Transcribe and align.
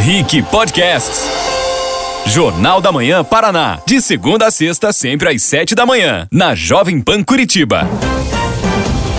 Rick 0.00 0.42
Podcasts. 0.44 1.28
Jornal 2.24 2.80
da 2.80 2.90
Manhã 2.90 3.22
Paraná. 3.22 3.80
De 3.86 4.00
segunda 4.00 4.46
a 4.46 4.50
sexta, 4.50 4.94
sempre 4.94 5.28
às 5.28 5.42
sete 5.42 5.74
da 5.74 5.84
manhã. 5.84 6.26
Na 6.32 6.54
Jovem 6.54 7.02
Pan 7.02 7.22
Curitiba. 7.22 7.86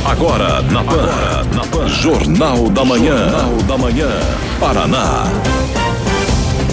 Agora 0.03 0.59
na 0.63 0.83
Pan. 0.83 1.03
Agora, 1.03 1.43
na 1.53 1.65
Pan. 1.67 1.87
Jornal 1.87 2.69
da 2.69 2.83
Manhã. 2.83 3.29
Jornal 3.29 3.57
da 3.67 3.77
Manhã. 3.77 4.09
Paraná. 4.59 5.23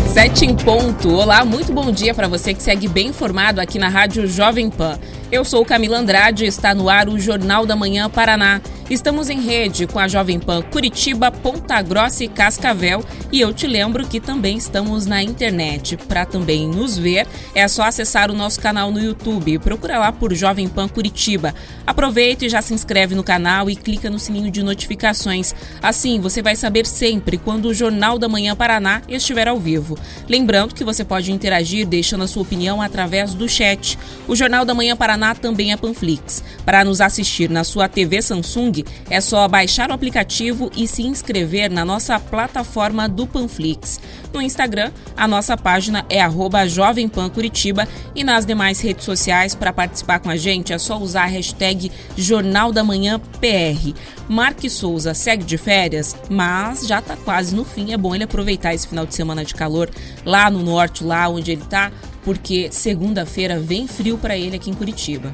Sete 0.06 0.46
em 0.46 0.56
ponto. 0.56 1.10
Olá, 1.10 1.44
muito 1.44 1.70
bom 1.70 1.92
dia 1.92 2.14
para 2.14 2.26
você 2.26 2.54
que 2.54 2.62
segue 2.62 2.88
bem 2.88 3.08
informado 3.08 3.60
aqui 3.60 3.78
na 3.78 3.90
Rádio 3.90 4.26
Jovem 4.26 4.70
Pan. 4.70 4.98
Eu 5.30 5.44
sou 5.44 5.62
Camila 5.62 5.98
Andrade 5.98 6.44
e 6.44 6.48
está 6.48 6.74
no 6.74 6.88
ar 6.88 7.06
o 7.06 7.20
Jornal 7.20 7.66
da 7.66 7.76
Manhã 7.76 8.08
Paraná. 8.08 8.62
Estamos 8.88 9.28
em 9.28 9.42
rede 9.42 9.86
com 9.86 9.98
a 9.98 10.08
Jovem 10.08 10.40
Pan 10.40 10.62
Curitiba, 10.62 11.30
Ponta 11.30 11.82
Grossa 11.82 12.24
e 12.24 12.28
Cascavel 12.28 13.04
e 13.30 13.38
eu 13.38 13.52
te 13.52 13.66
lembro 13.66 14.06
que 14.06 14.18
também 14.18 14.56
estamos 14.56 15.04
na 15.04 15.22
internet. 15.22 15.98
Para 15.98 16.24
também 16.24 16.66
nos 16.66 16.96
ver, 16.96 17.26
é 17.54 17.68
só 17.68 17.82
acessar 17.82 18.30
o 18.30 18.34
nosso 18.34 18.58
canal 18.58 18.90
no 18.90 18.98
YouTube. 18.98 19.58
Procura 19.58 19.98
lá 19.98 20.10
por 20.10 20.32
Jovem 20.32 20.66
Pan 20.66 20.88
Curitiba. 20.88 21.54
Aproveita 21.86 22.46
e 22.46 22.48
já 22.48 22.62
se 22.62 22.72
inscreve 22.72 23.14
no 23.14 23.22
canal 23.22 23.68
e 23.68 23.76
clica 23.76 24.08
no 24.08 24.18
sininho 24.18 24.50
de 24.50 24.62
notificações. 24.62 25.54
Assim 25.82 26.18
você 26.18 26.40
vai 26.40 26.56
saber 26.56 26.86
sempre 26.86 27.36
quando 27.36 27.66
o 27.66 27.74
Jornal 27.74 28.18
da 28.18 28.30
Manhã 28.30 28.56
Paraná 28.56 29.02
estiver 29.06 29.48
ao 29.48 29.58
vivo. 29.58 29.98
Lembrando 30.26 30.74
que 30.74 30.84
você 30.84 31.04
pode 31.04 31.30
interagir 31.30 31.86
deixando 31.86 32.24
a 32.24 32.28
sua 32.28 32.42
opinião 32.42 32.80
através 32.80 33.34
do 33.34 33.46
chat. 33.46 33.98
O 34.26 34.34
Jornal 34.34 34.64
da 34.64 34.72
Manhã 34.72 34.96
Paraná 34.96 35.17
também 35.40 35.72
é 35.72 35.76
Panflix. 35.76 36.42
Para 36.64 36.84
nos 36.84 37.00
assistir 37.00 37.50
na 37.50 37.64
sua 37.64 37.88
TV 37.88 38.20
Samsung, 38.22 38.84
é 39.10 39.20
só 39.20 39.46
baixar 39.48 39.90
o 39.90 39.92
aplicativo 39.92 40.70
e 40.76 40.86
se 40.86 41.02
inscrever 41.02 41.70
na 41.70 41.84
nossa 41.84 42.18
plataforma 42.18 43.08
do 43.08 43.26
Panflix. 43.26 44.00
No 44.32 44.42
Instagram, 44.42 44.90
a 45.16 45.26
nossa 45.26 45.56
página 45.56 46.04
é 46.08 46.20
@jovempan_curitiba 46.68 47.88
e 48.14 48.22
nas 48.22 48.44
demais 48.44 48.80
redes 48.80 49.04
sociais 49.04 49.54
para 49.54 49.72
participar 49.72 50.18
com 50.20 50.30
a 50.30 50.36
gente 50.36 50.72
é 50.72 50.78
só 50.78 50.98
usar 50.98 51.24
a 51.24 51.26
hashtag 51.26 51.90
Jornal 52.16 52.72
da 52.72 52.84
Manhã 52.84 53.18
PR. 53.40 53.94
Mark 54.28 54.60
Souza 54.68 55.14
segue 55.14 55.44
de 55.44 55.56
férias, 55.56 56.14
mas 56.28 56.86
já 56.86 56.98
está 56.98 57.16
quase 57.16 57.54
no 57.54 57.64
fim. 57.64 57.92
É 57.92 57.96
bom 57.96 58.14
ele 58.14 58.24
aproveitar 58.24 58.74
esse 58.74 58.86
final 58.86 59.06
de 59.06 59.14
semana 59.14 59.44
de 59.44 59.54
calor 59.54 59.90
lá 60.24 60.50
no 60.50 60.62
norte, 60.62 61.02
lá 61.02 61.28
onde 61.28 61.52
ele 61.52 61.62
está, 61.62 61.90
porque 62.28 62.68
segunda-feira 62.70 63.58
vem 63.58 63.88
frio 63.88 64.18
para 64.18 64.36
ele 64.36 64.54
aqui 64.54 64.68
em 64.68 64.74
Curitiba. 64.74 65.32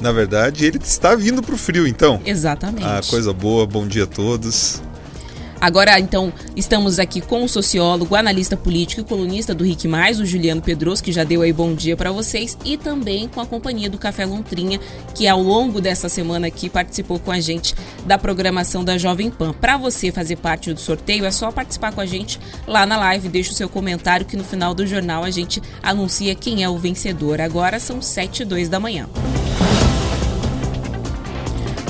Na 0.00 0.12
verdade, 0.12 0.64
ele 0.64 0.78
está 0.78 1.16
vindo 1.16 1.42
para 1.42 1.56
o 1.56 1.58
frio, 1.58 1.88
então. 1.88 2.22
Exatamente. 2.24 2.86
Ah, 2.86 3.00
coisa 3.04 3.32
boa. 3.32 3.66
Bom 3.66 3.84
dia 3.84 4.04
a 4.04 4.06
todos. 4.06 4.80
Agora, 5.60 6.00
então, 6.00 6.32
estamos 6.56 6.98
aqui 6.98 7.20
com 7.20 7.44
o 7.44 7.48
sociólogo, 7.48 8.16
analista 8.16 8.56
político 8.56 9.02
e 9.02 9.04
colunista 9.04 9.54
do 9.54 9.62
Rick 9.62 9.86
Mais, 9.86 10.18
o 10.18 10.24
Juliano 10.24 10.62
Pedroso, 10.62 11.02
que 11.02 11.12
já 11.12 11.22
deu 11.22 11.42
aí 11.42 11.52
bom 11.52 11.74
dia 11.74 11.94
para 11.98 12.10
vocês, 12.10 12.56
e 12.64 12.78
também 12.78 13.28
com 13.28 13.42
a 13.42 13.46
companhia 13.46 13.90
do 13.90 13.98
Café 13.98 14.24
Lontrinha, 14.24 14.80
que 15.14 15.28
ao 15.28 15.42
longo 15.42 15.78
dessa 15.78 16.08
semana 16.08 16.46
aqui 16.46 16.70
participou 16.70 17.18
com 17.18 17.30
a 17.30 17.40
gente 17.40 17.74
da 18.06 18.16
programação 18.16 18.82
da 18.82 18.96
Jovem 18.96 19.30
Pan. 19.30 19.52
Para 19.52 19.76
você 19.76 20.10
fazer 20.10 20.36
parte 20.36 20.72
do 20.72 20.80
sorteio, 20.80 21.26
é 21.26 21.30
só 21.30 21.52
participar 21.52 21.92
com 21.92 22.00
a 22.00 22.06
gente 22.06 22.40
lá 22.66 22.86
na 22.86 22.96
live, 22.96 23.28
deixa 23.28 23.52
o 23.52 23.54
seu 23.54 23.68
comentário 23.68 24.24
que 24.24 24.38
no 24.38 24.44
final 24.44 24.72
do 24.72 24.86
jornal 24.86 25.24
a 25.24 25.30
gente 25.30 25.60
anuncia 25.82 26.34
quem 26.34 26.64
é 26.64 26.70
o 26.70 26.78
vencedor. 26.78 27.38
Agora 27.38 27.78
são 27.78 28.00
7 28.00 28.42
e 28.42 28.44
2 28.46 28.70
da 28.70 28.80
manhã. 28.80 29.06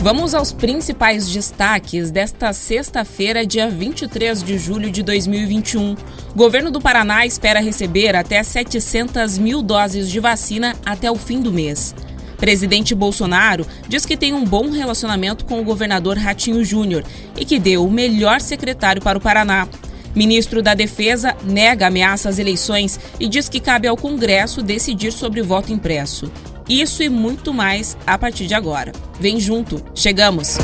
Vamos 0.03 0.35
aos 0.35 0.51
principais 0.51 1.29
destaques 1.29 2.11
desta 2.11 2.55
sexta-feira, 2.55 3.45
dia 3.45 3.69
23 3.69 4.43
de 4.43 4.57
julho 4.57 4.91
de 4.91 5.03
2021. 5.03 5.93
O 5.93 5.97
governo 6.35 6.71
do 6.71 6.81
Paraná 6.81 7.27
espera 7.27 7.61
receber 7.61 8.17
até 8.17 8.43
700 8.43 9.37
mil 9.37 9.61
doses 9.61 10.09
de 10.11 10.19
vacina 10.19 10.75
até 10.87 11.11
o 11.11 11.17
fim 11.17 11.43
do 11.43 11.53
mês. 11.53 11.95
Presidente 12.39 12.95
Bolsonaro 12.95 13.67
diz 13.87 14.07
que 14.07 14.17
tem 14.17 14.33
um 14.33 14.43
bom 14.43 14.71
relacionamento 14.71 15.45
com 15.45 15.61
o 15.61 15.65
governador 15.65 16.17
Ratinho 16.17 16.65
Júnior 16.65 17.05
e 17.37 17.45
que 17.45 17.59
deu 17.59 17.85
o 17.85 17.93
melhor 17.93 18.41
secretário 18.41 19.03
para 19.03 19.19
o 19.19 19.21
Paraná. 19.21 19.69
Ministro 20.17 20.63
da 20.63 20.73
Defesa 20.73 21.37
nega 21.45 21.89
ameaça 21.89 22.31
às 22.31 22.39
eleições 22.39 22.99
e 23.21 23.29
diz 23.29 23.51
que 23.51 23.61
cabe 23.61 23.87
ao 23.87 23.99
Congresso 23.99 24.63
decidir 24.63 25.13
sobre 25.13 25.43
voto 25.43 25.71
impresso. 25.71 26.33
Isso 26.71 27.03
e 27.03 27.09
muito 27.09 27.53
mais 27.53 27.97
a 28.07 28.17
partir 28.17 28.47
de 28.47 28.55
agora. 28.55 28.93
Vem 29.19 29.41
junto, 29.41 29.83
chegamos! 29.93 30.57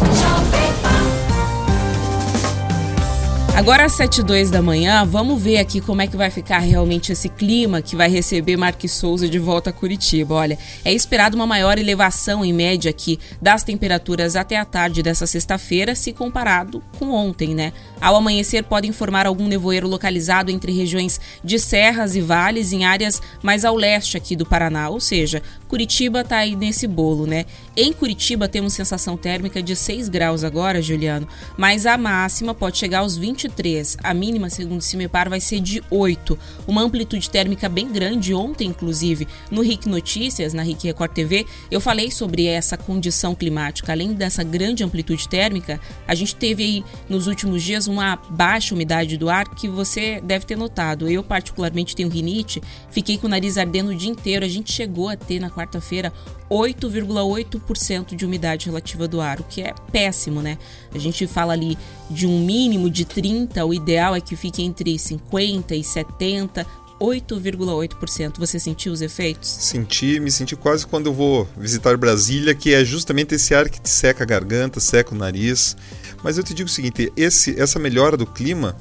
Agora 3.56 3.86
às 3.86 3.92
7 3.94 4.20
h 4.20 4.50
da 4.50 4.60
manhã, 4.60 5.02
vamos 5.06 5.42
ver 5.42 5.56
aqui 5.56 5.80
como 5.80 6.02
é 6.02 6.06
que 6.06 6.14
vai 6.14 6.30
ficar 6.30 6.58
realmente 6.58 7.10
esse 7.10 7.30
clima 7.30 7.80
que 7.80 7.96
vai 7.96 8.06
receber 8.06 8.54
Marques 8.54 8.92
Souza 8.92 9.26
de 9.26 9.38
volta 9.38 9.70
a 9.70 9.72
Curitiba. 9.72 10.34
Olha, 10.34 10.58
é 10.84 10.92
esperado 10.92 11.34
uma 11.34 11.46
maior 11.46 11.78
elevação 11.78 12.44
em 12.44 12.52
média 12.52 12.90
aqui 12.90 13.18
das 13.40 13.64
temperaturas 13.64 14.36
até 14.36 14.58
a 14.58 14.64
tarde 14.66 15.02
dessa 15.02 15.26
sexta-feira, 15.26 15.94
se 15.94 16.12
comparado 16.12 16.82
com 16.98 17.10
ontem, 17.10 17.54
né? 17.54 17.72
Ao 17.98 18.14
amanhecer, 18.14 18.62
pode 18.62 18.86
informar 18.86 19.26
algum 19.26 19.48
nevoeiro 19.48 19.88
localizado 19.88 20.50
entre 20.50 20.70
regiões 20.70 21.18
de 21.42 21.58
serras 21.58 22.14
e 22.14 22.20
vales 22.20 22.74
em 22.74 22.84
áreas 22.84 23.22
mais 23.42 23.64
ao 23.64 23.74
leste 23.74 24.18
aqui 24.18 24.36
do 24.36 24.44
Paraná, 24.44 24.90
ou 24.90 25.00
seja, 25.00 25.42
Curitiba 25.68 26.20
está 26.20 26.38
aí 26.38 26.54
nesse 26.54 26.86
bolo, 26.86 27.26
né? 27.26 27.44
Em 27.76 27.92
Curitiba 27.92 28.48
temos 28.48 28.72
sensação 28.72 29.16
térmica 29.16 29.62
de 29.62 29.74
6 29.74 30.08
graus 30.08 30.44
agora, 30.44 30.80
Juliano, 30.80 31.26
mas 31.56 31.86
a 31.86 31.98
máxima 31.98 32.54
pode 32.54 32.78
chegar 32.78 33.00
aos 33.00 33.16
23. 33.16 33.96
A 34.02 34.14
mínima, 34.14 34.48
segundo 34.48 34.78
o 34.78 34.82
CIMEPAR, 34.82 35.28
vai 35.28 35.40
ser 35.40 35.60
de 35.60 35.82
8. 35.90 36.38
Uma 36.66 36.82
amplitude 36.82 37.28
térmica 37.28 37.68
bem 37.68 37.90
grande. 37.90 38.32
Ontem, 38.32 38.68
inclusive, 38.68 39.26
no 39.50 39.60
RIC 39.60 39.86
Notícias, 39.86 40.54
na 40.54 40.62
RIC 40.62 40.84
Record 40.84 41.12
TV, 41.12 41.46
eu 41.70 41.80
falei 41.80 42.10
sobre 42.10 42.46
essa 42.46 42.76
condição 42.76 43.34
climática. 43.34 43.92
Além 43.92 44.12
dessa 44.12 44.44
grande 44.44 44.84
amplitude 44.84 45.28
térmica, 45.28 45.80
a 46.06 46.14
gente 46.14 46.36
teve 46.36 46.62
aí 46.62 46.84
nos 47.08 47.26
últimos 47.26 47.62
dias 47.62 47.86
uma 47.88 48.16
baixa 48.30 48.74
umidade 48.74 49.16
do 49.16 49.28
ar 49.28 49.48
que 49.48 49.68
você 49.68 50.20
deve 50.20 50.46
ter 50.46 50.56
notado. 50.56 51.08
Eu, 51.08 51.24
particularmente, 51.24 51.96
tenho 51.96 52.08
rinite, 52.08 52.62
fiquei 52.90 53.18
com 53.18 53.26
o 53.26 53.30
nariz 53.30 53.58
ardendo 53.58 53.90
o 53.90 53.94
dia 53.94 54.10
inteiro. 54.10 54.44
A 54.44 54.48
gente 54.48 54.72
chegou 54.72 55.08
a 55.08 55.16
ter 55.16 55.40
na 55.40 55.50
quarta-feira 55.56 56.12
8,8% 56.50 58.14
de 58.14 58.26
umidade 58.26 58.66
relativa 58.66 59.08
do 59.08 59.20
ar, 59.20 59.40
o 59.40 59.44
que 59.44 59.62
é 59.62 59.74
péssimo, 59.90 60.42
né? 60.42 60.58
A 60.94 60.98
gente 60.98 61.26
fala 61.26 61.54
ali 61.54 61.78
de 62.10 62.26
um 62.26 62.44
mínimo 62.44 62.90
de 62.90 63.04
30, 63.04 63.64
o 63.64 63.72
ideal 63.72 64.14
é 64.14 64.20
que 64.20 64.36
fique 64.36 64.62
entre 64.62 64.98
50 64.98 65.74
e 65.74 65.82
70. 65.82 66.66
8,8%. 66.98 68.38
Você 68.38 68.58
sentiu 68.58 68.90
os 68.90 69.02
efeitos? 69.02 69.50
Senti, 69.50 70.18
me 70.18 70.30
senti 70.30 70.56
quase 70.56 70.86
quando 70.86 71.06
eu 71.06 71.12
vou 71.12 71.46
visitar 71.54 71.94
Brasília, 71.94 72.54
que 72.54 72.72
é 72.72 72.82
justamente 72.86 73.34
esse 73.34 73.54
ar 73.54 73.68
que 73.68 73.78
te 73.78 73.90
seca 73.90 74.24
a 74.24 74.26
garganta, 74.26 74.80
seca 74.80 75.14
o 75.14 75.18
nariz. 75.18 75.76
Mas 76.22 76.38
eu 76.38 76.42
te 76.42 76.54
digo 76.54 76.70
o 76.70 76.72
seguinte, 76.72 77.12
esse, 77.14 77.60
essa 77.60 77.78
melhora 77.78 78.16
do 78.16 78.24
clima 78.24 78.74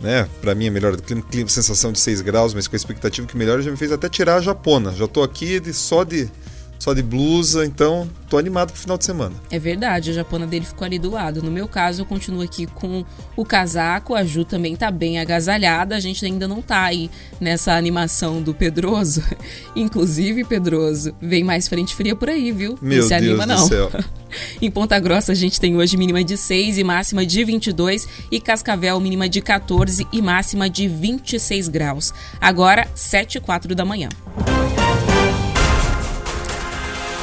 né? 0.00 0.28
Para 0.40 0.54
mim, 0.54 0.68
a 0.68 0.70
melhora 0.70 0.96
do 0.96 1.02
clima, 1.02 1.22
clima, 1.22 1.48
sensação 1.48 1.92
de 1.92 2.00
6 2.00 2.20
graus, 2.20 2.54
mas 2.54 2.68
com 2.68 2.76
a 2.76 2.78
expectativa 2.78 3.26
que 3.26 3.36
melhora, 3.36 3.62
já 3.62 3.70
me 3.70 3.76
fez 3.76 3.92
até 3.92 4.08
tirar 4.08 4.36
a 4.36 4.40
japona. 4.40 4.92
Já 4.92 5.06
tô 5.06 5.22
aqui 5.22 5.60
de, 5.60 5.72
só 5.72 6.04
de 6.04 6.30
só 6.78 6.94
de 6.94 7.02
blusa, 7.02 7.66
então 7.66 8.08
tô 8.28 8.38
animado 8.38 8.70
pro 8.72 8.80
final 8.80 8.96
de 8.96 9.04
semana. 9.04 9.34
É 9.50 9.58
verdade, 9.58 10.10
a 10.10 10.12
japona 10.12 10.46
dele 10.46 10.64
ficou 10.64 10.84
ali 10.84 10.98
do 10.98 11.10
lado. 11.10 11.42
No 11.42 11.50
meu 11.50 11.66
caso, 11.66 12.02
eu 12.02 12.06
continuo 12.06 12.42
aqui 12.42 12.66
com 12.66 13.04
o 13.36 13.44
casaco, 13.44 14.14
a 14.14 14.24
Ju 14.24 14.44
também 14.44 14.76
tá 14.76 14.90
bem 14.90 15.18
agasalhada, 15.18 15.96
a 15.96 16.00
gente 16.00 16.24
ainda 16.24 16.46
não 16.46 16.62
tá 16.62 16.84
aí 16.84 17.10
nessa 17.40 17.72
animação 17.72 18.40
do 18.40 18.54
Pedroso. 18.54 19.22
Inclusive, 19.74 20.44
Pedroso, 20.44 21.14
vem 21.20 21.42
mais 21.42 21.66
frente 21.66 21.96
fria 21.96 22.14
por 22.14 22.28
aí, 22.28 22.52
viu? 22.52 22.78
Meu 22.80 23.02
não 23.02 23.08
se 23.08 23.18
Deus 23.18 23.40
anima, 23.40 23.46
não. 23.46 23.62
Do 23.62 23.68
céu. 23.68 23.90
em 24.62 24.70
Ponta 24.70 24.98
Grossa, 25.00 25.32
a 25.32 25.34
gente 25.34 25.60
tem 25.60 25.76
hoje 25.76 25.96
mínima 25.96 26.22
de 26.22 26.36
6 26.36 26.78
e 26.78 26.84
máxima 26.84 27.26
de 27.26 27.44
22, 27.44 28.06
e 28.30 28.40
Cascavel, 28.40 29.00
mínima 29.00 29.28
de 29.28 29.40
14 29.40 30.06
e 30.12 30.22
máxima 30.22 30.70
de 30.70 30.86
26 30.86 31.68
graus. 31.68 32.14
Agora, 32.40 32.86
7 32.94 33.38
e 33.38 33.40
4 33.40 33.74
da 33.74 33.84
manhã. 33.84 34.08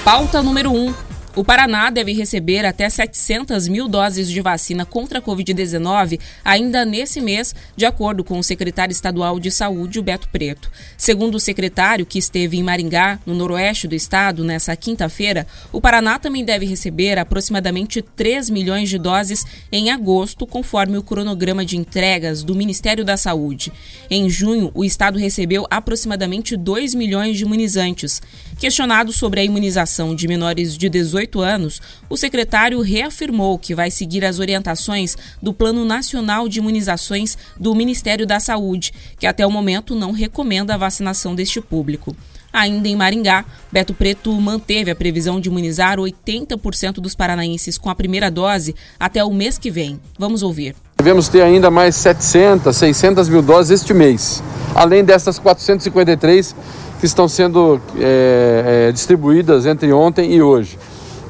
Pauta 0.06 0.44
número 0.44 0.72
1. 0.72 0.90
Um, 0.90 0.94
o 1.36 1.44
Paraná 1.44 1.90
deve 1.90 2.14
receber 2.14 2.64
até 2.64 2.90
700 2.90 3.68
mil 3.68 3.90
doses 3.90 4.30
de 4.30 4.40
vacina 4.40 4.86
contra 4.86 5.20
a 5.20 5.22
Covid-19 5.22 6.18
ainda 6.46 6.86
nesse 6.86 7.20
mês, 7.20 7.54
de 7.76 7.86
acordo 7.86 8.24
com 8.24 8.40
o 8.40 8.44
secretário 8.44 8.94
estadual 8.94 9.38
de 9.38 9.52
saúde, 9.52 10.02
Beto 10.02 10.30
Preto. 10.30 10.72
Segundo 10.96 11.36
o 11.36 11.40
secretário, 11.40 12.06
que 12.06 12.18
esteve 12.20 12.56
em 12.56 12.64
Maringá, 12.64 13.20
no 13.26 13.34
noroeste 13.34 13.86
do 13.86 13.96
estado, 13.96 14.46
nessa 14.46 14.74
quinta-feira, 14.78 15.46
o 15.74 15.82
Paraná 15.82 16.18
também 16.18 16.46
deve 16.46 16.66
receber 16.66 17.20
aproximadamente 17.20 18.02
3 18.02 18.50
milhões 18.50 18.88
de 18.88 18.98
doses 18.98 19.44
em 19.70 19.92
agosto, 19.92 20.48
conforme 20.48 20.98
o 20.98 21.04
cronograma 21.04 21.66
de 21.66 21.76
entregas 21.76 22.44
do 22.44 22.56
Ministério 22.56 23.04
da 23.04 23.18
Saúde. 23.18 23.74
Em 24.10 24.30
junho, 24.30 24.72
o 24.74 24.86
estado 24.86 25.20
recebeu 25.20 25.68
aproximadamente 25.70 26.56
2 26.56 26.94
milhões 26.96 27.36
de 27.38 27.44
imunizantes. 27.44 28.22
Questionado 28.58 29.12
sobre 29.12 29.42
a 29.42 29.44
imunização 29.44 30.16
de 30.16 30.28
menores 30.28 30.78
de 30.78 30.90
18 30.90 31.26
18 31.36 31.42
anos, 31.42 31.82
o 32.10 32.18
secretário 32.18 32.82
reafirmou 32.82 33.58
que 33.58 33.76
vai 33.76 33.90
seguir 33.90 34.24
as 34.26 34.40
orientações 34.40 35.18
do 35.42 35.54
Plano 35.54 35.86
Nacional 35.86 36.48
de 36.48 36.60
Imunizações 36.60 37.38
do 37.60 37.74
Ministério 37.74 38.26
da 38.26 38.40
Saúde, 38.40 38.94
que 39.20 39.28
até 39.28 39.46
o 39.46 39.52
momento 39.52 39.96
não 39.96 40.12
recomenda 40.12 40.74
a 40.74 40.78
vacinação 40.78 41.34
deste 41.34 41.62
público. 41.62 42.16
Ainda 42.52 42.88
em 42.88 42.96
Maringá, 42.96 43.44
Beto 43.72 43.94
Preto 43.94 44.32
manteve 44.40 44.90
a 44.90 44.96
previsão 44.96 45.42
de 45.42 45.50
imunizar 45.50 45.98
80% 45.98 46.94
dos 46.96 47.16
paranaenses 47.16 47.78
com 47.78 47.90
a 47.90 47.96
primeira 47.96 48.32
dose 48.32 48.74
até 49.00 49.24
o 49.24 49.34
mês 49.34 49.58
que 49.58 49.70
vem. 49.70 50.00
Vamos 50.18 50.42
ouvir. 50.42 50.76
Devemos 50.98 51.28
ter 51.28 51.42
ainda 51.42 51.70
mais 51.70 51.96
700, 51.96 52.76
600 52.76 53.30
mil 53.30 53.42
doses 53.42 53.82
este 53.82 53.94
mês, 53.94 54.42
além 54.74 55.04
dessas 55.04 55.38
453 55.38 56.56
que 57.00 57.06
estão 57.06 57.28
sendo 57.28 57.80
é, 57.98 58.88
é, 58.88 58.92
distribuídas 58.92 59.66
entre 59.66 59.92
ontem 59.92 60.34
e 60.34 60.42
hoje. 60.42 60.78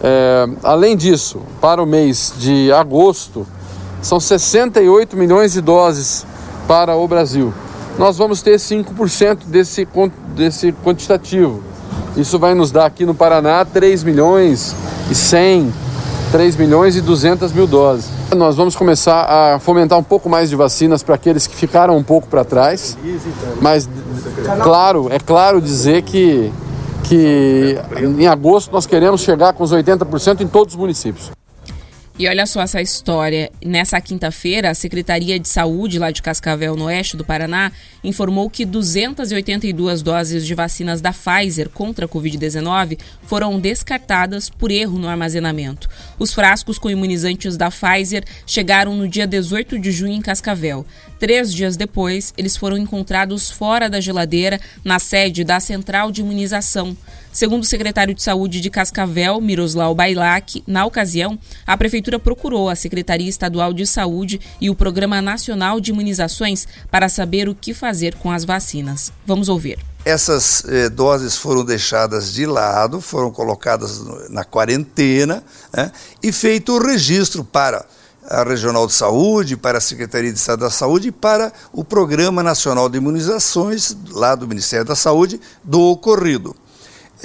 É, 0.01 0.47
além 0.63 0.95
disso, 0.95 1.41
para 1.59 1.81
o 1.81 1.85
mês 1.85 2.33
de 2.37 2.71
agosto, 2.71 3.45
são 4.01 4.19
68 4.19 5.17
milhões 5.17 5.53
de 5.53 5.61
doses 5.61 6.25
para 6.67 6.95
o 6.95 7.07
Brasil 7.07 7.53
nós 7.97 8.17
vamos 8.17 8.41
ter 8.41 8.57
5% 8.57 9.45
desse, 9.45 9.87
desse 10.35 10.73
quantitativo. 10.83 11.63
Isso 12.17 12.37
vai 12.37 12.53
nos 12.53 12.71
dar 12.71 12.85
aqui 12.85 13.05
no 13.05 13.13
Paraná 13.13 13.63
3 13.65 14.03
milhões 14.03 14.75
e 15.09 15.15
100, 15.15 15.73
3 16.31 16.55
milhões 16.55 16.95
e 16.95 17.01
200 17.01 17.51
mil 17.53 17.67
doses. 17.67 18.09
Nós 18.35 18.55
vamos 18.55 18.75
começar 18.75 19.23
a 19.23 19.59
fomentar 19.59 19.97
um 19.97 20.03
pouco 20.03 20.29
mais 20.29 20.49
de 20.49 20.55
vacinas 20.55 21.03
para 21.03 21.15
aqueles 21.15 21.47
que 21.47 21.55
ficaram 21.55 21.95
um 21.95 22.03
pouco 22.03 22.27
para 22.27 22.43
trás, 22.43 22.97
mas 23.61 23.89
claro, 24.63 25.07
é 25.11 25.19
claro 25.19 25.61
dizer 25.61 26.01
que, 26.01 26.51
que 27.03 27.77
em 28.17 28.27
agosto 28.27 28.71
nós 28.71 28.85
queremos 28.85 29.21
chegar 29.21 29.53
com 29.53 29.63
os 29.63 29.71
80% 29.71 30.41
em 30.41 30.47
todos 30.47 30.73
os 30.73 30.79
municípios. 30.79 31.34
E 32.17 32.29
olha 32.29 32.45
só 32.45 32.61
essa 32.61 32.81
história. 32.81 33.51
Nessa 33.61 33.99
quinta-feira, 33.99 34.69
a 34.69 34.73
Secretaria 34.73 35.37
de 35.37 35.49
Saúde 35.49 35.99
lá 35.99 36.11
de 36.11 36.21
Cascavel, 36.21 36.73
no 36.77 36.85
oeste 36.85 37.17
do 37.17 37.25
Paraná, 37.25 37.73
informou 38.01 38.49
que 38.49 38.63
282 38.63 40.01
doses 40.01 40.45
de 40.45 40.55
vacinas 40.55 41.01
da 41.01 41.11
Pfizer 41.11 41.69
contra 41.69 42.05
a 42.05 42.07
Covid-19 42.07 42.97
foram 43.23 43.59
descartadas 43.59 44.49
por 44.49 44.71
erro 44.71 44.97
no 44.97 45.09
armazenamento. 45.09 45.89
Os 46.17 46.33
frascos 46.33 46.79
com 46.79 46.89
imunizantes 46.89 47.57
da 47.57 47.69
Pfizer 47.69 48.23
chegaram 48.47 48.95
no 48.95 49.09
dia 49.09 49.27
18 49.27 49.77
de 49.77 49.91
junho 49.91 50.13
em 50.13 50.21
Cascavel. 50.21 50.85
Três 51.19 51.53
dias 51.53 51.75
depois, 51.75 52.33
eles 52.37 52.55
foram 52.55 52.77
encontrados 52.77 53.51
fora 53.51 53.89
da 53.89 53.99
geladeira, 53.99 54.57
na 54.85 54.99
sede 54.99 55.43
da 55.43 55.59
Central 55.59 56.13
de 56.13 56.21
Imunização. 56.21 56.95
Segundo 57.35 57.63
o 57.63 57.65
secretário 57.65 58.13
de 58.13 58.23
Saúde 58.23 58.61
de 58.61 58.69
Cascavel, 58.69 59.41
Miroslav 59.41 59.93
Bailac, 59.93 60.63
na 60.65 60.85
ocasião, 60.85 61.37
a 61.67 61.75
Prefeitura 61.75 62.04
procurou 62.19 62.69
a 62.69 62.75
Secretaria 62.75 63.29
Estadual 63.29 63.73
de 63.73 63.85
Saúde 63.85 64.39
e 64.61 64.69
o 64.69 64.75
Programa 64.75 65.21
Nacional 65.21 65.79
de 65.79 65.91
Imunizações 65.91 66.67
para 66.91 67.09
saber 67.09 67.49
o 67.49 67.55
que 67.55 67.73
fazer 67.73 68.15
com 68.15 68.31
as 68.31 68.45
vacinas. 68.45 69.11
Vamos 69.25 69.49
ouvir. 69.49 69.79
Essas 70.05 70.63
eh, 70.67 70.87
doses 70.87 71.35
foram 71.35 71.65
deixadas 71.65 72.31
de 72.31 72.45
lado, 72.45 73.01
foram 73.01 73.31
colocadas 73.31 74.01
na 74.29 74.43
quarentena 74.43 75.43
né, 75.75 75.91
e 76.21 76.31
feito 76.31 76.73
o 76.73 76.85
registro 76.85 77.43
para 77.43 77.85
a 78.29 78.43
Regional 78.43 78.87
de 78.87 78.93
Saúde, 78.93 79.57
para 79.57 79.77
a 79.77 79.81
Secretaria 79.81 80.31
de 80.31 80.37
Estado 80.37 80.59
da 80.59 80.69
Saúde 80.69 81.09
e 81.09 81.11
para 81.11 81.51
o 81.71 81.83
Programa 81.83 82.41
Nacional 82.43 82.89
de 82.89 82.97
Imunizações, 82.97 83.95
lá 84.11 84.35
do 84.35 84.47
Ministério 84.47 84.85
da 84.85 84.95
Saúde, 84.95 85.39
do 85.63 85.81
ocorrido 85.81 86.55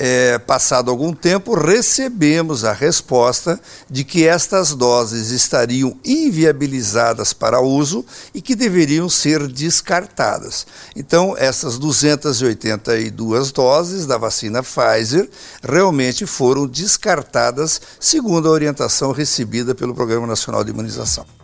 é, 0.03 0.39
passado 0.39 0.91
algum 0.91 1.13
tempo, 1.13 1.55
recebemos 1.55 2.65
a 2.65 2.73
resposta 2.73 3.61
de 3.89 4.03
que 4.03 4.27
estas 4.27 4.75
doses 4.75 5.31
estariam 5.31 5.95
inviabilizadas 6.03 7.35
para 7.35 7.61
uso 7.61 8.03
e 8.35 8.41
que 8.41 8.55
deveriam 8.55 9.11
ser 9.11 9.47
descartadas. 9.47 10.67
Então, 10.97 11.37
essas 11.37 11.77
282 11.77 13.53
doses 13.53 14.07
da 14.07 14.17
vacina 14.17 14.63
Pfizer 14.63 15.29
realmente 15.63 16.25
foram 16.25 16.67
descartadas, 16.67 17.79
segundo 18.01 18.49
a 18.49 18.53
orientação 18.53 19.13
recebida 19.13 19.75
pelo 19.75 19.95
Programa 19.95 20.27
Nacional 20.27 20.65
de 20.65 20.71
Imunização. 20.71 21.40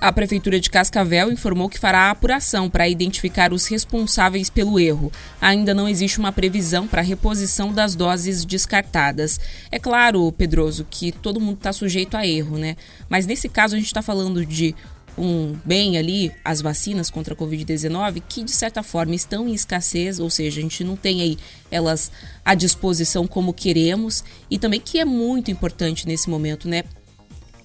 A 0.00 0.12
Prefeitura 0.12 0.60
de 0.60 0.70
Cascavel 0.70 1.32
informou 1.32 1.68
que 1.68 1.76
fará 1.76 2.02
a 2.02 2.10
apuração 2.12 2.70
para 2.70 2.88
identificar 2.88 3.52
os 3.52 3.66
responsáveis 3.66 4.48
pelo 4.48 4.78
erro. 4.78 5.10
Ainda 5.40 5.74
não 5.74 5.88
existe 5.88 6.20
uma 6.20 6.30
previsão 6.30 6.86
para 6.86 7.00
a 7.00 7.04
reposição 7.04 7.72
das 7.72 7.96
doses 7.96 8.44
descartadas. 8.44 9.40
É 9.72 9.78
claro, 9.78 10.30
Pedroso, 10.30 10.86
que 10.88 11.10
todo 11.10 11.40
mundo 11.40 11.56
está 11.56 11.72
sujeito 11.72 12.16
a 12.16 12.24
erro, 12.24 12.56
né? 12.56 12.76
Mas 13.08 13.26
nesse 13.26 13.48
caso 13.48 13.74
a 13.74 13.78
gente 13.78 13.88
está 13.88 14.00
falando 14.00 14.46
de 14.46 14.72
um 15.18 15.56
bem 15.64 15.98
ali, 15.98 16.32
as 16.44 16.60
vacinas 16.60 17.10
contra 17.10 17.34
a 17.34 17.36
Covid-19, 17.36 18.22
que 18.28 18.44
de 18.44 18.52
certa 18.52 18.84
forma 18.84 19.16
estão 19.16 19.48
em 19.48 19.52
escassez, 19.52 20.20
ou 20.20 20.30
seja, 20.30 20.60
a 20.60 20.62
gente 20.62 20.84
não 20.84 20.94
tem 20.94 21.22
aí 21.22 21.36
elas 21.72 22.12
à 22.44 22.54
disposição 22.54 23.26
como 23.26 23.52
queremos, 23.52 24.22
e 24.48 24.60
também 24.60 24.80
que 24.80 25.00
é 25.00 25.04
muito 25.04 25.50
importante 25.50 26.06
nesse 26.06 26.30
momento, 26.30 26.68
né? 26.68 26.84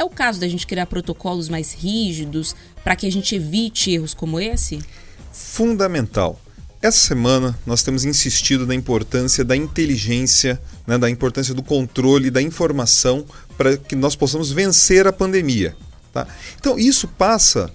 É 0.03 0.05
o 0.05 0.09
caso 0.09 0.37
da 0.37 0.49
gente 0.49 0.67
criar 0.67 0.85
protocolos 0.85 1.47
mais 1.47 1.71
rígidos 1.71 2.53
para 2.83 2.93
que 2.93 3.07
a 3.07 3.09
gente 3.09 3.35
evite 3.35 3.89
erros 3.89 4.13
como 4.13 4.37
esse? 4.37 4.83
Fundamental. 5.31 6.37
Essa 6.81 7.07
semana 7.07 7.57
nós 7.65 7.83
temos 7.83 8.03
insistido 8.03 8.67
na 8.67 8.75
importância 8.75 9.45
da 9.45 9.55
inteligência, 9.55 10.61
né, 10.85 10.97
da 10.97 11.09
importância 11.09 11.53
do 11.53 11.63
controle, 11.63 12.29
da 12.29 12.41
informação 12.41 13.25
para 13.57 13.77
que 13.77 13.95
nós 13.95 14.13
possamos 14.13 14.51
vencer 14.51 15.07
a 15.07 15.13
pandemia. 15.13 15.73
Tá? 16.11 16.27
Então 16.59 16.77
isso 16.77 17.07
passa 17.07 17.71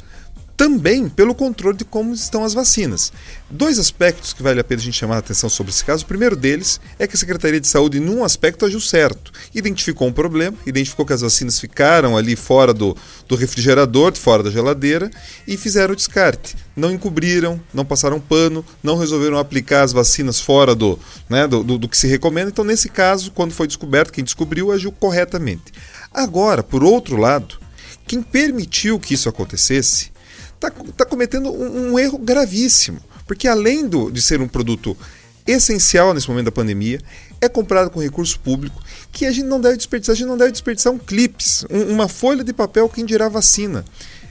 também 0.58 1.08
pelo 1.08 1.37
controle 1.37 1.78
de 1.78 1.84
como 1.84 2.12
estão 2.12 2.43
as 2.43 2.52
vacinas. 2.52 3.12
Dois 3.49 3.78
aspectos 3.78 4.32
que 4.32 4.43
vale 4.43 4.58
a 4.58 4.64
pena 4.64 4.81
a 4.81 4.84
gente 4.84 4.96
chamar 4.96 5.14
a 5.14 5.19
atenção 5.19 5.49
sobre 5.49 5.70
esse 5.70 5.84
caso. 5.84 6.02
O 6.02 6.08
primeiro 6.08 6.34
deles 6.34 6.81
é 6.99 7.06
que 7.06 7.14
a 7.14 7.19
Secretaria 7.19 7.60
de 7.60 7.69
Saúde, 7.69 8.00
num 8.00 8.25
aspecto, 8.25 8.66
agiu 8.66 8.81
certo. 8.81 9.31
Identificou 9.55 10.08
um 10.08 10.12
problema, 10.12 10.56
identificou 10.66 11.06
que 11.06 11.12
as 11.12 11.20
vacinas 11.20 11.60
ficaram 11.60 12.16
ali 12.16 12.34
fora 12.34 12.75
do, 12.75 12.96
do 13.28 13.37
refrigerador, 13.37 14.16
fora 14.16 14.43
da 14.43 14.50
geladeira, 14.50 15.08
e 15.46 15.56
fizeram 15.56 15.93
o 15.93 15.96
descarte. 15.96 16.56
Não 16.75 16.90
encobriram, 16.90 17.61
não 17.72 17.84
passaram 17.84 18.19
pano, 18.19 18.64
não 18.82 18.99
resolveram 18.99 19.38
aplicar 19.38 19.82
as 19.82 19.93
vacinas 19.93 20.40
fora 20.40 20.75
do, 20.75 20.99
né, 21.31 21.46
do, 21.46 21.62
do, 21.62 21.78
do 21.78 21.88
que 21.88 21.96
se 21.96 22.08
recomenda. 22.08 22.50
Então, 22.50 22.64
nesse 22.64 22.88
caso, 22.88 23.31
quando 23.31 23.52
foi 23.52 23.69
descoberto, 23.69 24.12
quem 24.12 24.25
descobriu 24.25 24.72
agiu 24.72 24.90
corretamente. 24.90 25.72
Agora, 26.12 26.64
por 26.64 26.82
outro 26.82 27.16
lado, 27.16 27.61
quem 28.08 28.22
permitiu 28.22 28.99
que 28.99 29.14
isso 29.14 29.28
acontecesse 29.28 30.18
está 30.58 30.70
tá 30.70 31.05
cometendo 31.05 31.50
um, 31.50 31.93
um, 31.93 31.99
erro 31.99 32.19
gravíssimo. 32.19 33.00
Porque 33.26 33.46
além 33.46 33.87
do, 33.87 34.11
de 34.11 34.21
ser 34.21 34.40
um 34.40 34.49
produto 34.49 34.97
essencial 35.47 36.12
nesse 36.12 36.28
momento 36.28 36.47
da 36.47 36.52
pandemia, 36.52 37.00
é 37.40 37.49
comprado 37.49 37.90
com 37.90 38.00
recurso 38.00 38.38
público, 38.40 38.83
que 39.12 39.25
a 39.25 39.33
gente 39.33 39.47
não 39.47 39.61
deve 39.61 39.76
desperdiçar, 39.76 40.12
a 40.12 40.16
gente 40.16 40.28
não 40.28 40.37
deve 40.37 40.52
desperdiçar 40.52 40.92
um 40.92 40.99
clips, 40.99 41.64
um, 41.71 41.92
uma 41.92 42.09
folha 42.09 42.44
de 42.44 42.52
papel, 42.52 42.88
quem 42.88 43.04
dirá 43.04 43.28
vacina. 43.28 43.85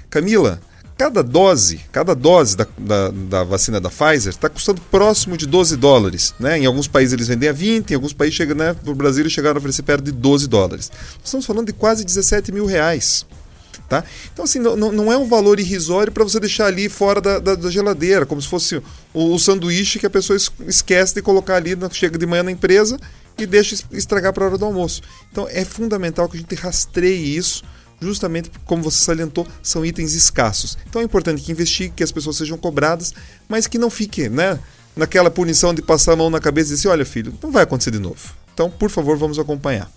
Camila, 0.09 0.61
cada 0.97 1.23
dose, 1.23 1.79
cada 1.91 2.13
dose 2.13 2.57
da, 2.57 2.67
da, 2.77 3.09
da 3.09 3.43
vacina 3.43 3.79
da 3.79 3.89
Pfizer 3.89 4.31
está 4.31 4.49
custando 4.49 4.81
próximo 4.91 5.37
de 5.37 5.45
12 5.45 5.77
dólares. 5.77 6.33
Né? 6.39 6.59
Em 6.59 6.65
alguns 6.65 6.87
países 6.87 7.13
eles 7.13 7.27
vendem 7.27 7.49
a 7.49 7.53
20, 7.53 7.91
em 7.91 7.95
alguns 7.95 8.13
países 8.13 8.35
chegam, 8.35 8.55
né, 8.55 8.75
no 8.83 8.93
Brasil 8.93 9.23
eles 9.23 9.33
chegaram 9.33 9.55
a 9.55 9.59
oferecer 9.59 9.83
perto 9.83 10.03
de 10.03 10.11
12 10.11 10.47
dólares. 10.47 10.91
Estamos 11.23 11.45
falando 11.45 11.67
de 11.67 11.73
quase 11.73 12.03
17 12.03 12.51
mil 12.51 12.65
reais. 12.65 13.25
Tá? 13.87 14.03
Então, 14.33 14.43
assim, 14.43 14.59
não, 14.59 14.75
não 14.75 15.13
é 15.13 15.17
um 15.17 15.25
valor 15.25 15.61
irrisório 15.61 16.11
para 16.11 16.21
você 16.21 16.41
deixar 16.41 16.65
ali 16.65 16.89
fora 16.89 17.21
da, 17.21 17.39
da, 17.39 17.55
da, 17.55 17.71
geladeira, 17.71 18.25
como 18.25 18.41
se 18.41 18.47
fosse 18.47 18.81
o, 19.13 19.33
o, 19.33 19.39
sanduíche 19.39 19.97
que 19.97 20.05
a 20.05 20.09
pessoa 20.09 20.37
esquece 20.67 21.15
de 21.15 21.21
colocar 21.21 21.55
ali, 21.55 21.73
na, 21.73 21.89
chega 21.89 22.17
de 22.17 22.25
manhã 22.25 22.43
na 22.43 22.51
empresa 22.51 22.99
e 23.37 23.45
deixa 23.45 23.75
estragar 23.93 24.33
para 24.33 24.43
a 24.43 24.47
hora 24.49 24.57
do 24.57 24.65
almoço. 24.65 25.01
Então, 25.31 25.47
é 25.49 25.63
fundamental 25.63 26.27
que 26.27 26.35
a 26.35 26.39
gente 26.39 26.53
rastreie 26.55 27.37
isso, 27.37 27.63
justamente 28.01 28.51
como 28.65 28.83
você 28.83 29.05
salientou, 29.05 29.47
são 29.63 29.85
itens 29.85 30.13
escassos. 30.13 30.77
Então, 30.89 31.01
é 31.01 31.05
importante 31.05 31.41
que 31.41 31.53
investigue, 31.53 31.93
que 31.95 32.03
as 32.03 32.11
pessoas 32.11 32.35
sejam 32.35 32.57
cobradas, 32.57 33.13
mas 33.47 33.67
que 33.67 33.77
não 33.77 33.89
fique 33.89 34.27
né, 34.27 34.59
naquela 34.97 35.31
punição 35.31 35.73
de 35.73 35.81
passar 35.81 36.11
a 36.11 36.15
mão 36.17 36.29
na 36.29 36.41
cabeça 36.41 36.73
e 36.73 36.75
dizer: 36.75 36.89
olha, 36.89 37.05
filho, 37.05 37.33
não 37.41 37.51
vai 37.51 37.63
acontecer 37.63 37.91
de 37.91 37.99
novo. 37.99 38.35
Então, 38.53 38.69
por 38.69 38.89
favor, 38.89 39.15
vamos 39.15 39.39
acompanhar. 39.39 39.89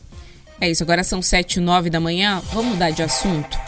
É 0.61 0.71
isso, 0.71 0.83
agora 0.83 1.03
são 1.03 1.23
7 1.23 1.55
e 1.57 1.61
9 1.61 1.89
da 1.89 1.99
manhã, 1.99 2.43
vamos 2.53 2.73
mudar 2.73 2.91
de 2.91 3.03
assunto. 3.03 3.59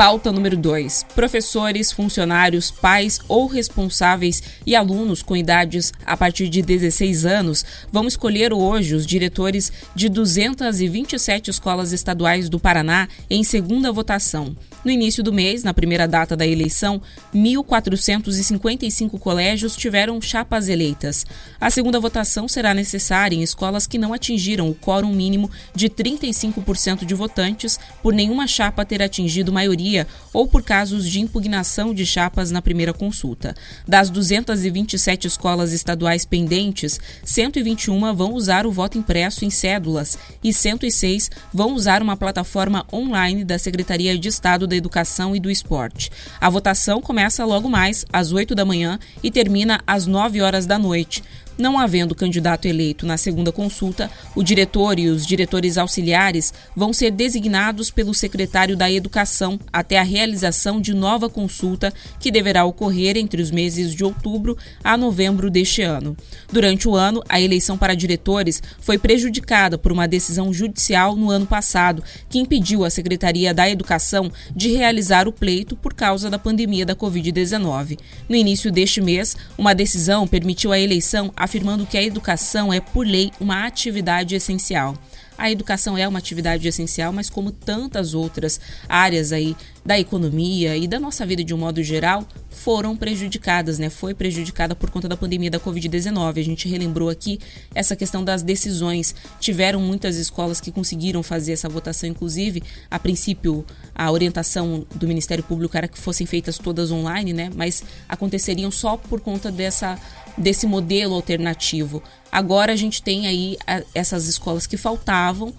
Pauta 0.00 0.32
número 0.32 0.56
2. 0.56 1.04
Professores, 1.14 1.92
funcionários, 1.92 2.70
pais 2.70 3.20
ou 3.28 3.46
responsáveis 3.46 4.42
e 4.64 4.74
alunos 4.74 5.22
com 5.22 5.36
idades 5.36 5.92
a 6.06 6.16
partir 6.16 6.48
de 6.48 6.62
16 6.62 7.26
anos 7.26 7.66
vão 7.92 8.08
escolher 8.08 8.50
hoje 8.50 8.94
os 8.94 9.04
diretores 9.04 9.70
de 9.94 10.08
227 10.08 11.50
escolas 11.50 11.92
estaduais 11.92 12.48
do 12.48 12.58
Paraná 12.58 13.08
em 13.28 13.44
segunda 13.44 13.92
votação. 13.92 14.56
No 14.82 14.90
início 14.90 15.22
do 15.22 15.34
mês, 15.34 15.62
na 15.62 15.74
primeira 15.74 16.08
data 16.08 16.34
da 16.34 16.46
eleição, 16.46 17.02
1.455 17.34 19.18
colégios 19.18 19.76
tiveram 19.76 20.18
chapas 20.22 20.70
eleitas. 20.70 21.26
A 21.60 21.68
segunda 21.68 22.00
votação 22.00 22.48
será 22.48 22.72
necessária 22.72 23.36
em 23.36 23.42
escolas 23.42 23.86
que 23.86 23.98
não 23.98 24.14
atingiram 24.14 24.70
o 24.70 24.74
quórum 24.74 25.12
mínimo 25.12 25.50
de 25.74 25.90
35% 25.90 27.04
de 27.04 27.14
votantes, 27.14 27.78
por 28.02 28.14
nenhuma 28.14 28.46
chapa 28.46 28.86
ter 28.86 29.02
atingido 29.02 29.52
maioria 29.52 29.89
ou 30.32 30.46
por 30.46 30.62
casos 30.62 31.08
de 31.08 31.20
impugnação 31.20 31.92
de 31.92 32.06
chapas 32.06 32.50
na 32.50 32.62
primeira 32.62 32.92
consulta. 32.92 33.54
Das 33.86 34.10
227 34.10 35.26
escolas 35.26 35.72
estaduais 35.72 36.24
pendentes, 36.24 37.00
121 37.24 38.14
vão 38.14 38.34
usar 38.34 38.66
o 38.66 38.72
voto 38.72 38.98
impresso 38.98 39.44
em 39.44 39.50
cédulas 39.50 40.18
e 40.42 40.52
106 40.52 41.30
vão 41.52 41.74
usar 41.74 42.02
uma 42.02 42.16
plataforma 42.16 42.86
online 42.92 43.44
da 43.44 43.58
Secretaria 43.58 44.18
de 44.18 44.28
Estado 44.28 44.66
da 44.66 44.76
Educação 44.76 45.34
e 45.34 45.40
do 45.40 45.50
Esporte. 45.50 46.10
A 46.40 46.48
votação 46.48 47.00
começa 47.00 47.44
logo 47.44 47.68
mais 47.68 48.04
às 48.12 48.32
8 48.32 48.54
da 48.54 48.64
manhã 48.64 48.98
e 49.22 49.30
termina 49.30 49.80
às 49.86 50.06
9 50.06 50.40
horas 50.40 50.66
da 50.66 50.78
noite. 50.78 51.22
Não 51.58 51.78
havendo 51.78 52.14
candidato 52.14 52.66
eleito 52.66 53.04
na 53.04 53.16
segunda 53.16 53.52
consulta, 53.52 54.10
o 54.34 54.42
diretor 54.42 54.98
e 54.98 55.08
os 55.08 55.26
diretores 55.26 55.76
auxiliares 55.76 56.54
vão 56.74 56.92
ser 56.92 57.10
designados 57.10 57.90
pelo 57.90 58.14
secretário 58.14 58.76
da 58.76 58.90
Educação 58.90 59.58
até 59.72 59.98
a 59.98 60.02
realização 60.02 60.80
de 60.80 60.94
nova 60.94 61.28
consulta, 61.28 61.92
que 62.18 62.30
deverá 62.30 62.64
ocorrer 62.64 63.16
entre 63.16 63.42
os 63.42 63.50
meses 63.50 63.94
de 63.94 64.02
outubro 64.02 64.56
a 64.82 64.96
novembro 64.96 65.50
deste 65.50 65.82
ano. 65.82 66.16
Durante 66.50 66.88
o 66.88 66.96
ano, 66.96 67.22
a 67.28 67.40
eleição 67.40 67.76
para 67.76 67.94
diretores 67.94 68.62
foi 68.80 68.98
prejudicada 68.98 69.76
por 69.76 69.92
uma 69.92 70.08
decisão 70.08 70.52
judicial 70.52 71.14
no 71.14 71.30
ano 71.30 71.46
passado, 71.46 72.02
que 72.28 72.38
impediu 72.38 72.84
a 72.84 72.90
Secretaria 72.90 73.52
da 73.52 73.68
Educação 73.68 74.32
de 74.54 74.72
realizar 74.72 75.28
o 75.28 75.32
pleito 75.32 75.76
por 75.76 75.92
causa 75.92 76.30
da 76.30 76.38
pandemia 76.38 76.86
da 76.86 76.96
Covid-19. 76.96 77.98
No 78.28 78.36
início 78.36 78.72
deste 78.72 79.00
mês, 79.00 79.36
uma 79.58 79.74
decisão 79.74 80.26
permitiu 80.26 80.72
a 80.72 80.78
eleição 80.78 81.32
a 81.36 81.49
afirmando 81.50 81.84
que 81.84 81.98
a 81.98 82.02
educação 82.02 82.72
é, 82.72 82.78
por 82.78 83.04
lei, 83.04 83.32
uma 83.40 83.66
atividade 83.66 84.36
essencial. 84.36 84.94
A 85.40 85.50
educação 85.50 85.96
é 85.96 86.06
uma 86.06 86.18
atividade 86.18 86.68
essencial, 86.68 87.14
mas 87.14 87.30
como 87.30 87.50
tantas 87.50 88.12
outras 88.12 88.60
áreas 88.86 89.32
aí 89.32 89.56
da 89.82 89.98
economia 89.98 90.76
e 90.76 90.86
da 90.86 91.00
nossa 91.00 91.24
vida 91.24 91.42
de 91.42 91.54
um 91.54 91.56
modo 91.56 91.82
geral, 91.82 92.28
foram 92.50 92.94
prejudicadas, 92.94 93.78
né? 93.78 93.88
Foi 93.88 94.12
prejudicada 94.12 94.74
por 94.74 94.90
conta 94.90 95.08
da 95.08 95.16
pandemia 95.16 95.50
da 95.50 95.58
Covid-19. 95.58 96.38
A 96.38 96.44
gente 96.44 96.68
relembrou 96.68 97.08
aqui 97.08 97.38
essa 97.74 97.96
questão 97.96 98.22
das 98.22 98.42
decisões. 98.42 99.14
Tiveram 99.40 99.80
muitas 99.80 100.16
escolas 100.16 100.60
que 100.60 100.70
conseguiram 100.70 101.22
fazer 101.22 101.52
essa 101.52 101.70
votação, 101.70 102.10
inclusive, 102.10 102.62
a 102.90 102.98
princípio, 102.98 103.64
a 103.94 104.12
orientação 104.12 104.86
do 104.94 105.08
Ministério 105.08 105.42
Público 105.42 105.74
era 105.74 105.88
que 105.88 105.98
fossem 105.98 106.26
feitas 106.26 106.58
todas 106.58 106.90
online, 106.90 107.32
né? 107.32 107.50
Mas 107.56 107.82
aconteceriam 108.06 108.70
só 108.70 108.98
por 108.98 109.22
conta 109.22 109.50
dessa 109.50 109.98
desse 110.36 110.66
modelo 110.66 111.14
alternativo. 111.14 112.02
Agora 112.30 112.72
a 112.72 112.76
gente 112.76 113.02
tem 113.02 113.26
aí 113.26 113.56
a, 113.66 113.82
essas 113.94 114.26
escolas 114.26 114.66
que 114.66 114.76
faltavam 114.76 115.52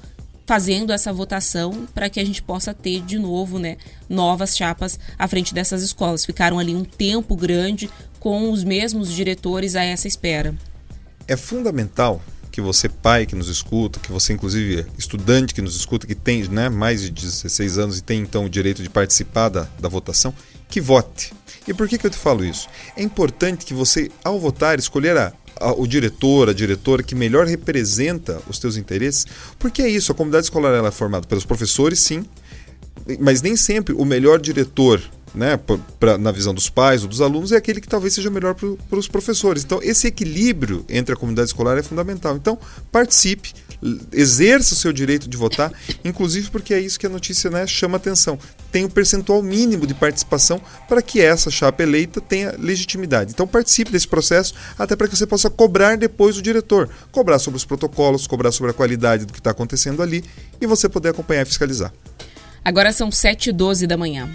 fazendo 0.45 0.91
essa 0.91 1.13
votação 1.13 1.87
para 1.93 2.09
que 2.09 2.19
a 2.19 2.25
gente 2.25 2.41
possa 2.41 2.73
ter 2.73 3.01
de 3.01 3.17
novo, 3.17 3.57
né, 3.57 3.77
novas 4.09 4.55
chapas 4.57 4.99
à 5.17 5.27
frente 5.27 5.53
dessas 5.53 5.81
escolas. 5.81 6.25
Ficaram 6.25 6.59
ali 6.59 6.75
um 6.75 6.83
tempo 6.83 7.35
grande 7.35 7.89
com 8.19 8.51
os 8.51 8.63
mesmos 8.63 9.11
diretores 9.11 9.75
a 9.75 9.83
essa 9.83 10.07
espera. 10.07 10.53
É 11.27 11.37
fundamental 11.37 12.21
que 12.51 12.59
você 12.59 12.89
pai 12.89 13.25
que 13.25 13.35
nos 13.35 13.47
escuta, 13.47 13.99
que 13.99 14.11
você 14.11 14.33
inclusive 14.33 14.85
estudante 14.97 15.53
que 15.53 15.61
nos 15.61 15.75
escuta, 15.75 16.05
que 16.05 16.13
tem 16.13 16.43
né, 16.49 16.67
mais 16.67 17.01
de 17.01 17.09
16 17.09 17.77
anos 17.77 17.97
e 17.99 18.03
tem 18.03 18.19
então 18.19 18.45
o 18.45 18.49
direito 18.49 18.83
de 18.83 18.89
participar 18.89 19.47
da, 19.49 19.67
da 19.79 19.87
votação, 19.87 20.33
que 20.67 20.81
vote. 20.81 21.33
E 21.67 21.73
por 21.73 21.87
que, 21.87 21.97
que 21.97 22.05
eu 22.05 22.11
te 22.11 22.17
falo 22.17 22.43
isso? 22.43 22.67
É 22.97 23.03
importante 23.03 23.65
que 23.65 23.73
você, 23.73 24.11
ao 24.23 24.39
votar, 24.39 24.77
escolher 24.79 25.15
a, 25.17 25.31
o 25.77 25.85
diretor, 25.85 26.49
a 26.49 26.53
diretora 26.53 27.03
que 27.03 27.15
melhor 27.15 27.45
representa 27.45 28.41
os 28.47 28.59
teus 28.59 28.77
interesses, 28.77 29.25
porque 29.59 29.81
é 29.81 29.89
isso, 29.89 30.11
a 30.11 30.15
comunidade 30.15 30.45
escolar 30.45 30.73
ela 30.73 30.87
é 30.89 30.91
formada 30.91 31.27
pelos 31.27 31.45
professores, 31.45 31.99
sim, 31.99 32.25
mas 33.19 33.41
nem 33.41 33.55
sempre 33.55 33.93
o 33.93 34.05
melhor 34.05 34.39
diretor 34.39 35.01
né, 35.33 35.59
pra, 35.99 36.17
na 36.17 36.31
visão 36.31 36.53
dos 36.53 36.69
pais 36.69 37.03
ou 37.03 37.09
dos 37.09 37.21
alunos, 37.21 37.51
é 37.51 37.57
aquele 37.57 37.81
que 37.81 37.87
talvez 37.87 38.13
seja 38.13 38.29
melhor 38.29 38.55
para 38.55 38.99
os 38.99 39.07
professores. 39.07 39.63
Então, 39.63 39.79
esse 39.81 40.07
equilíbrio 40.07 40.85
entre 40.89 41.13
a 41.13 41.17
comunidade 41.17 41.49
escolar 41.49 41.77
é 41.77 41.83
fundamental. 41.83 42.35
Então, 42.35 42.57
participe, 42.91 43.53
exerça 44.11 44.73
o 44.73 44.77
seu 44.77 44.93
direito 44.93 45.27
de 45.27 45.37
votar, 45.37 45.71
inclusive 46.03 46.49
porque 46.49 46.73
é 46.73 46.79
isso 46.79 46.99
que 46.99 47.05
a 47.05 47.09
notícia 47.09 47.49
né, 47.49 47.65
chama 47.65 47.97
atenção. 47.97 48.37
Tem 48.71 48.85
um 48.85 48.89
percentual 48.89 49.41
mínimo 49.41 49.85
de 49.85 49.93
participação 49.93 50.61
para 50.87 51.01
que 51.01 51.19
essa 51.19 51.49
chapa 51.49 51.83
eleita 51.83 52.21
tenha 52.21 52.55
legitimidade. 52.57 53.31
Então 53.31 53.47
participe 53.47 53.91
desse 53.91 54.07
processo, 54.07 54.53
até 54.77 54.95
para 54.95 55.07
que 55.07 55.15
você 55.15 55.25
possa 55.25 55.49
cobrar 55.49 55.97
depois 55.97 56.37
o 56.37 56.41
diretor. 56.41 56.89
Cobrar 57.11 57.39
sobre 57.39 57.57
os 57.57 57.65
protocolos, 57.65 58.27
cobrar 58.27 58.51
sobre 58.51 58.71
a 58.71 58.73
qualidade 58.73 59.25
do 59.25 59.33
que 59.33 59.39
está 59.39 59.51
acontecendo 59.51 60.01
ali 60.01 60.23
e 60.59 60.67
você 60.67 60.87
poder 60.87 61.09
acompanhar 61.09 61.41
e 61.41 61.45
fiscalizar. 61.45 61.91
Agora 62.63 62.93
são 62.93 63.09
7h12 63.09 63.87
da 63.87 63.97
manhã. 63.97 64.29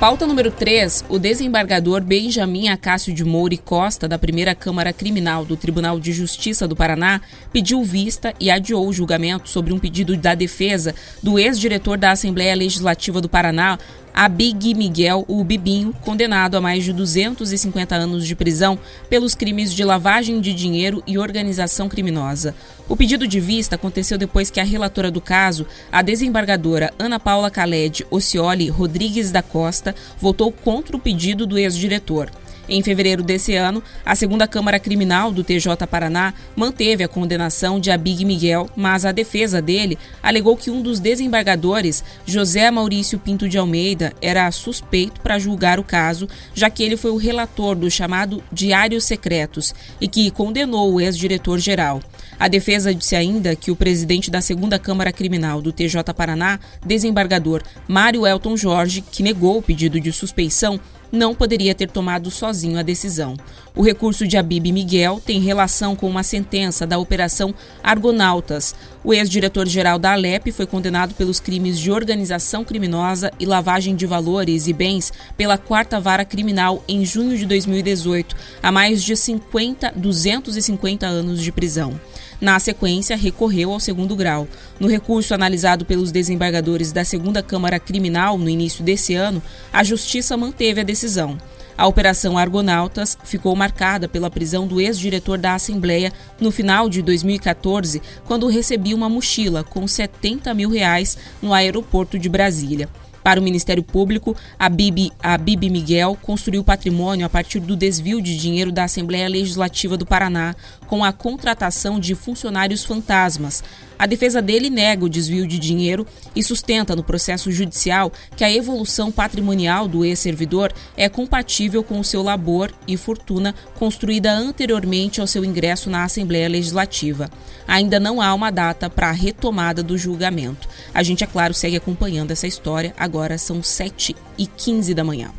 Pauta 0.00 0.26
número 0.26 0.50
3, 0.50 1.04
o 1.10 1.18
desembargador 1.18 2.00
Benjamin 2.00 2.70
Acácio 2.70 3.12
de 3.12 3.22
Moura 3.22 3.52
e 3.52 3.58
Costa, 3.58 4.08
da 4.08 4.18
primeira 4.18 4.54
Câmara 4.54 4.94
Criminal 4.94 5.44
do 5.44 5.58
Tribunal 5.58 6.00
de 6.00 6.10
Justiça 6.10 6.66
do 6.66 6.74
Paraná, 6.74 7.20
pediu 7.52 7.84
vista 7.84 8.32
e 8.40 8.50
adiou 8.50 8.88
o 8.88 8.94
julgamento 8.94 9.50
sobre 9.50 9.74
um 9.74 9.78
pedido 9.78 10.16
da 10.16 10.34
defesa 10.34 10.94
do 11.22 11.38
ex-diretor 11.38 11.98
da 11.98 12.12
Assembleia 12.12 12.56
Legislativa 12.56 13.20
do 13.20 13.28
Paraná, 13.28 13.78
a 14.14 14.28
Big 14.28 14.74
Miguel, 14.74 15.24
o 15.28 15.42
Bibinho, 15.44 15.94
condenado 16.02 16.56
a 16.56 16.60
mais 16.60 16.84
de 16.84 16.92
250 16.92 17.94
anos 17.94 18.26
de 18.26 18.36
prisão 18.36 18.78
pelos 19.08 19.34
crimes 19.34 19.72
de 19.72 19.84
lavagem 19.84 20.40
de 20.40 20.52
dinheiro 20.52 21.02
e 21.06 21.18
organização 21.18 21.88
criminosa. 21.88 22.54
O 22.88 22.96
pedido 22.96 23.26
de 23.26 23.40
vista 23.40 23.76
aconteceu 23.76 24.18
depois 24.18 24.50
que 24.50 24.60
a 24.60 24.64
relatora 24.64 25.10
do 25.10 25.20
caso, 25.20 25.66
a 25.92 26.02
desembargadora 26.02 26.92
Ana 26.98 27.20
Paula 27.20 27.50
Caled 27.50 28.04
Ocioli 28.10 28.68
Rodrigues 28.68 29.30
da 29.30 29.42
Costa, 29.42 29.94
votou 30.18 30.50
contra 30.52 30.96
o 30.96 31.00
pedido 31.00 31.46
do 31.46 31.58
ex-diretor. 31.58 32.30
Em 32.72 32.84
fevereiro 32.84 33.20
desse 33.20 33.56
ano, 33.56 33.82
a 34.06 34.14
segunda 34.14 34.46
Câmara 34.46 34.78
Criminal 34.78 35.32
do 35.32 35.42
TJ 35.42 35.88
Paraná 35.90 36.32
manteve 36.54 37.02
a 37.02 37.08
condenação 37.08 37.80
de 37.80 37.90
Abig 37.90 38.24
Miguel, 38.24 38.70
mas 38.76 39.04
a 39.04 39.10
defesa 39.10 39.60
dele 39.60 39.98
alegou 40.22 40.56
que 40.56 40.70
um 40.70 40.80
dos 40.80 41.00
desembargadores, 41.00 42.04
José 42.24 42.70
Maurício 42.70 43.18
Pinto 43.18 43.48
de 43.48 43.58
Almeida, 43.58 44.12
era 44.22 44.48
suspeito 44.52 45.20
para 45.20 45.36
julgar 45.36 45.80
o 45.80 45.84
caso, 45.84 46.28
já 46.54 46.70
que 46.70 46.84
ele 46.84 46.96
foi 46.96 47.10
o 47.10 47.16
relator 47.16 47.74
do 47.74 47.90
chamado 47.90 48.40
Diários 48.52 49.02
Secretos 49.02 49.74
e 50.00 50.06
que 50.06 50.30
condenou 50.30 50.92
o 50.92 51.00
ex-diretor-geral. 51.00 52.00
A 52.38 52.46
defesa 52.46 52.94
disse 52.94 53.16
ainda 53.16 53.56
que 53.56 53.72
o 53.72 53.76
presidente 53.76 54.30
da 54.30 54.40
segunda 54.40 54.78
Câmara 54.78 55.12
Criminal 55.12 55.60
do 55.60 55.72
TJ 55.72 56.14
Paraná, 56.16 56.60
desembargador 56.86 57.64
Mário 57.88 58.24
Elton 58.24 58.56
Jorge, 58.56 59.02
que 59.02 59.24
negou 59.24 59.58
o 59.58 59.62
pedido 59.62 59.98
de 60.00 60.12
suspeição, 60.12 60.78
não 61.10 61.34
poderia 61.34 61.74
ter 61.74 61.90
tomado 61.90 62.30
sozinho 62.30 62.78
a 62.78 62.82
decisão. 62.82 63.36
O 63.74 63.82
recurso 63.82 64.26
de 64.26 64.36
Abib 64.36 64.66
Miguel 64.72 65.20
tem 65.24 65.40
relação 65.40 65.94
com 65.96 66.08
uma 66.08 66.22
sentença 66.22 66.86
da 66.86 66.98
Operação 66.98 67.54
Argonautas. 67.82 68.74
O 69.02 69.14
ex-diretor-geral 69.14 69.98
da 69.98 70.12
Alep 70.12 70.52
foi 70.52 70.66
condenado 70.66 71.14
pelos 71.14 71.40
crimes 71.40 71.78
de 71.78 71.90
organização 71.90 72.62
criminosa 72.62 73.32
e 73.40 73.46
lavagem 73.46 73.96
de 73.96 74.04
valores 74.04 74.66
e 74.66 74.74
bens 74.74 75.10
pela 75.38 75.56
quarta 75.56 75.98
vara 75.98 76.22
criminal 76.22 76.84
em 76.86 77.02
junho 77.02 77.38
de 77.38 77.46
2018, 77.46 78.36
a 78.62 78.70
mais 78.70 79.02
de 79.02 79.16
50, 79.16 79.94
250 79.96 81.06
anos 81.06 81.42
de 81.42 81.50
prisão. 81.50 81.98
Na 82.38 82.58
sequência, 82.58 83.16
recorreu 83.16 83.72
ao 83.72 83.80
segundo 83.80 84.14
grau. 84.14 84.46
No 84.78 84.86
recurso 84.86 85.32
analisado 85.32 85.86
pelos 85.86 86.12
desembargadores 86.12 86.92
da 86.92 87.04
segunda 87.04 87.42
Câmara 87.42 87.80
Criminal 87.80 88.36
no 88.36 88.50
início 88.50 88.84
desse 88.84 89.14
ano, 89.14 89.42
a 89.72 89.82
Justiça 89.82 90.36
manteve 90.36 90.82
a 90.82 90.84
decisão. 90.84 91.38
A 91.80 91.86
Operação 91.86 92.36
Argonautas 92.36 93.16
ficou 93.24 93.56
marcada 93.56 94.06
pela 94.06 94.28
prisão 94.28 94.66
do 94.66 94.82
ex-diretor 94.82 95.38
da 95.38 95.54
Assembleia 95.54 96.12
no 96.38 96.50
final 96.50 96.90
de 96.90 97.00
2014, 97.00 98.02
quando 98.26 98.46
recebia 98.48 98.94
uma 98.94 99.08
mochila 99.08 99.64
com 99.64 99.88
70 99.88 100.52
mil 100.52 100.68
reais 100.68 101.16
no 101.40 101.54
aeroporto 101.54 102.18
de 102.18 102.28
Brasília. 102.28 102.86
Para 103.22 103.40
o 103.40 103.42
Ministério 103.42 103.82
Público, 103.82 104.36
a 104.58 104.68
Bibi, 104.68 105.10
a 105.22 105.38
Bibi 105.38 105.70
Miguel 105.70 106.18
construiu 106.20 106.62
patrimônio 106.62 107.24
a 107.24 107.30
partir 107.30 107.60
do 107.60 107.74
desvio 107.74 108.20
de 108.20 108.36
dinheiro 108.36 108.70
da 108.70 108.84
Assembleia 108.84 109.26
Legislativa 109.26 109.96
do 109.96 110.04
Paraná 110.04 110.54
com 110.90 111.04
a 111.04 111.12
contratação 111.12 112.00
de 112.00 112.16
funcionários 112.16 112.84
fantasmas. 112.84 113.62
A 113.96 114.06
defesa 114.06 114.42
dele 114.42 114.68
nega 114.68 115.04
o 115.04 115.08
desvio 115.08 115.46
de 115.46 115.56
dinheiro 115.56 116.04
e 116.34 116.42
sustenta 116.42 116.96
no 116.96 117.04
processo 117.04 117.52
judicial 117.52 118.12
que 118.34 118.42
a 118.42 118.50
evolução 118.50 119.12
patrimonial 119.12 119.86
do 119.86 120.04
ex-servidor 120.04 120.72
é 120.96 121.08
compatível 121.08 121.84
com 121.84 122.00
o 122.00 122.04
seu 122.04 122.24
labor 122.24 122.72
e 122.88 122.96
fortuna 122.96 123.54
construída 123.78 124.32
anteriormente 124.32 125.20
ao 125.20 125.28
seu 125.28 125.44
ingresso 125.44 125.88
na 125.88 126.02
Assembleia 126.02 126.48
Legislativa. 126.48 127.30
Ainda 127.68 128.00
não 128.00 128.20
há 128.20 128.34
uma 128.34 128.50
data 128.50 128.90
para 128.90 129.10
a 129.10 129.12
retomada 129.12 129.84
do 129.84 129.96
julgamento. 129.96 130.68
A 130.92 131.04
gente, 131.04 131.22
é 131.22 131.26
claro, 131.28 131.54
segue 131.54 131.76
acompanhando 131.76 132.32
essa 132.32 132.48
história. 132.48 132.92
Agora 132.98 133.38
são 133.38 133.62
7 133.62 134.16
e 134.36 134.44
15 134.44 134.92
da 134.92 135.04
manhã. 135.04 135.30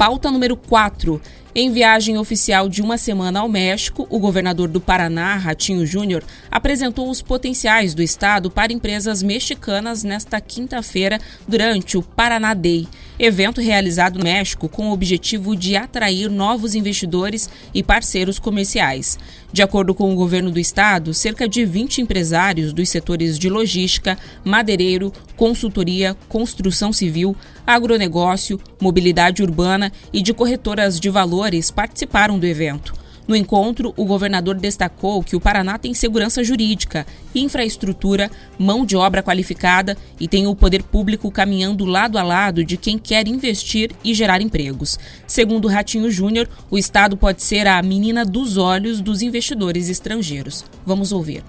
Pauta 0.00 0.30
número 0.30 0.56
4. 0.56 1.20
Em 1.52 1.72
viagem 1.72 2.16
oficial 2.16 2.68
de 2.68 2.80
uma 2.80 2.96
semana 2.96 3.40
ao 3.40 3.48
México, 3.48 4.06
o 4.08 4.20
governador 4.20 4.68
do 4.68 4.80
Paraná, 4.80 5.34
Ratinho 5.34 5.84
Júnior, 5.84 6.22
apresentou 6.48 7.10
os 7.10 7.20
potenciais 7.20 7.92
do 7.92 8.04
estado 8.04 8.48
para 8.48 8.72
empresas 8.72 9.20
mexicanas 9.20 10.04
nesta 10.04 10.40
quinta-feira 10.40 11.18
durante 11.48 11.98
o 11.98 12.02
Paraná 12.02 12.54
Day, 12.54 12.86
evento 13.18 13.60
realizado 13.60 14.18
no 14.18 14.24
México 14.24 14.68
com 14.68 14.90
o 14.90 14.92
objetivo 14.92 15.56
de 15.56 15.74
atrair 15.74 16.30
novos 16.30 16.76
investidores 16.76 17.50
e 17.74 17.82
parceiros 17.82 18.38
comerciais. 18.38 19.18
De 19.52 19.60
acordo 19.60 19.92
com 19.92 20.12
o 20.12 20.16
governo 20.16 20.52
do 20.52 20.60
estado, 20.60 21.12
cerca 21.12 21.48
de 21.48 21.64
20 21.64 22.00
empresários 22.00 22.72
dos 22.72 22.88
setores 22.88 23.36
de 23.36 23.50
logística, 23.50 24.16
madeireiro, 24.44 25.12
consultoria, 25.36 26.16
construção 26.28 26.92
civil, 26.92 27.36
agronegócio, 27.74 28.60
mobilidade 28.80 29.42
urbana 29.42 29.92
e 30.12 30.22
de 30.22 30.32
corretoras 30.32 30.98
de 30.98 31.08
valores 31.10 31.70
participaram 31.70 32.38
do 32.38 32.46
evento. 32.46 33.00
No 33.30 33.36
encontro, 33.36 33.94
o 33.96 34.04
governador 34.04 34.56
destacou 34.56 35.22
que 35.22 35.36
o 35.36 35.40
Paraná 35.40 35.78
tem 35.78 35.94
segurança 35.94 36.42
jurídica, 36.42 37.06
infraestrutura, 37.32 38.28
mão 38.58 38.84
de 38.84 38.96
obra 38.96 39.22
qualificada 39.22 39.96
e 40.18 40.26
tem 40.26 40.48
o 40.48 40.56
poder 40.56 40.82
público 40.82 41.30
caminhando 41.30 41.84
lado 41.84 42.18
a 42.18 42.24
lado 42.24 42.64
de 42.64 42.76
quem 42.76 42.98
quer 42.98 43.28
investir 43.28 43.92
e 44.02 44.14
gerar 44.14 44.40
empregos. 44.40 44.98
Segundo 45.28 45.68
Ratinho 45.68 46.10
Júnior, 46.10 46.48
o 46.68 46.76
Estado 46.76 47.16
pode 47.16 47.40
ser 47.42 47.68
a 47.68 47.80
menina 47.82 48.24
dos 48.24 48.56
olhos 48.56 49.00
dos 49.00 49.22
investidores 49.22 49.88
estrangeiros. 49.88 50.64
Vamos 50.84 51.12
ouvir. 51.12 51.44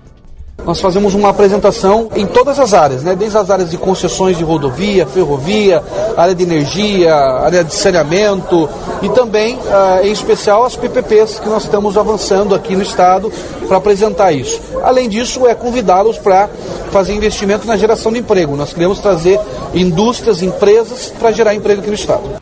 Nós 0.66 0.80
fazemos 0.80 1.16
uma 1.16 1.30
apresentação 1.30 2.10
em 2.16 2.26
todas 2.26 2.60
as 2.60 2.74
áreas, 2.74 3.04
né? 3.04 3.16
desde 3.16 3.38
as 3.38 3.50
áreas 3.50 3.72
de 3.72 3.78
concessões 3.78 4.38
de 4.38 4.44
rodovia, 4.44 5.06
ferrovia, 5.06 5.84
área 6.16 6.36
de 6.36 6.44
energia, 6.44 7.16
área 7.16 7.64
de 7.64 7.74
saneamento 7.74 8.70
e 9.02 9.10
também, 9.10 9.56
uh, 9.56 10.06
em 10.06 10.12
especial, 10.12 10.64
as 10.64 10.76
PPPs 10.76 11.40
que 11.40 11.50
nós 11.50 11.64
estamos 11.64 11.98
avançando 11.98 12.54
aqui 12.54 12.76
no 12.76 12.84
Estado 12.84 13.32
para 13.68 13.78
apresentar 13.78 14.32
isso. 14.32 14.60
Além 14.84 15.10
disso, 15.10 15.48
é 15.48 15.56
convidá-los 15.56 16.18
para 16.18 16.50
fazer 16.92 17.14
investimento 17.14 17.66
na 17.66 17.78
geração 17.78 18.12
de 18.12 18.20
emprego. 18.20 18.56
Nós 18.56 18.74
queremos 18.74 19.00
trazer 19.00 19.40
indústrias, 19.74 20.44
empresas 20.44 21.12
para 21.20 21.32
gerar 21.32 21.56
emprego 21.56 21.82
aqui 21.82 21.90
no 21.90 21.96
Estado. 21.96 22.42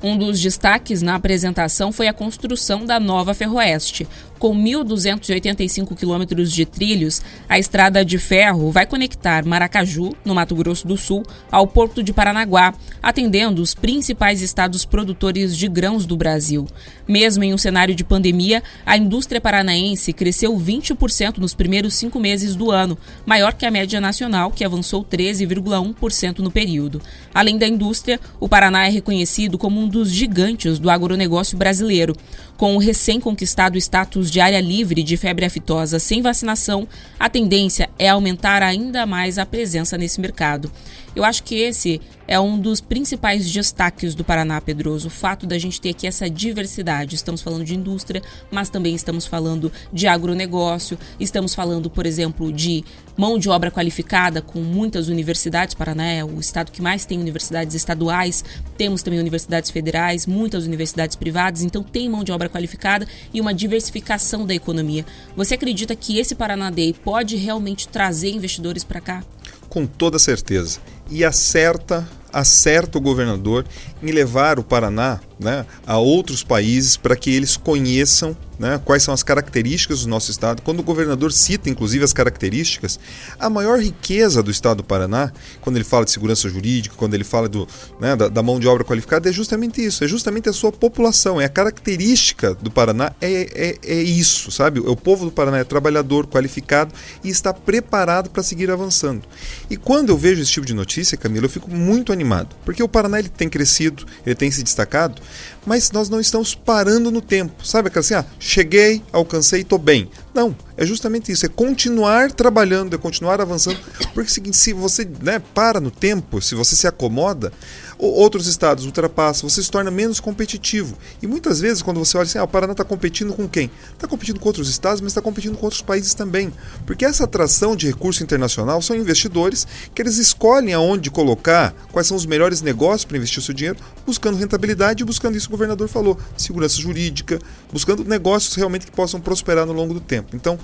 Um 0.00 0.16
dos 0.16 0.40
destaques 0.40 1.02
na 1.02 1.16
apresentação 1.16 1.90
foi 1.90 2.06
a 2.06 2.12
construção 2.12 2.84
da 2.84 3.00
nova 3.00 3.34
Ferroeste. 3.34 4.06
Com 4.38 4.54
1.285 4.54 5.96
quilômetros 5.96 6.52
de 6.52 6.64
trilhos, 6.64 7.20
a 7.48 7.58
estrada 7.58 8.04
de 8.04 8.18
ferro 8.18 8.70
vai 8.70 8.86
conectar 8.86 9.44
Maracaju, 9.44 10.14
no 10.24 10.32
Mato 10.32 10.54
Grosso 10.54 10.86
do 10.86 10.96
Sul, 10.96 11.24
ao 11.50 11.66
Porto 11.66 12.04
de 12.04 12.12
Paranaguá, 12.12 12.72
atendendo 13.02 13.60
os 13.60 13.74
principais 13.74 14.40
estados 14.40 14.84
produtores 14.84 15.56
de 15.56 15.66
grãos 15.66 16.06
do 16.06 16.16
Brasil. 16.16 16.68
Mesmo 17.08 17.42
em 17.42 17.52
um 17.52 17.58
cenário 17.58 17.96
de 17.96 18.04
pandemia, 18.04 18.62
a 18.86 18.96
indústria 18.96 19.40
paranaense 19.40 20.12
cresceu 20.12 20.56
20% 20.56 21.38
nos 21.38 21.54
primeiros 21.54 21.94
cinco 21.94 22.20
meses 22.20 22.54
do 22.54 22.70
ano, 22.70 22.96
maior 23.26 23.54
que 23.54 23.66
a 23.66 23.70
média 23.72 24.00
nacional, 24.00 24.52
que 24.52 24.64
avançou 24.64 25.04
13,1% 25.04 26.38
no 26.38 26.50
período. 26.50 27.02
Além 27.34 27.58
da 27.58 27.66
indústria, 27.66 28.20
o 28.38 28.48
Paraná 28.48 28.86
é 28.86 28.90
reconhecido 28.90 29.58
como 29.58 29.80
um 29.80 29.87
dos 29.88 30.12
gigantes 30.12 30.78
do 30.78 30.90
agronegócio 30.90 31.56
brasileiro. 31.56 32.14
Com 32.56 32.76
o 32.76 32.78
recém-conquistado 32.78 33.78
status 33.78 34.30
de 34.30 34.40
área 34.40 34.60
livre 34.60 35.02
de 35.02 35.16
febre 35.16 35.46
aftosa 35.46 35.98
sem 35.98 36.22
vacinação, 36.22 36.86
a 37.18 37.28
tendência 37.28 37.88
é 37.98 38.08
aumentar 38.08 38.62
ainda 38.62 39.06
mais 39.06 39.38
a 39.38 39.46
presença 39.46 39.96
nesse 39.96 40.20
mercado. 40.20 40.70
Eu 41.16 41.24
acho 41.24 41.42
que 41.42 41.56
esse 41.56 42.00
é 42.28 42.38
um 42.38 42.60
dos 42.60 42.78
principais 42.78 43.50
destaques 43.50 44.14
do 44.14 44.22
Paraná 44.22 44.60
Pedroso, 44.60 45.08
o 45.08 45.10
fato 45.10 45.46
da 45.46 45.58
gente 45.58 45.80
ter 45.80 45.88
aqui 45.88 46.06
essa 46.06 46.28
diversidade. 46.28 47.14
Estamos 47.14 47.40
falando 47.40 47.64
de 47.64 47.74
indústria, 47.74 48.22
mas 48.50 48.68
também 48.68 48.94
estamos 48.94 49.26
falando 49.26 49.72
de 49.90 50.06
agronegócio, 50.06 50.98
estamos 51.18 51.54
falando, 51.54 51.88
por 51.88 52.04
exemplo, 52.04 52.52
de 52.52 52.84
mão 53.16 53.38
de 53.38 53.48
obra 53.48 53.70
qualificada 53.70 54.42
com 54.42 54.60
muitas 54.60 55.08
universidades. 55.08 55.74
Paraná 55.74 56.04
é 56.04 56.22
o 56.22 56.38
estado 56.38 56.70
que 56.70 56.82
mais 56.82 57.06
tem 57.06 57.18
universidades 57.18 57.74
estaduais, 57.74 58.44
temos 58.76 59.02
também 59.02 59.18
universidades 59.18 59.70
federais, 59.70 60.26
muitas 60.26 60.66
universidades 60.66 61.16
privadas, 61.16 61.62
então 61.62 61.82
tem 61.82 62.10
mão 62.10 62.22
de 62.22 62.30
obra 62.30 62.50
qualificada 62.50 63.08
e 63.32 63.40
uma 63.40 63.54
diversificação 63.54 64.44
da 64.44 64.54
economia. 64.54 65.06
Você 65.34 65.54
acredita 65.54 65.96
que 65.96 66.18
esse 66.18 66.34
Paraná 66.34 66.68
Day 66.68 66.92
pode 66.92 67.36
realmente 67.36 67.88
trazer 67.88 68.30
investidores 68.30 68.84
para 68.84 69.00
cá? 69.00 69.24
Com 69.70 69.86
toda 69.86 70.18
certeza. 70.18 70.78
E 71.10 71.24
acerta 71.24 72.06
acerta 72.32 72.98
o 72.98 73.00
governador 73.00 73.64
em 74.02 74.10
levar 74.10 74.58
o 74.58 74.64
Paraná 74.64 75.20
né, 75.38 75.64
a 75.86 75.98
outros 75.98 76.42
países 76.42 76.96
para 76.96 77.16
que 77.16 77.30
eles 77.30 77.56
conheçam 77.56 78.36
né, 78.58 78.80
quais 78.84 79.02
são 79.02 79.14
as 79.14 79.22
características 79.22 80.02
do 80.02 80.08
nosso 80.08 80.30
estado. 80.30 80.62
Quando 80.62 80.80
o 80.80 80.82
governador 80.82 81.32
cita, 81.32 81.70
inclusive, 81.70 82.04
as 82.04 82.12
características, 82.12 82.98
a 83.38 83.48
maior 83.48 83.78
riqueza 83.78 84.42
do 84.42 84.50
estado 84.50 84.78
do 84.78 84.84
Paraná, 84.84 85.32
quando 85.60 85.76
ele 85.76 85.84
fala 85.84 86.04
de 86.04 86.10
segurança 86.10 86.48
jurídica, 86.48 86.94
quando 86.96 87.14
ele 87.14 87.24
fala 87.24 87.48
do, 87.48 87.68
né, 88.00 88.16
da, 88.16 88.28
da, 88.28 88.42
mão 88.42 88.58
de 88.58 88.66
obra 88.66 88.84
qualificada, 88.84 89.28
é 89.28 89.32
justamente 89.32 89.84
isso, 89.84 90.02
é 90.02 90.08
justamente 90.08 90.48
a 90.48 90.52
sua 90.52 90.72
população, 90.72 91.40
é 91.40 91.44
a 91.44 91.48
característica 91.48 92.54
do 92.54 92.70
Paraná, 92.70 93.12
é, 93.20 93.76
é, 93.82 93.94
é 93.94 94.02
isso, 94.02 94.50
sabe? 94.50 94.80
O 94.80 94.96
povo 94.96 95.24
do 95.24 95.30
Paraná 95.30 95.58
é 95.58 95.64
trabalhador, 95.64 96.26
qualificado 96.26 96.94
e 97.22 97.28
está 97.28 97.52
preparado 97.52 98.30
para 98.30 98.42
seguir 98.42 98.70
avançando. 98.70 99.22
E 99.70 99.76
quando 99.76 100.10
eu 100.10 100.18
vejo 100.18 100.42
esse 100.42 100.52
tipo 100.52 100.66
de 100.66 100.74
notícia, 100.74 101.16
Camila, 101.16 101.46
eu 101.46 101.50
fico 101.50 101.70
muito 101.70 102.12
animado, 102.12 102.56
porque 102.64 102.82
o 102.82 102.88
Paraná 102.88 103.18
ele 103.18 103.28
tem 103.28 103.48
crescido, 103.48 104.06
ele 104.24 104.34
tem 104.34 104.50
se 104.50 104.62
destacado, 104.62 105.20
mas 105.68 105.92
nós 105.92 106.08
não 106.08 106.18
estamos 106.18 106.54
parando 106.54 107.10
no 107.10 107.20
tempo. 107.20 107.64
Sabe 107.64 107.88
aquela 107.88 108.00
assim, 108.00 108.14
ah, 108.14 108.24
cheguei, 108.40 109.02
alcancei, 109.12 109.60
estou 109.60 109.78
bem. 109.78 110.08
Não, 110.38 110.54
é 110.76 110.86
justamente 110.86 111.32
isso, 111.32 111.44
é 111.44 111.48
continuar 111.48 112.30
trabalhando, 112.30 112.94
é 112.94 112.96
continuar 112.96 113.40
avançando, 113.40 113.76
porque 114.14 114.30
é 114.30 114.32
seguinte, 114.32 114.56
se 114.56 114.72
você 114.72 115.04
né, 115.20 115.42
para 115.52 115.80
no 115.80 115.90
tempo, 115.90 116.40
se 116.40 116.54
você 116.54 116.76
se 116.76 116.86
acomoda, 116.86 117.52
outros 117.98 118.46
estados 118.46 118.84
ultrapassam, 118.84 119.50
você 119.50 119.60
se 119.60 119.68
torna 119.68 119.90
menos 119.90 120.20
competitivo. 120.20 120.96
E 121.20 121.26
muitas 121.26 121.60
vezes, 121.60 121.82
quando 121.82 121.98
você 121.98 122.16
olha 122.16 122.24
assim, 122.24 122.38
ah, 122.38 122.44
o 122.44 122.48
Paraná 122.48 122.70
está 122.70 122.84
competindo 122.84 123.32
com 123.34 123.48
quem? 123.48 123.68
Está 123.92 124.06
competindo 124.06 124.38
com 124.38 124.48
outros 124.48 124.68
estados, 124.68 125.00
mas 125.00 125.10
está 125.10 125.20
competindo 125.20 125.56
com 125.56 125.66
outros 125.66 125.82
países 125.82 126.14
também. 126.14 126.52
Porque 126.86 127.04
essa 127.04 127.24
atração 127.24 127.74
de 127.74 127.88
recurso 127.88 128.22
internacional 128.22 128.80
são 128.80 128.94
investidores 128.94 129.66
que 129.92 130.00
eles 130.00 130.18
escolhem 130.18 130.72
aonde 130.74 131.10
colocar, 131.10 131.74
quais 131.90 132.06
são 132.06 132.16
os 132.16 132.24
melhores 132.24 132.62
negócios 132.62 133.04
para 133.04 133.16
investir 133.16 133.40
o 133.40 133.42
seu 133.42 133.54
dinheiro, 133.54 133.78
buscando 134.06 134.38
rentabilidade 134.38 135.02
e 135.02 135.06
buscando 135.06 135.36
isso 135.36 135.48
que 135.48 135.54
o 135.54 135.56
governador 135.56 135.88
falou, 135.88 136.16
segurança 136.36 136.80
jurídica, 136.80 137.40
buscando 137.72 138.04
negócios 138.04 138.54
realmente 138.54 138.86
que 138.86 138.92
possam 138.92 139.20
prosperar 139.20 139.66
no 139.66 139.72
longo 139.72 139.92
do 139.92 140.00
tempo. 140.00 140.27
Então, 140.32 140.58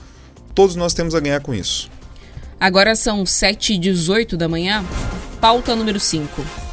todos 0.55 0.77
nós 0.77 0.94
temos 0.94 1.14
a 1.14 1.20
ganhar 1.20 1.40
com 1.40 1.55
isso. 1.55 1.90
Agora 2.59 2.94
são 2.94 3.24
7h18 3.24 4.37
da 4.37 4.48
manhã. 4.48 4.85
Pauta 5.40 5.77
número 5.77 6.00
5. 6.00 6.64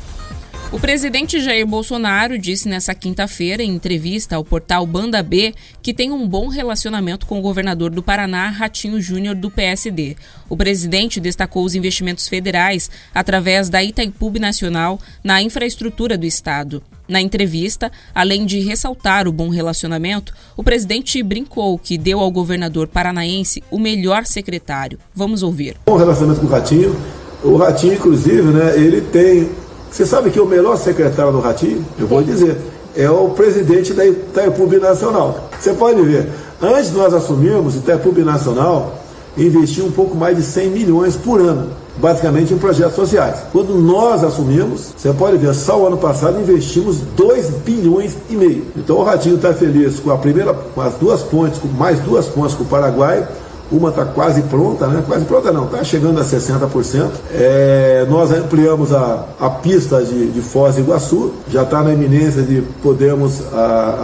O 0.71 0.80
presidente 0.80 1.41
Jair 1.41 1.67
Bolsonaro 1.67 2.39
disse 2.39 2.69
nessa 2.69 2.95
quinta-feira, 2.95 3.62
em 3.62 3.71
entrevista 3.71 4.38
ao 4.38 4.45
portal 4.45 4.88
Banda 4.88 5.21
B, 5.21 5.54
que 5.82 5.93
tem 5.93 6.13
um 6.13 6.25
bom 6.25 6.47
relacionamento 6.47 7.25
com 7.25 7.38
o 7.38 7.41
governador 7.41 7.89
do 7.89 8.01
Paraná, 8.01 8.47
Ratinho 8.47 9.01
Júnior, 9.01 9.36
do 9.36 9.51
PSD. 9.51 10.15
O 10.47 10.56
presidente 10.56 11.19
destacou 11.19 11.65
os 11.65 11.75
investimentos 11.75 12.30
federais 12.30 12.89
através 13.13 13.67
da 13.67 13.84
Itaipu 13.84 14.32
Nacional 14.39 14.97
na 15.21 15.41
infraestrutura 15.41 16.17
do 16.17 16.25
Estado. 16.25 16.82
Na 17.12 17.19
entrevista, 17.19 17.91
além 18.15 18.45
de 18.45 18.62
ressaltar 18.62 19.28
o 19.28 19.34
bom 19.34 19.50
relacionamento, 19.50 20.34
o 20.56 20.63
presidente 20.63 21.21
brincou 21.21 21.78
que 21.78 21.97
deu 21.97 22.21
ao 22.21 22.32
governador 22.32 22.88
paranaense 22.88 23.62
o 23.69 23.78
melhor 23.78 24.26
secretário. 24.26 24.97
Vamos 25.13 25.43
ouvir. 25.43 25.76
Bom 25.86 25.97
relacionamento 25.97 26.39
com 26.39 26.47
o 26.47 26.50
Ratinho. 26.50 26.95
O 27.43 27.58
Ratinho, 27.58 27.95
inclusive, 27.95 28.43
né, 28.43 28.78
ele 28.78 29.02
tem 29.02 29.50
você 29.91 30.06
sabe 30.06 30.30
que 30.30 30.39
o 30.39 30.45
melhor 30.45 30.78
secretário 30.78 31.34
do 31.34 31.41
Ratinho, 31.41 31.86
eu 32.00 32.08
vou 32.08 32.24
dizer, 32.24 32.56
é 32.95 33.10
o 33.10 33.32
presidente 33.32 33.93
da 33.93 34.06
Itaipu 34.06 34.65
Nacional. 34.80 35.50
Você 35.60 35.74
pode 35.74 36.02
ver, 36.04 36.30
antes 36.62 36.91
de 36.91 36.97
nós 36.97 37.13
assumirmos, 37.13 37.76
Itaipu 37.76 38.17
Nacional 38.21 38.97
investiu 39.38 39.86
um 39.86 39.91
pouco 39.91 40.15
mais 40.15 40.38
de 40.38 40.43
100 40.43 40.69
milhões 40.69 41.17
por 41.17 41.41
ano 41.41 41.81
basicamente 41.97 42.54
em 42.54 42.58
projetos 42.58 42.95
sociais. 42.95 43.38
Quando 43.51 43.75
nós 43.75 44.23
assumimos, 44.23 44.93
você 44.95 45.12
pode 45.13 45.38
ver, 45.38 45.54
só 45.54 45.80
o 45.80 45.88
ano 45.88 45.97
passado 45.97 46.39
investimos 46.39 46.97
2 47.15 47.49
bilhões 47.65 48.15
e 48.30 48.36
meio. 48.36 48.65
Então 48.75 48.97
o 48.97 49.04
Ratinho 49.04 49.36
está 49.36 49.54
feliz 49.54 49.99
com 49.99 50.12
a 50.12 50.17
primeira, 50.17 50.54
com 50.54 50.82
as 50.82 50.93
duas 50.95 51.21
pontes, 51.21 51.60
com 51.60 51.67
mais 51.67 51.99
duas 51.99 52.27
pontes 52.27 52.56
com 52.56 52.63
o 52.63 52.67
Paraguai, 52.67 53.27
uma 53.71 53.89
está 53.89 54.04
quase 54.04 54.41
pronta, 54.43 54.86
né? 54.88 55.01
Quase 55.08 55.23
pronta 55.23 55.51
não, 55.51 55.65
está 55.65 55.82
chegando 55.84 56.19
a 56.19 56.23
60%. 56.25 57.10
É, 57.34 58.06
nós 58.10 58.32
ampliamos 58.32 58.93
a, 58.93 59.25
a 59.39 59.49
pista 59.49 60.04
de, 60.04 60.27
de 60.27 60.41
Foz 60.41 60.75
do 60.75 60.82
Iguaçu, 60.82 61.32
já 61.49 61.63
está 61.63 61.82
na 61.82 61.93
iminência 61.93 62.41
de 62.41 62.62
podermos 62.84 63.41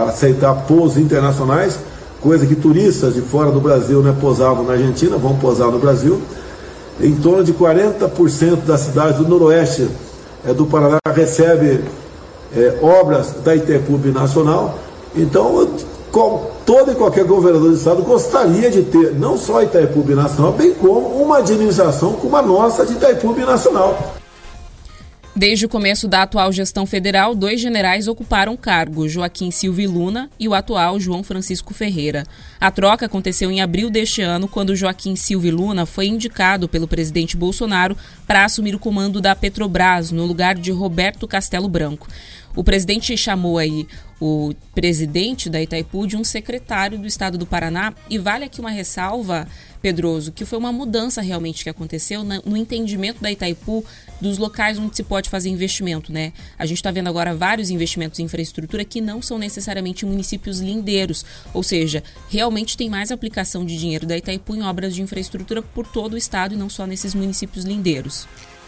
aceitar 0.08 0.54
pousos 0.66 0.96
internacionais, 0.96 1.78
coisa 2.20 2.46
que 2.46 2.54
turistas 2.56 3.14
de 3.14 3.20
fora 3.20 3.50
do 3.50 3.60
Brasil 3.60 4.00
né, 4.02 4.14
posavam 4.18 4.64
na 4.64 4.72
Argentina, 4.72 5.18
vão 5.18 5.36
posar 5.36 5.70
no 5.70 5.78
Brasil. 5.78 6.20
Em 7.00 7.14
torno 7.14 7.44
de 7.44 7.52
40% 7.52 8.64
das 8.66 8.80
cidades 8.80 9.18
do 9.18 9.28
noroeste 9.28 9.88
é, 10.44 10.52
do 10.52 10.66
Paraná 10.66 10.98
recebe 11.06 11.84
é, 12.56 12.78
obras 12.82 13.34
da 13.44 13.54
Itaipu 13.54 13.98
Nacional. 14.12 14.78
Então, 15.14 15.68
todo 16.66 16.90
e 16.90 16.94
qualquer 16.94 17.24
governador 17.24 17.68
do 17.68 17.76
estado 17.76 18.02
gostaria 18.02 18.70
de 18.70 18.82
ter 18.82 19.14
não 19.14 19.36
só 19.36 19.62
Itaipu 19.62 20.00
Nacional, 20.14 20.52
bem 20.52 20.74
como 20.74 21.22
uma 21.22 21.38
administração 21.38 22.14
como 22.14 22.36
a 22.36 22.42
nossa 22.42 22.84
de 22.84 22.94
Itaipu 22.94 23.32
Nacional. 23.34 24.17
Desde 25.38 25.66
o 25.66 25.68
começo 25.68 26.08
da 26.08 26.22
atual 26.22 26.50
gestão 26.52 26.84
federal, 26.84 27.32
dois 27.32 27.60
generais 27.60 28.08
ocuparam 28.08 28.56
cargo, 28.56 29.08
Joaquim 29.08 29.52
Silva 29.52 29.82
Luna 29.82 30.28
e 30.36 30.48
o 30.48 30.52
atual 30.52 30.98
João 30.98 31.22
Francisco 31.22 31.72
Ferreira. 31.72 32.24
A 32.60 32.72
troca 32.72 33.06
aconteceu 33.06 33.48
em 33.48 33.60
abril 33.60 33.88
deste 33.88 34.20
ano, 34.20 34.48
quando 34.48 34.74
Joaquim 34.74 35.14
Silva 35.14 35.48
Luna 35.48 35.86
foi 35.86 36.08
indicado 36.08 36.68
pelo 36.68 36.88
presidente 36.88 37.36
Bolsonaro 37.36 37.96
para 38.26 38.44
assumir 38.44 38.74
o 38.74 38.80
comando 38.80 39.20
da 39.20 39.36
Petrobras, 39.36 40.10
no 40.10 40.26
lugar 40.26 40.56
de 40.56 40.72
Roberto 40.72 41.28
Castelo 41.28 41.68
Branco. 41.68 42.08
O 42.56 42.64
presidente 42.64 43.16
chamou 43.16 43.58
aí 43.58 43.86
o 44.20 44.52
presidente 44.74 45.48
da 45.48 45.62
Itaipu 45.62 46.04
de 46.06 46.16
um 46.16 46.24
secretário 46.24 46.98
do 46.98 47.06
estado 47.06 47.38
do 47.38 47.46
Paraná. 47.46 47.94
E 48.10 48.18
vale 48.18 48.44
aqui 48.44 48.60
uma 48.60 48.70
ressalva, 48.70 49.46
Pedroso, 49.80 50.32
que 50.32 50.44
foi 50.44 50.58
uma 50.58 50.72
mudança 50.72 51.20
realmente 51.20 51.62
que 51.62 51.70
aconteceu 51.70 52.24
no 52.24 52.56
entendimento 52.56 53.20
da 53.20 53.30
Itaipu 53.30 53.84
dos 54.20 54.38
locais 54.38 54.78
onde 54.78 54.96
se 54.96 55.02
pode 55.02 55.30
fazer 55.30 55.48
investimento, 55.48 56.12
né? 56.12 56.32
A 56.58 56.66
gente 56.66 56.78
está 56.78 56.90
vendo 56.90 57.08
agora 57.08 57.34
vários 57.34 57.70
investimentos 57.70 58.18
em 58.18 58.24
infraestrutura 58.24 58.84
que 58.84 59.00
não 59.00 59.22
são 59.22 59.38
necessariamente 59.38 60.04
municípios 60.04 60.60
lindeiros, 60.60 61.24
ou 61.54 61.62
seja, 61.62 62.02
realmente 62.28 62.76
tem 62.76 62.90
mais 62.90 63.10
aplicação 63.10 63.64
de 63.64 63.78
dinheiro 63.78 64.06
da 64.06 64.16
Itaipu 64.16 64.56
em 64.56 64.62
obras 64.62 64.94
de 64.94 65.02
infraestrutura 65.02 65.62
por 65.62 65.86
todo 65.86 66.14
o 66.14 66.18
estado 66.18 66.54
e 66.54 66.56
não 66.56 66.68
só 66.68 66.86
nesses 66.86 67.14
municípios 67.14 67.64
lindeiros. 67.64 68.26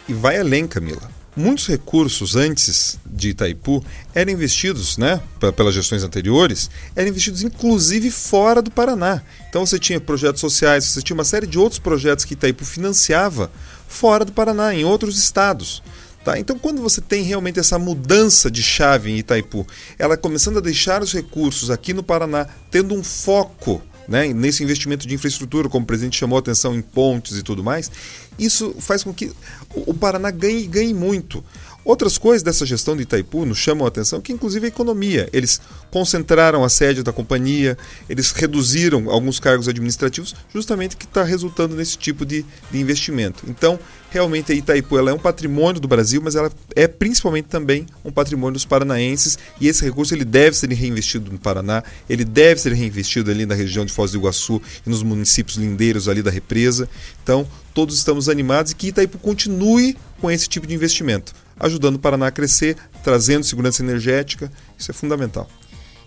E 0.09 0.13
vai 0.13 0.39
além, 0.39 0.67
Camila. 0.67 1.20
Muitos 1.37 1.69
recursos 1.69 2.35
antes 2.35 2.99
de 3.07 3.31
Itaipu 3.31 3.85
eram 4.13 4.33
investidos, 4.33 4.99
né, 4.99 5.21
pelas 5.57 5.75
gestões 5.75 6.03
anteriores, 6.03 6.69
eram 6.97 7.09
investidos 7.09 7.43
inclusive 7.43 8.11
fora 8.11 8.61
do 8.61 8.71
Paraná. 8.71 9.23
Então 9.49 9.65
você 9.65 9.79
tinha 9.79 10.01
projetos 10.01 10.41
sociais, 10.41 10.87
você 10.87 11.01
tinha 11.01 11.15
uma 11.15 11.25
série 11.25 11.47
de 11.47 11.59
outros 11.59 11.79
projetos 11.79 12.25
que 12.25 12.35
Itaipu 12.35 12.65
financiava 12.65 13.51
fora 13.87 14.25
do 14.25 14.33
Paraná, 14.33 14.75
em 14.75 14.85
outros 14.85 15.19
estados. 15.19 15.83
Tá? 16.25 16.39
Então, 16.39 16.59
quando 16.59 16.83
você 16.83 17.01
tem 17.01 17.23
realmente 17.23 17.59
essa 17.59 17.79
mudança 17.79 18.51
de 18.51 18.63
chave 18.63 19.11
em 19.11 19.19
Itaipu, 19.19 19.67
ela 19.99 20.19
começando 20.19 20.59
a 20.59 20.61
deixar 20.61 21.03
os 21.03 21.15
recursos 21.15 21.71
aqui 21.71 21.95
no 21.95 22.03
Paraná, 22.03 22.47
tendo 22.71 22.95
um 22.95 23.03
foco 23.03 23.83
né, 24.11 24.27
nesse 24.35 24.65
investimento 24.65 25.07
de 25.07 25.15
infraestrutura, 25.15 25.69
como 25.69 25.85
o 25.85 25.87
presidente 25.87 26.19
chamou 26.19 26.37
a 26.37 26.41
atenção 26.41 26.75
em 26.75 26.83
pontes 26.83 27.39
e 27.39 27.45
tudo 27.45 27.63
mais, 27.63 27.89
isso 28.37 28.75
faz 28.81 29.05
com 29.05 29.15
que 29.15 29.31
o 29.73 29.95
Paraná 29.95 30.33
ganhe, 30.33 30.67
ganhe 30.67 30.93
muito. 30.93 31.45
Outras 31.83 32.19
coisas 32.19 32.43
dessa 32.43 32.67
gestão 32.67 32.95
de 32.95 33.03
Itaipu 33.03 33.47
nos 33.47 33.57
chamam 33.57 33.87
a 33.87 33.89
atenção, 33.89 34.21
que 34.21 34.33
inclusive 34.33 34.67
a 34.67 34.69
economia. 34.69 35.29
Eles 35.33 35.61
concentraram 35.91 36.63
a 36.63 36.69
sede 36.69 37.03
da 37.03 37.13
companhia, 37.13 37.77
eles 38.09 38.33
reduziram 38.33 39.11
alguns 39.11 39.41
cargos 39.41 39.67
administrativos, 39.67 40.35
justamente 40.53 40.97
que 40.97 41.07
está 41.07 41.25
resultando 41.25 41.75
nesse 41.75 41.97
tipo 41.97 42.27
de, 42.27 42.45
de, 42.71 42.79
investimento. 42.79 43.45
Então, 43.49 43.79
realmente 44.11 44.53
a 44.53 44.55
Itaipu 44.55 44.99
ela 44.99 45.11
é 45.11 45.15
um 45.15 45.19
patrimônio 45.19 45.81
do 45.81 45.89
Brasil, 45.89 46.21
mas 46.23 46.35
ela 46.35 46.53
é 46.77 46.87
principalmente 46.87 47.47
também 47.47 47.87
um 48.05 48.13
patrimônio 48.13 48.55
dos 48.55 48.67
paranaenses 48.67 49.39
e 49.59 49.67
esse 49.67 49.83
recurso 49.83 50.15
ele 50.15 50.25
deve 50.25 50.57
ser 50.57 50.71
reinvestido 50.71 51.33
no 51.33 51.39
Paraná, 51.39 51.83
ele 52.09 52.25
deve 52.25 52.61
ser 52.61 52.75
reinvestido 52.75 53.31
ali 53.31 53.47
na 53.47 53.55
região 53.55 53.87
de 53.87 53.93
Foz 53.93 54.11
do 54.11 54.19
Iguaçu 54.19 54.61
e 54.87 54.91
nos 54.91 55.03
municípios 55.03 55.57
lindeiros 55.57 56.09
ali 56.09 56.23
da 56.23 56.31
represa. 56.31 56.89
Então, 57.23 57.49
todos 57.73 57.97
estamos 57.97 58.29
animados 58.29 58.73
e 58.73 58.75
que 58.75 58.89
Itaipu 58.89 59.19
continue 59.19 59.97
com 60.21 60.31
esse 60.31 60.47
tipo 60.47 60.67
de 60.67 60.75
investimento 60.75 61.33
ajudando 61.61 61.97
o 61.97 61.99
Paraná 61.99 62.27
a 62.27 62.31
crescer, 62.33 62.77
trazendo 63.05 63.45
segurança 63.45 63.83
energética. 63.83 64.51
Isso 64.77 64.91
é 64.91 64.95
fundamental. 64.95 65.49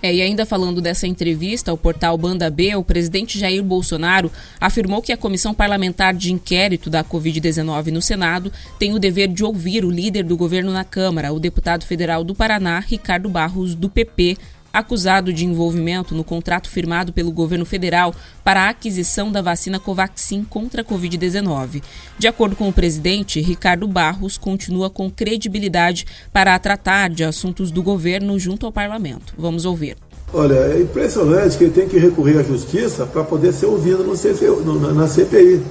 É, 0.03 0.13
e 0.13 0.21
ainda 0.21 0.45
falando 0.45 0.81
dessa 0.81 1.07
entrevista 1.07 1.71
ao 1.71 1.77
portal 1.77 2.17
Banda 2.17 2.49
B, 2.49 2.75
o 2.75 2.83
presidente 2.83 3.39
Jair 3.39 3.63
Bolsonaro 3.63 4.29
afirmou 4.59 5.01
que 5.01 5.13
a 5.13 5.17
Comissão 5.17 5.53
Parlamentar 5.53 6.13
de 6.13 6.33
Inquérito 6.33 6.89
da 6.89 7.05
Covid-19 7.05 7.85
no 7.85 8.01
Senado 8.01 8.51
tem 8.77 8.93
o 8.93 8.99
dever 8.99 9.29
de 9.29 9.45
ouvir 9.45 9.85
o 9.85 9.89
líder 9.89 10.25
do 10.25 10.35
governo 10.35 10.73
na 10.73 10.83
Câmara, 10.83 11.31
o 11.31 11.39
deputado 11.39 11.85
federal 11.85 12.21
do 12.21 12.35
Paraná, 12.35 12.81
Ricardo 12.81 13.29
Barros, 13.29 13.75
do 13.75 13.89
PP, 13.89 14.37
acusado 14.73 15.31
de 15.31 15.45
envolvimento 15.45 16.15
no 16.15 16.23
contrato 16.23 16.67
firmado 16.67 17.13
pelo 17.13 17.31
governo 17.31 17.63
federal 17.63 18.13
para 18.43 18.63
a 18.63 18.69
aquisição 18.69 19.31
da 19.31 19.41
vacina 19.41 19.79
Covaxin 19.79 20.43
contra 20.43 20.81
a 20.81 20.85
Covid-19. 20.85 21.83
De 22.17 22.27
acordo 22.27 22.55
com 22.55 22.67
o 22.67 22.73
presidente, 22.73 23.39
Ricardo 23.39 23.87
Barros 23.87 24.35
continua 24.35 24.89
com 24.89 25.11
credibilidade 25.11 26.07
para 26.33 26.57
tratar 26.57 27.11
de 27.11 27.23
assuntos 27.23 27.69
do 27.69 27.83
governo 27.83 28.39
junto 28.39 28.65
ao 28.65 28.71
parlamento. 28.71 29.33
Vamos 29.37 29.63
ouvir. 29.63 29.95
Olha, 30.33 30.55
é 30.55 30.81
impressionante 30.81 31.55
que 31.57 31.65
ele 31.65 31.73
tem 31.73 31.87
que 31.87 31.99
recorrer 31.99 32.39
à 32.39 32.43
justiça 32.43 33.05
para 33.05 33.23
poder 33.23 33.53
ser 33.53 33.67
ouvido 33.67 34.03
no 34.03 34.13
CFU, 34.13 34.61
no, 34.61 34.91
na 34.91 35.07
CPI. 35.07 35.61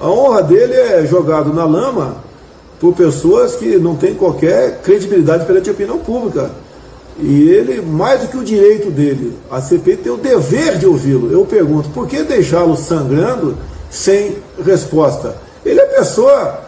A 0.00 0.08
honra 0.08 0.42
dele 0.42 0.72
é 0.72 1.06
jogado 1.06 1.52
na 1.52 1.66
lama 1.66 2.24
por 2.80 2.94
pessoas 2.94 3.56
que 3.56 3.76
não 3.76 3.96
têm 3.96 4.14
qualquer 4.14 4.80
credibilidade 4.80 5.44
perante 5.44 5.68
a 5.68 5.72
opinião 5.72 5.98
pública. 5.98 6.50
E 7.20 7.50
ele, 7.50 7.82
mais 7.82 8.20
do 8.20 8.28
que 8.28 8.36
o 8.36 8.44
direito 8.44 8.90
dele, 8.90 9.36
a 9.50 9.60
CPI 9.60 9.96
tem 9.96 10.12
o 10.12 10.16
dever 10.16 10.78
de 10.78 10.86
ouvi-lo. 10.86 11.32
Eu 11.32 11.44
pergunto, 11.44 11.88
por 11.90 12.06
que 12.06 12.22
deixá-lo 12.22 12.76
sangrando 12.76 13.56
sem 13.90 14.36
resposta? 14.64 15.36
Ele 15.64 15.80
é 15.80 15.84
a 15.84 15.98
pessoa 15.98 16.60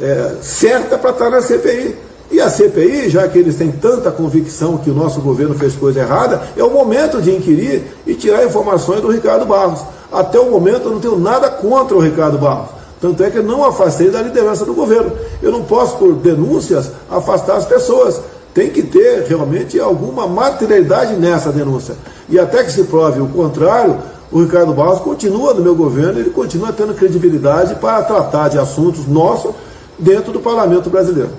é, 0.00 0.36
certa 0.40 0.96
para 0.96 1.10
estar 1.10 1.30
na 1.30 1.42
CPI. 1.42 1.96
E 2.30 2.40
a 2.40 2.48
CPI, 2.48 3.10
já 3.10 3.28
que 3.28 3.38
eles 3.38 3.56
têm 3.56 3.70
tanta 3.70 4.10
convicção 4.10 4.78
que 4.78 4.90
o 4.90 4.94
nosso 4.94 5.20
governo 5.20 5.54
fez 5.54 5.76
coisa 5.76 6.00
errada, 6.00 6.42
é 6.56 6.64
o 6.64 6.70
momento 6.70 7.20
de 7.20 7.30
inquirir 7.30 7.82
e 8.06 8.14
tirar 8.14 8.44
informações 8.44 9.02
do 9.02 9.10
Ricardo 9.10 9.44
Barros. 9.44 9.80
Até 10.10 10.40
o 10.40 10.50
momento 10.50 10.86
eu 10.86 10.92
não 10.92 11.00
tenho 11.00 11.18
nada 11.18 11.50
contra 11.50 11.94
o 11.94 12.00
Ricardo 12.00 12.38
Barros. 12.38 12.70
Tanto 13.00 13.22
é 13.22 13.30
que 13.30 13.36
eu 13.36 13.42
não 13.42 13.62
afastei 13.62 14.10
da 14.10 14.22
liderança 14.22 14.64
do 14.64 14.72
governo. 14.72 15.12
Eu 15.42 15.52
não 15.52 15.62
posso, 15.62 15.98
por 15.98 16.14
denúncias, 16.14 16.90
afastar 17.10 17.56
as 17.56 17.66
pessoas 17.66 18.18
tem 18.54 18.70
que 18.70 18.82
ter 18.82 19.26
realmente 19.26 19.78
alguma 19.80 20.28
materialidade 20.28 21.14
nessa 21.14 21.50
denúncia. 21.50 21.96
E 22.28 22.38
até 22.38 22.62
que 22.62 22.72
se 22.72 22.84
prove 22.84 23.20
o 23.20 23.28
contrário, 23.28 23.98
o 24.30 24.42
Ricardo 24.42 24.72
Barros 24.72 25.00
continua 25.00 25.52
no 25.52 25.62
meu 25.62 25.74
governo, 25.74 26.20
ele 26.20 26.30
continua 26.30 26.72
tendo 26.72 26.94
credibilidade 26.94 27.74
para 27.74 28.02
tratar 28.02 28.48
de 28.48 28.58
assuntos 28.58 29.06
nossos 29.06 29.54
dentro 29.98 30.32
do 30.32 30.40
parlamento 30.40 30.88
brasileiro. 30.88 31.30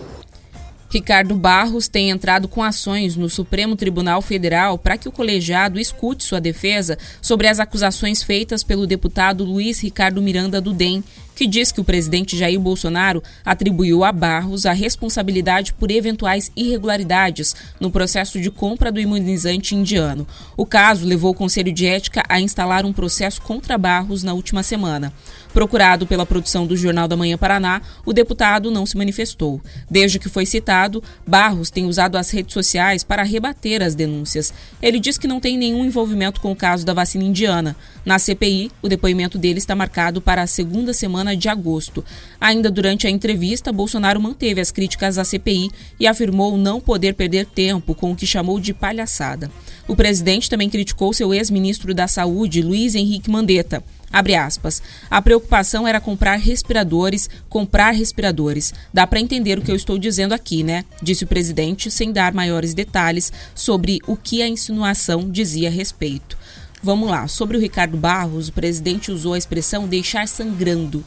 Ricardo 0.89 1.35
Barros 1.35 1.87
tem 1.87 2.09
entrado 2.09 2.47
com 2.47 2.63
ações 2.63 3.15
no 3.15 3.29
Supremo 3.29 3.75
Tribunal 3.75 4.21
Federal 4.21 4.77
para 4.77 4.97
que 4.97 5.09
o 5.09 5.11
colegiado 5.11 5.79
escute 5.79 6.23
sua 6.23 6.39
defesa 6.39 6.97
sobre 7.21 7.47
as 7.47 7.59
acusações 7.59 8.23
feitas 8.23 8.63
pelo 8.63 8.87
deputado 8.87 9.43
Luiz 9.43 9.81
Ricardo 9.81 10.21
Miranda 10.21 10.61
do 10.61 10.71
DEM, 10.71 11.03
que 11.35 11.45
diz 11.45 11.71
que 11.71 11.81
o 11.81 11.83
presidente 11.83 12.37
Jair 12.37 12.59
Bolsonaro 12.59 13.21
atribuiu 13.43 14.03
a 14.03 14.11
Barros 14.11 14.65
a 14.65 14.71
responsabilidade 14.71 15.73
por 15.73 15.91
eventuais 15.91 16.51
irregularidades 16.55 17.55
no 17.79 17.91
processo 17.91 18.39
de 18.39 18.49
compra 18.49 18.91
do 18.91 18.99
imunizante 18.99 19.75
indiano. 19.75 20.25
O 20.55 20.65
caso 20.65 21.05
levou 21.05 21.31
o 21.31 21.35
Conselho 21.35 21.73
de 21.73 21.85
Ética 21.85 22.23
a 22.29 22.39
instalar 22.39 22.85
um 22.85 22.93
processo 22.93 23.41
contra 23.41 23.77
Barros 23.77 24.23
na 24.23 24.33
última 24.33 24.63
semana. 24.63 25.11
Procurado 25.53 26.05
pela 26.05 26.25
produção 26.25 26.67
do 26.67 26.75
Jornal 26.75 27.07
da 27.07 27.15
Manhã 27.15 27.37
Paraná, 27.37 27.81
o 28.05 28.11
deputado 28.11 28.69
não 28.69 28.85
se 28.85 28.97
manifestou. 28.97 29.61
Desde 29.89 30.19
que 30.19 30.27
foi 30.27 30.45
citado, 30.45 31.01
Barros 31.25 31.69
tem 31.69 31.85
usado 31.85 32.17
as 32.17 32.29
redes 32.29 32.53
sociais 32.53 33.03
para 33.03 33.23
rebater 33.23 33.81
as 33.81 33.95
denúncias. 33.95 34.53
Ele 34.81 34.99
diz 34.99 35.17
que 35.17 35.27
não 35.27 35.39
tem 35.39 35.57
nenhum 35.57 35.85
envolvimento 35.85 36.41
com 36.41 36.51
o 36.51 36.55
caso 36.55 36.85
da 36.85 36.93
vacina 36.93 37.23
indiana. 37.23 37.75
Na 38.05 38.19
CPI, 38.19 38.69
o 38.81 38.89
depoimento 38.89 39.37
dele 39.37 39.59
está 39.59 39.73
marcado 39.73 40.21
para 40.21 40.41
a 40.41 40.47
segunda 40.47 40.93
semana 40.93 41.24
semana 41.25 41.35
de 41.35 41.49
agosto. 41.49 42.05
Ainda 42.39 42.69
durante 42.69 43.07
a 43.07 43.09
entrevista, 43.09 43.73
Bolsonaro 43.73 44.21
manteve 44.21 44.61
as 44.61 44.71
críticas 44.71 45.17
à 45.17 45.25
CPI 45.25 45.71
e 45.99 46.05
afirmou 46.05 46.57
não 46.57 46.79
poder 46.79 47.15
perder 47.15 47.47
tempo 47.47 47.95
com 47.95 48.11
o 48.11 48.15
que 48.15 48.27
chamou 48.27 48.59
de 48.59 48.73
palhaçada. 48.73 49.49
O 49.87 49.95
presidente 49.95 50.49
também 50.49 50.69
criticou 50.69 51.13
seu 51.13 51.33
ex-ministro 51.33 51.93
da 51.93 52.07
Saúde, 52.07 52.61
Luiz 52.61 52.93
Henrique 52.93 53.29
Mandetta. 53.29 53.83
Abre 54.11 54.35
aspas. 54.35 54.81
A 55.09 55.21
preocupação 55.21 55.87
era 55.87 55.99
comprar 55.99 56.37
respiradores, 56.37 57.29
comprar 57.49 57.91
respiradores. 57.91 58.73
Dá 58.93 59.05
para 59.05 59.19
entender 59.19 59.59
o 59.59 59.61
que 59.61 59.71
eu 59.71 59.75
estou 59.75 59.97
dizendo 59.97 60.33
aqui, 60.33 60.63
né? 60.63 60.85
Disse 61.01 61.23
o 61.23 61.27
presidente, 61.27 61.91
sem 61.91 62.13
dar 62.13 62.33
maiores 62.33 62.73
detalhes 62.73 63.33
sobre 63.53 63.99
o 64.07 64.15
que 64.15 64.41
a 64.41 64.47
insinuação 64.47 65.29
dizia 65.29 65.67
a 65.67 65.71
respeito. 65.71 66.37
Vamos 66.85 67.09
lá. 67.09 67.27
Sobre 67.27 67.57
o 67.57 67.59
Ricardo 67.59 67.97
Barros, 67.97 68.47
o 68.47 68.53
presidente 68.53 69.11
usou 69.11 69.33
a 69.33 69.39
expressão 69.39 69.87
deixar 69.87 70.27
sangrando. 70.27 71.03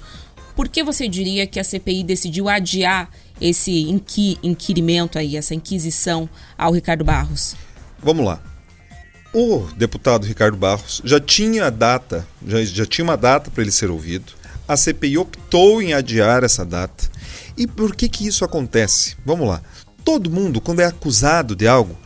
Por 0.56 0.66
que 0.66 0.82
você 0.82 1.06
diria 1.06 1.46
que 1.46 1.60
a 1.60 1.62
CPI 1.62 2.02
decidiu 2.02 2.48
adiar 2.48 3.08
esse 3.40 3.82
inqui 3.82 4.36
inquirimento 4.42 5.20
aí, 5.20 5.36
essa 5.36 5.54
inquisição 5.54 6.28
ao 6.58 6.72
Ricardo 6.72 7.04
Barros? 7.04 7.54
Vamos 8.00 8.26
lá. 8.26 8.42
O 9.32 9.68
deputado 9.76 10.26
Ricardo 10.26 10.56
Barros 10.56 11.00
já 11.04 11.20
tinha 11.20 11.66
a 11.66 11.70
data, 11.70 12.26
já, 12.44 12.64
já 12.64 12.84
tinha 12.84 13.04
uma 13.04 13.16
data 13.16 13.48
para 13.48 13.62
ele 13.62 13.70
ser 13.70 13.88
ouvido. 13.88 14.32
A 14.66 14.76
CPI 14.76 15.16
optou 15.16 15.80
em 15.80 15.94
adiar 15.94 16.42
essa 16.42 16.66
data. 16.66 17.08
E 17.56 17.68
por 17.68 17.94
que 17.94 18.08
que 18.08 18.26
isso 18.26 18.44
acontece? 18.44 19.16
Vamos 19.24 19.46
lá. 19.46 19.62
Todo 20.04 20.28
mundo, 20.28 20.60
quando 20.60 20.80
é 20.80 20.86
acusado 20.86 21.54
de 21.54 21.68
algo, 21.68 21.96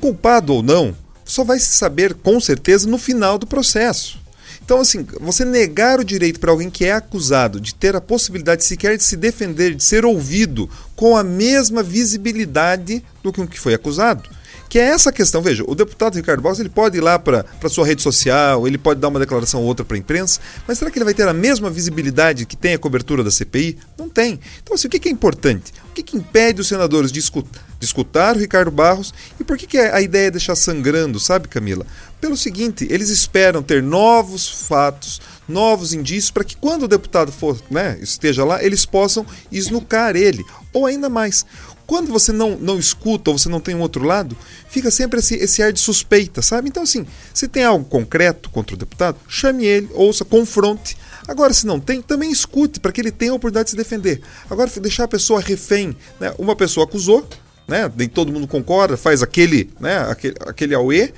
culpado 0.00 0.54
ou 0.54 0.62
não, 0.62 0.94
só 1.32 1.44
vai 1.44 1.58
se 1.58 1.72
saber 1.72 2.12
com 2.12 2.38
certeza 2.38 2.86
no 2.86 2.98
final 2.98 3.38
do 3.38 3.46
processo. 3.46 4.20
Então, 4.62 4.80
assim, 4.80 5.06
você 5.18 5.46
negar 5.46 5.98
o 5.98 6.04
direito 6.04 6.38
para 6.38 6.50
alguém 6.50 6.70
que 6.70 6.84
é 6.84 6.92
acusado 6.92 7.58
de 7.58 7.74
ter 7.74 7.96
a 7.96 8.02
possibilidade 8.02 8.64
sequer 8.64 8.98
de 8.98 9.02
se 9.02 9.16
defender, 9.16 9.74
de 9.74 9.82
ser 9.82 10.04
ouvido 10.04 10.68
com 10.94 11.16
a 11.16 11.24
mesma 11.24 11.82
visibilidade 11.82 13.02
do 13.22 13.32
que 13.32 13.40
o 13.40 13.48
que 13.48 13.58
foi 13.58 13.72
acusado, 13.72 14.28
que 14.72 14.78
é 14.78 14.84
essa 14.84 15.12
questão. 15.12 15.42
Veja, 15.42 15.62
o 15.66 15.74
deputado 15.74 16.14
Ricardo 16.14 16.40
Barros 16.40 16.58
ele 16.58 16.70
pode 16.70 16.96
ir 16.96 17.02
lá 17.02 17.18
para 17.18 17.44
sua 17.68 17.84
rede 17.84 18.00
social, 18.00 18.66
ele 18.66 18.78
pode 18.78 19.00
dar 19.00 19.08
uma 19.08 19.20
declaração 19.20 19.60
ou 19.60 19.66
outra 19.66 19.84
para 19.84 19.98
a 19.98 20.00
imprensa, 20.00 20.40
mas 20.66 20.78
será 20.78 20.90
que 20.90 20.96
ele 20.96 21.04
vai 21.04 21.12
ter 21.12 21.28
a 21.28 21.32
mesma 21.34 21.68
visibilidade 21.68 22.46
que 22.46 22.56
tem 22.56 22.72
a 22.72 22.78
cobertura 22.78 23.22
da 23.22 23.30
CPI? 23.30 23.76
Não 23.98 24.08
tem. 24.08 24.40
Então, 24.62 24.74
assim, 24.74 24.88
o 24.88 24.90
que 24.90 25.06
é 25.06 25.12
importante? 25.12 25.74
O 25.90 25.92
que, 25.92 26.02
que 26.02 26.16
impede 26.16 26.62
os 26.62 26.68
senadores 26.68 27.12
de 27.12 27.20
escutar, 27.20 27.60
de 27.78 27.84
escutar 27.84 28.34
o 28.34 28.38
Ricardo 28.38 28.70
Barros? 28.70 29.12
E 29.38 29.44
por 29.44 29.58
que, 29.58 29.66
que 29.66 29.76
a 29.76 30.00
ideia 30.00 30.28
é 30.28 30.30
deixar 30.30 30.56
sangrando, 30.56 31.20
sabe, 31.20 31.48
Camila? 31.48 31.84
Pelo 32.18 32.34
seguinte, 32.34 32.86
eles 32.88 33.10
esperam 33.10 33.62
ter 33.62 33.82
novos 33.82 34.48
fatos, 34.48 35.20
novos 35.48 35.92
indícios, 35.92 36.30
para 36.30 36.44
que 36.44 36.56
quando 36.56 36.84
o 36.84 36.88
deputado 36.88 37.32
for, 37.32 37.60
né, 37.70 37.98
esteja 38.00 38.44
lá, 38.44 38.62
eles 38.62 38.84
possam 38.86 39.26
esnucar 39.50 40.16
ele. 40.16 40.44
Ou 40.72 40.86
ainda 40.86 41.08
mais, 41.08 41.44
quando 41.86 42.10
você 42.10 42.32
não, 42.32 42.56
não 42.58 42.78
escuta 42.78 43.30
ou 43.30 43.38
você 43.38 43.48
não 43.48 43.60
tem 43.60 43.74
um 43.74 43.80
outro 43.80 44.04
lado, 44.04 44.36
fica 44.68 44.90
sempre 44.90 45.18
esse, 45.18 45.34
esse 45.34 45.62
ar 45.62 45.72
de 45.72 45.80
suspeita, 45.80 46.40
sabe? 46.40 46.68
Então, 46.68 46.82
assim, 46.82 47.06
se 47.34 47.48
tem 47.48 47.64
algo 47.64 47.84
concreto 47.84 48.48
contra 48.50 48.74
o 48.74 48.78
deputado, 48.78 49.18
chame 49.28 49.66
ele, 49.66 49.90
ouça, 49.92 50.24
confronte. 50.24 50.96
Agora, 51.28 51.52
se 51.52 51.66
não 51.66 51.78
tem, 51.78 52.00
também 52.00 52.30
escute, 52.30 52.80
para 52.80 52.90
que 52.92 53.00
ele 53.00 53.10
tenha 53.10 53.32
a 53.32 53.34
oportunidade 53.34 53.66
de 53.66 53.70
se 53.72 53.76
defender. 53.76 54.22
Agora, 54.48 54.70
deixar 54.80 55.04
a 55.04 55.08
pessoa 55.08 55.40
refém. 55.40 55.94
Né? 56.18 56.32
Uma 56.38 56.56
pessoa 56.56 56.84
acusou, 56.84 57.28
né? 57.68 57.90
nem 57.96 58.08
todo 58.08 58.32
mundo 58.32 58.46
concorda, 58.46 58.96
faz 58.96 59.22
aquele, 59.22 59.70
né? 59.78 59.98
aquele, 60.08 60.34
aquele 60.46 60.74
auê, 60.74 61.12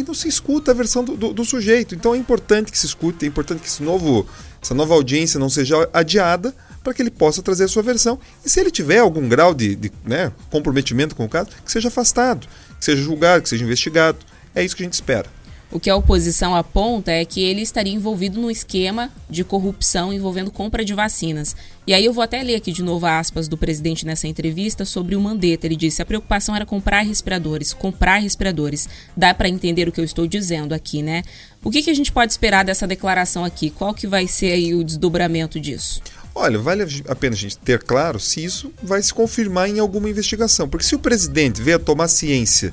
e 0.00 0.04
não 0.04 0.14
se 0.14 0.28
escuta 0.28 0.70
a 0.70 0.74
versão 0.74 1.04
do, 1.04 1.16
do, 1.16 1.32
do, 1.32 1.44
sujeito. 1.44 1.94
Então 1.94 2.14
é 2.14 2.18
importante 2.18 2.70
que 2.72 2.78
se 2.78 2.86
escute, 2.86 3.24
é 3.24 3.28
importante 3.28 3.60
que 3.60 3.68
esse 3.68 3.82
novo, 3.82 4.26
essa 4.62 4.74
nova 4.74 4.94
audiência 4.94 5.38
não 5.38 5.48
seja 5.48 5.88
adiada 5.92 6.54
para 6.82 6.94
que 6.94 7.02
ele 7.02 7.10
possa 7.10 7.42
trazer 7.42 7.64
a 7.64 7.68
sua 7.68 7.82
versão. 7.82 8.18
E 8.44 8.48
se 8.48 8.60
ele 8.60 8.70
tiver 8.70 8.98
algum 8.98 9.28
grau 9.28 9.54
de, 9.54 9.76
de 9.76 9.92
né, 10.04 10.32
comprometimento 10.50 11.14
com 11.14 11.24
o 11.24 11.28
caso, 11.28 11.50
que 11.64 11.70
seja 11.70 11.88
afastado, 11.88 12.46
que 12.78 12.84
seja 12.84 13.02
julgado, 13.02 13.42
que 13.42 13.48
seja 13.48 13.64
investigado. 13.64 14.18
É 14.54 14.64
isso 14.64 14.74
que 14.74 14.82
a 14.82 14.86
gente 14.86 14.94
espera. 14.94 15.26
O 15.72 15.78
que 15.78 15.88
a 15.88 15.94
oposição 15.94 16.56
aponta 16.56 17.12
é 17.12 17.24
que 17.24 17.40
ele 17.40 17.60
estaria 17.60 17.92
envolvido 17.92 18.40
num 18.40 18.50
esquema 18.50 19.08
de 19.28 19.44
corrupção 19.44 20.12
envolvendo 20.12 20.50
compra 20.50 20.84
de 20.84 20.92
vacinas. 20.92 21.54
E 21.86 21.94
aí 21.94 22.04
eu 22.04 22.12
vou 22.12 22.24
até 22.24 22.42
ler 22.42 22.56
aqui 22.56 22.72
de 22.72 22.82
novo 22.82 23.06
aspas 23.06 23.46
do 23.46 23.56
presidente 23.56 24.04
nessa 24.04 24.26
entrevista 24.26 24.84
sobre 24.84 25.14
o 25.14 25.20
Mandetta. 25.20 25.68
Ele 25.68 25.76
disse: 25.76 26.02
a 26.02 26.06
preocupação 26.06 26.56
era 26.56 26.66
comprar 26.66 27.02
respiradores, 27.02 27.72
comprar 27.72 28.18
respiradores. 28.18 28.88
Dá 29.16 29.32
para 29.32 29.48
entender 29.48 29.86
o 29.88 29.92
que 29.92 30.00
eu 30.00 30.04
estou 30.04 30.26
dizendo 30.26 30.72
aqui, 30.72 31.02
né? 31.02 31.22
O 31.62 31.70
que, 31.70 31.82
que 31.82 31.90
a 31.90 31.94
gente 31.94 32.10
pode 32.10 32.32
esperar 32.32 32.64
dessa 32.64 32.86
declaração 32.86 33.44
aqui? 33.44 33.70
Qual 33.70 33.94
que 33.94 34.08
vai 34.08 34.26
ser 34.26 34.52
aí 34.52 34.74
o 34.74 34.82
desdobramento 34.82 35.60
disso? 35.60 36.02
Olha, 36.34 36.58
vale 36.58 36.84
a 37.06 37.14
pena 37.14 37.34
a 37.34 37.38
gente 37.38 37.58
ter 37.58 37.80
claro 37.82 38.18
se 38.18 38.44
isso 38.44 38.72
vai 38.82 39.00
se 39.02 39.14
confirmar 39.14 39.68
em 39.68 39.78
alguma 39.78 40.10
investigação. 40.10 40.68
Porque 40.68 40.84
se 40.84 40.96
o 40.96 40.98
presidente 40.98 41.62
vier 41.62 41.76
a 41.76 41.78
tomar 41.78 42.08
ciência 42.08 42.72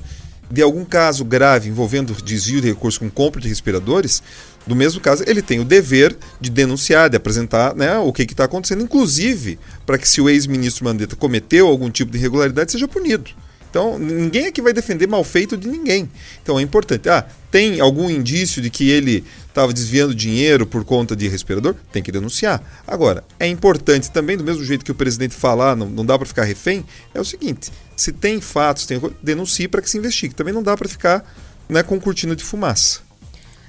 de 0.49 0.61
algum 0.61 0.85
caso 0.85 1.25
grave 1.25 1.69
envolvendo 1.69 2.13
desvio 2.23 2.61
de 2.61 2.67
recursos 2.67 2.97
com 2.97 3.09
compra 3.09 3.41
de 3.41 3.47
respiradores, 3.49 4.23
no 4.67 4.75
mesmo 4.75 4.99
caso, 4.99 5.23
ele 5.25 5.41
tem 5.41 5.59
o 5.59 5.65
dever 5.65 6.15
de 6.41 6.49
denunciar, 6.49 7.09
de 7.09 7.15
apresentar 7.15 7.73
né, 7.73 7.97
o 7.97 8.11
que 8.11 8.23
está 8.23 8.43
acontecendo, 8.43 8.83
inclusive 8.83 9.57
para 9.85 9.97
que 9.97 10.07
se 10.07 10.19
o 10.19 10.29
ex-ministro 10.29 10.83
Mandetta 10.83 11.15
cometeu 11.15 11.67
algum 11.67 11.89
tipo 11.89 12.11
de 12.11 12.17
irregularidade, 12.17 12.73
seja 12.73 12.87
punido. 12.87 13.31
Então, 13.69 13.99
ninguém 13.99 14.47
aqui 14.47 14.61
vai 14.61 14.73
defender 14.73 15.07
mal 15.07 15.23
feito 15.23 15.57
de 15.57 15.67
ninguém. 15.67 16.09
Então, 16.41 16.59
é 16.59 16.61
importante. 16.61 17.09
Ah, 17.09 17.25
tem 17.51 17.79
algum 17.79 18.09
indício 18.09 18.61
de 18.61 18.69
que 18.69 18.89
ele 18.89 19.23
estava 19.47 19.73
desviando 19.73 20.13
dinheiro 20.13 20.65
por 20.65 20.83
conta 20.83 21.15
de 21.15 21.27
respirador? 21.27 21.75
Tem 21.91 22.03
que 22.03 22.11
denunciar. 22.11 22.61
Agora, 22.85 23.23
é 23.39 23.47
importante 23.47 24.11
também, 24.11 24.37
do 24.37 24.43
mesmo 24.43 24.63
jeito 24.63 24.85
que 24.85 24.91
o 24.91 24.95
presidente 24.95 25.35
falar, 25.35 25.75
não, 25.75 25.89
não 25.89 26.05
dá 26.05 26.17
para 26.17 26.27
ficar 26.27 26.43
refém, 26.43 26.85
é 27.13 27.19
o 27.19 27.25
seguinte: 27.25 27.71
se 27.95 28.11
tem 28.11 28.39
fatos, 28.41 28.85
tem, 28.85 29.01
denuncie 29.21 29.67
para 29.67 29.81
que 29.81 29.89
se 29.89 29.97
investigue. 29.97 30.35
Também 30.35 30.53
não 30.53 30.63
dá 30.63 30.75
para 30.75 30.87
ficar 30.87 31.25
né, 31.67 31.83
com 31.83 31.99
cortina 31.99 32.35
de 32.35 32.43
fumaça. 32.43 33.06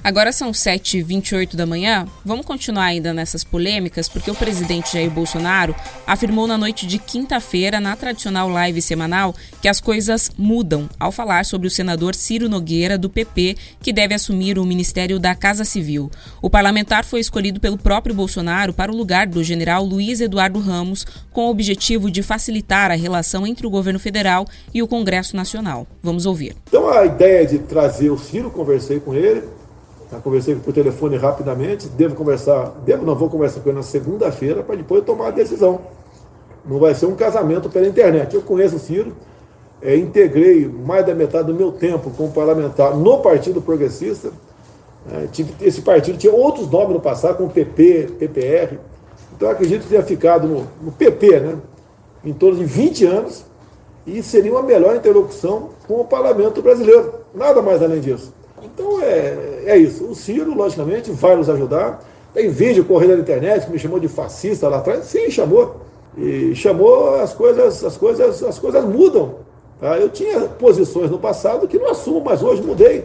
Agora 0.02 0.30
são 0.32 0.52
7h28 0.52 1.56
da 1.56 1.66
manhã. 1.66 2.06
Vamos 2.24 2.46
continuar 2.46 2.84
ainda 2.84 3.12
nessas 3.12 3.42
polêmicas, 3.42 4.08
porque 4.08 4.30
o 4.30 4.34
presidente 4.34 4.92
Jair 4.92 5.10
Bolsonaro 5.10 5.74
afirmou 6.06 6.46
na 6.46 6.56
noite 6.56 6.86
de 6.86 6.98
quinta-feira, 6.98 7.80
na 7.80 7.96
tradicional 7.96 8.48
live 8.48 8.80
semanal, 8.80 9.34
que 9.60 9.68
as 9.68 9.80
coisas 9.80 10.30
mudam 10.38 10.88
ao 10.98 11.10
falar 11.10 11.44
sobre 11.44 11.66
o 11.66 11.70
senador 11.70 12.14
Ciro 12.14 12.48
Nogueira, 12.48 12.96
do 12.96 13.10
PP, 13.10 13.56
que 13.82 13.92
deve 13.92 14.14
assumir 14.14 14.58
o 14.58 14.64
Ministério 14.64 15.18
da 15.18 15.34
Casa 15.34 15.64
Civil. 15.64 16.10
O 16.40 16.48
parlamentar 16.48 17.04
foi 17.04 17.20
escolhido 17.20 17.60
pelo 17.60 17.76
próprio 17.76 18.14
Bolsonaro 18.14 18.72
para 18.72 18.92
o 18.92 18.96
lugar 18.96 19.26
do 19.26 19.42
general 19.42 19.84
Luiz 19.84 20.20
Eduardo 20.20 20.60
Ramos, 20.60 21.04
com 21.32 21.46
o 21.46 21.50
objetivo 21.50 22.10
de 22.10 22.22
facilitar 22.22 22.90
a 22.90 22.94
relação 22.94 23.46
entre 23.46 23.66
o 23.66 23.70
governo 23.70 23.98
federal 23.98 24.46
e 24.72 24.80
o 24.80 24.88
Congresso 24.88 25.36
Nacional. 25.36 25.86
Vamos 26.02 26.24
ouvir. 26.24 26.54
Então, 26.68 26.88
a 26.88 27.04
ideia 27.04 27.44
de 27.44 27.58
trazer 27.58 28.10
o 28.10 28.18
Ciro, 28.18 28.50
conversei 28.50 29.00
com 29.00 29.14
ele 29.14 29.57
já 30.10 30.18
conversei 30.20 30.54
por 30.54 30.72
telefone 30.72 31.16
rapidamente, 31.16 31.86
devo 31.88 32.14
conversar, 32.14 32.72
devo 32.84 33.04
não 33.04 33.14
vou 33.14 33.28
conversar 33.28 33.60
com 33.60 33.68
ele 33.68 33.76
na 33.76 33.82
segunda-feira 33.82 34.62
para 34.62 34.76
depois 34.76 35.04
tomar 35.04 35.28
a 35.28 35.30
decisão. 35.30 35.80
Não 36.64 36.78
vai 36.78 36.94
ser 36.94 37.06
um 37.06 37.14
casamento 37.14 37.68
pela 37.68 37.86
internet. 37.86 38.34
Eu 38.34 38.42
conheço 38.42 38.76
o 38.76 38.78
Ciro, 38.78 39.12
é, 39.82 39.96
integrei 39.96 40.66
mais 40.66 41.04
da 41.04 41.14
metade 41.14 41.46
do 41.46 41.54
meu 41.54 41.72
tempo 41.72 42.10
como 42.16 42.32
parlamentar 42.32 42.96
no 42.96 43.18
Partido 43.18 43.60
Progressista. 43.60 44.30
É, 45.12 45.26
tive, 45.26 45.54
esse 45.60 45.82
partido 45.82 46.18
tinha 46.18 46.32
outros 46.32 46.70
nomes 46.70 46.94
no 46.94 47.00
passado, 47.00 47.36
como 47.36 47.50
PP, 47.50 48.14
PPR. 48.18 48.78
Então 49.36 49.50
acredito 49.50 49.82
que 49.82 49.88
tenha 49.88 50.02
ficado 50.02 50.48
no, 50.48 50.66
no 50.82 50.90
PP, 50.90 51.40
né? 51.40 51.56
Em 52.24 52.32
torno 52.32 52.58
de 52.58 52.64
20 52.64 53.06
anos, 53.06 53.44
e 54.06 54.22
seria 54.22 54.50
uma 54.50 54.62
melhor 54.62 54.96
interlocução 54.96 55.70
com 55.86 56.00
o 56.00 56.04
parlamento 56.04 56.60
brasileiro. 56.62 57.14
Nada 57.34 57.62
mais 57.62 57.82
além 57.82 58.00
disso. 58.00 58.32
Então 58.62 59.02
é, 59.02 59.62
é 59.66 59.76
isso. 59.76 60.04
O 60.04 60.14
Ciro, 60.14 60.54
logicamente, 60.54 61.10
vai 61.10 61.36
nos 61.36 61.48
ajudar. 61.48 62.04
Tem 62.32 62.50
vídeo 62.50 62.84
correndo 62.84 63.14
na 63.14 63.20
internet 63.20 63.66
que 63.66 63.72
me 63.72 63.78
chamou 63.78 63.98
de 63.98 64.08
fascista 64.08 64.68
lá 64.68 64.78
atrás. 64.78 65.04
Sim, 65.06 65.30
chamou. 65.30 65.76
E 66.16 66.54
chamou 66.54 67.14
as 67.16 67.32
coisas, 67.32 67.84
as 67.84 67.96
coisas, 67.96 68.42
as 68.42 68.58
coisas 68.58 68.84
mudam. 68.84 69.36
Tá? 69.80 69.96
Eu 69.96 70.08
tinha 70.08 70.40
posições 70.40 71.10
no 71.10 71.18
passado 71.18 71.68
que 71.68 71.78
não 71.78 71.90
assumo, 71.90 72.22
mas 72.24 72.42
hoje 72.42 72.62
mudei. 72.62 73.04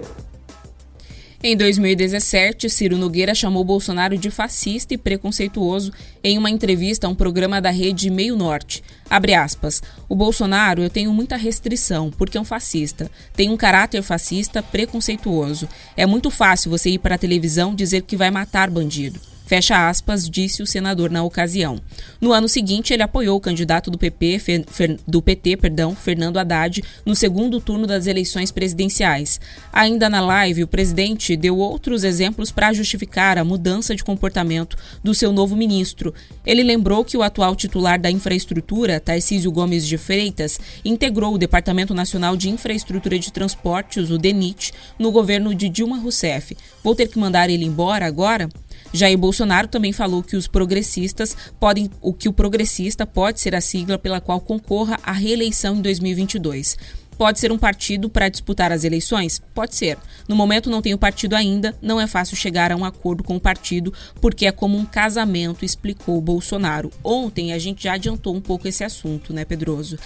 Em 1.45 1.57
2017, 1.57 2.69
Ciro 2.69 2.97
Nogueira 2.97 3.35
chamou 3.35 3.65
Bolsonaro 3.65 4.17
de 4.17 4.31
fascista 4.31 4.93
e 4.93 4.97
preconceituoso 4.97 5.91
em 6.23 6.37
uma 6.37 6.49
entrevista 6.49 7.05
a 7.05 7.09
um 7.09 7.15
programa 7.15 7.59
da 7.59 7.69
rede 7.69 8.09
Meio 8.09 8.37
Norte. 8.37 8.81
Abre 9.09 9.33
aspas. 9.33 9.83
O 10.07 10.15
Bolsonaro 10.15 10.81
eu 10.81 10.89
tenho 10.89 11.11
muita 11.11 11.35
restrição, 11.35 12.09
porque 12.11 12.37
é 12.37 12.41
um 12.41 12.45
fascista. 12.45 13.11
Tem 13.35 13.49
um 13.49 13.57
caráter 13.57 14.01
fascista 14.01 14.63
preconceituoso. 14.63 15.67
É 15.97 16.05
muito 16.05 16.31
fácil 16.31 16.71
você 16.71 16.91
ir 16.91 16.99
para 16.99 17.15
a 17.15 17.17
televisão 17.17 17.75
dizer 17.75 18.03
que 18.03 18.15
vai 18.15 18.31
matar 18.31 18.69
bandido. 18.69 19.32
Fecha 19.45 19.89
aspas, 19.89 20.29
disse 20.29 20.63
o 20.63 20.67
senador 20.67 21.11
na 21.11 21.23
ocasião. 21.23 21.79
No 22.19 22.31
ano 22.31 22.47
seguinte, 22.47 22.93
ele 22.93 23.03
apoiou 23.03 23.37
o 23.37 23.41
candidato 23.41 23.91
do 23.91 23.97
PP, 23.97 24.39
Fer, 24.39 24.65
Fer, 24.67 24.97
do 25.05 25.21
PT, 25.21 25.57
perdão, 25.57 25.93
Fernando 25.93 26.37
Haddad, 26.37 26.81
no 27.05 27.13
segundo 27.13 27.59
turno 27.59 27.85
das 27.85 28.07
eleições 28.07 28.51
presidenciais. 28.51 29.41
Ainda 29.71 30.09
na 30.09 30.21
live, 30.21 30.63
o 30.63 30.67
presidente 30.67 31.35
deu 31.35 31.57
outros 31.57 32.03
exemplos 32.03 32.51
para 32.51 32.71
justificar 32.71 33.37
a 33.37 33.43
mudança 33.43 33.95
de 33.95 34.03
comportamento 34.03 34.77
do 35.03 35.13
seu 35.13 35.33
novo 35.33 35.57
ministro. 35.57 36.13
Ele 36.45 36.63
lembrou 36.63 37.03
que 37.03 37.17
o 37.17 37.21
atual 37.21 37.55
titular 37.55 37.99
da 37.99 38.09
infraestrutura, 38.09 38.99
Tarcísio 38.99 39.51
Gomes 39.51 39.85
de 39.85 39.97
Freitas, 39.97 40.59
integrou 40.85 41.33
o 41.33 41.37
Departamento 41.37 41.93
Nacional 41.93 42.37
de 42.37 42.49
Infraestrutura 42.49 43.19
de 43.19 43.31
Transportes, 43.31 44.09
o 44.09 44.17
DENIT, 44.17 44.73
no 44.97 45.11
governo 45.11 45.53
de 45.53 45.67
Dilma 45.67 45.97
Rousseff. 45.97 46.55
Vou 46.81 46.95
ter 46.95 47.09
que 47.09 47.19
mandar 47.19 47.49
ele 47.49 47.65
embora 47.65 48.05
agora? 48.05 48.49
Jair 48.93 49.17
Bolsonaro 49.17 49.67
também 49.67 49.91
falou 49.91 50.21
que 50.21 50.35
os 50.35 50.47
progressistas 50.47 51.35
podem, 51.59 51.89
o 51.99 52.13
que 52.13 52.29
o 52.29 52.33
progressista 52.33 53.07
pode 53.07 53.41
ser 53.41 53.55
a 53.55 53.61
sigla 53.61 53.97
pela 53.97 54.21
qual 54.21 54.39
concorra 54.39 54.99
à 55.01 55.11
reeleição 55.11 55.75
em 55.77 55.81
2022. 55.81 56.77
Pode 57.17 57.39
ser 57.39 57.51
um 57.51 57.57
partido 57.57 58.09
para 58.09 58.29
disputar 58.29 58.71
as 58.71 58.83
eleições? 58.83 59.41
Pode 59.53 59.75
ser. 59.75 59.97
No 60.27 60.35
momento 60.35 60.69
não 60.69 60.81
tem 60.81 60.93
o 60.93 60.97
partido 60.97 61.35
ainda, 61.35 61.75
não 61.81 61.99
é 61.99 62.07
fácil 62.07 62.35
chegar 62.35 62.71
a 62.71 62.75
um 62.75 62.85
acordo 62.85 63.23
com 63.23 63.35
o 63.35 63.39
partido, 63.39 63.93
porque 64.21 64.45
é 64.45 64.51
como 64.51 64.77
um 64.77 64.85
casamento, 64.85 65.65
explicou 65.65 66.21
Bolsonaro. 66.21 66.91
Ontem 67.03 67.53
a 67.53 67.59
gente 67.59 67.83
já 67.83 67.93
adiantou 67.93 68.35
um 68.35 68.41
pouco 68.41 68.67
esse 68.67 68.83
assunto, 68.83 69.33
né, 69.33 69.45
Pedroso? 69.45 69.97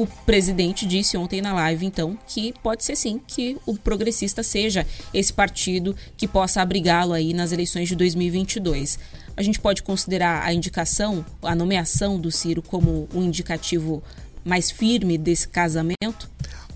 O 0.00 0.06
presidente 0.06 0.86
disse 0.86 1.14
ontem 1.18 1.42
na 1.42 1.52
live, 1.52 1.84
então, 1.84 2.18
que 2.26 2.54
pode 2.62 2.82
ser 2.82 2.96
sim 2.96 3.20
que 3.26 3.58
o 3.66 3.76
progressista 3.76 4.42
seja 4.42 4.86
esse 5.12 5.30
partido 5.30 5.94
que 6.16 6.26
possa 6.26 6.62
abrigá-lo 6.62 7.12
aí 7.12 7.34
nas 7.34 7.52
eleições 7.52 7.86
de 7.86 7.94
2022. 7.94 8.98
A 9.36 9.42
gente 9.42 9.60
pode 9.60 9.82
considerar 9.82 10.42
a 10.42 10.54
indicação, 10.54 11.22
a 11.42 11.54
nomeação 11.54 12.18
do 12.18 12.30
Ciro 12.30 12.62
como 12.62 13.10
um 13.14 13.24
indicativo 13.24 14.02
mais 14.42 14.70
firme 14.70 15.18
desse 15.18 15.46
casamento? 15.46 16.30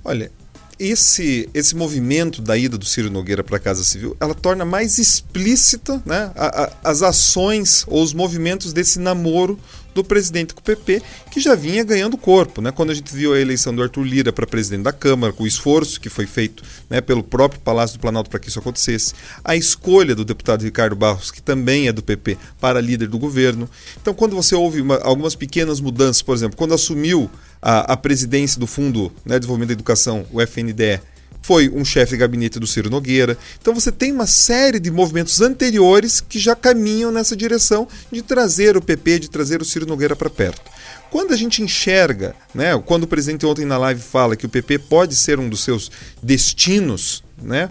Olha, 0.05 0.31
esse, 0.79 1.49
esse 1.55 1.75
movimento 1.75 2.43
da 2.43 2.59
ida 2.59 2.77
do 2.77 2.85
Ciro 2.85 3.11
Nogueira 3.11 3.43
para 3.43 3.57
a 3.57 3.61
Casa 3.61 3.85
Civil, 3.85 4.15
ela 4.21 4.35
torna 4.35 4.67
mais 4.67 4.99
explícita 4.99 6.03
né, 6.05 6.31
a, 6.37 6.65
a, 6.65 6.73
as 6.91 7.01
ações 7.01 7.87
ou 7.87 8.03
os 8.03 8.13
movimentos 8.13 8.75
desse 8.75 8.99
namoro 8.99 9.59
do 9.95 10.03
presidente 10.03 10.53
com 10.53 10.61
o 10.61 10.65
PP, 10.65 11.03
que 11.31 11.41
já 11.41 11.55
vinha 11.55 11.85
ganhando 11.85 12.17
corpo. 12.17 12.61
Né? 12.61 12.73
Quando 12.73 12.91
a 12.91 12.95
gente 12.95 13.15
viu 13.15 13.33
a 13.33 13.39
eleição 13.39 13.75
do 13.75 13.83
Arthur 13.83 14.03
Lira 14.03 14.33
para 14.33 14.47
presidente 14.47 14.83
da 14.83 14.93
Câmara, 14.93 15.33
com 15.33 15.45
o 15.45 15.47
esforço 15.47 16.01
que 16.01 16.09
foi 16.09 16.27
feito 16.27 16.63
né, 16.91 17.01
pelo 17.01 17.23
próprio 17.23 17.61
Palácio 17.61 17.97
do 17.99 18.01
Planalto 18.01 18.29
para 18.29 18.41
que 18.41 18.49
isso 18.49 18.59
acontecesse, 18.59 19.15
a 19.45 19.55
escolha 19.55 20.15
do 20.15 20.25
deputado 20.25 20.63
Ricardo 20.63 20.97
Barros, 20.97 21.31
que 21.31 21.41
também 21.41 21.89
é 21.89 21.93
do 21.93 22.03
PP, 22.03 22.37
para 22.61 22.81
líder 22.81 23.09
do 23.09 23.19
governo. 23.19 23.69
Então, 24.01 24.13
quando 24.13 24.35
você 24.35 24.55
ouve 24.55 24.81
uma, 24.81 24.97
algumas 24.99 25.35
pequenas 25.35 25.81
mudanças, 25.81 26.23
por 26.23 26.35
exemplo, 26.35 26.57
quando 26.57 26.75
assumiu 26.75 27.31
a, 27.63 27.93
a 27.93 27.97
presidência 27.97 28.59
do 28.59 28.67
Fundo 28.67 29.13
né, 29.25 29.35
de 29.35 29.41
Desenvolvimento 29.41 29.69
da 29.69 29.75
Educação, 29.75 30.27
o 30.33 30.41
FNDE, 30.41 31.01
foi 31.45 31.69
um 31.69 31.85
chefe 31.85 32.13
de 32.13 32.17
gabinete 32.17 32.59
do 32.59 32.67
Ciro 32.67 32.89
Nogueira. 32.89 33.37
Então 33.61 33.75
você 33.75 33.93
tem 33.93 34.11
uma 34.11 34.27
série 34.27 34.81
de 34.81 34.91
movimentos 34.91 35.43
anteriores 35.43 36.19
que 36.19 36.39
já 36.39 36.57
caminham 36.57 37.13
nessa 37.13 37.37
direção 37.37 37.87
de 38.11 38.23
trazer 38.23 38.79
o 38.79 38.81
PP, 38.81 39.19
de 39.19 39.29
trazer 39.29 39.61
o 39.61 39.65
Ciro 39.65 39.85
Nogueira 39.85 40.17
para 40.17 40.31
perto. 40.31 40.71
Quando 41.11 41.35
a 41.35 41.37
gente 41.37 41.63
enxerga, 41.63 42.35
né, 42.55 42.71
quando 42.87 43.03
o 43.03 43.07
presidente 43.07 43.45
ontem 43.45 43.67
na 43.67 43.77
live 43.77 44.01
fala 44.01 44.37
que 44.37 44.47
o 44.47 44.49
PP 44.49 44.79
pode 44.79 45.15
ser 45.15 45.39
um 45.39 45.47
dos 45.47 45.63
seus 45.63 45.91
destinos, 46.23 47.23
né, 47.37 47.69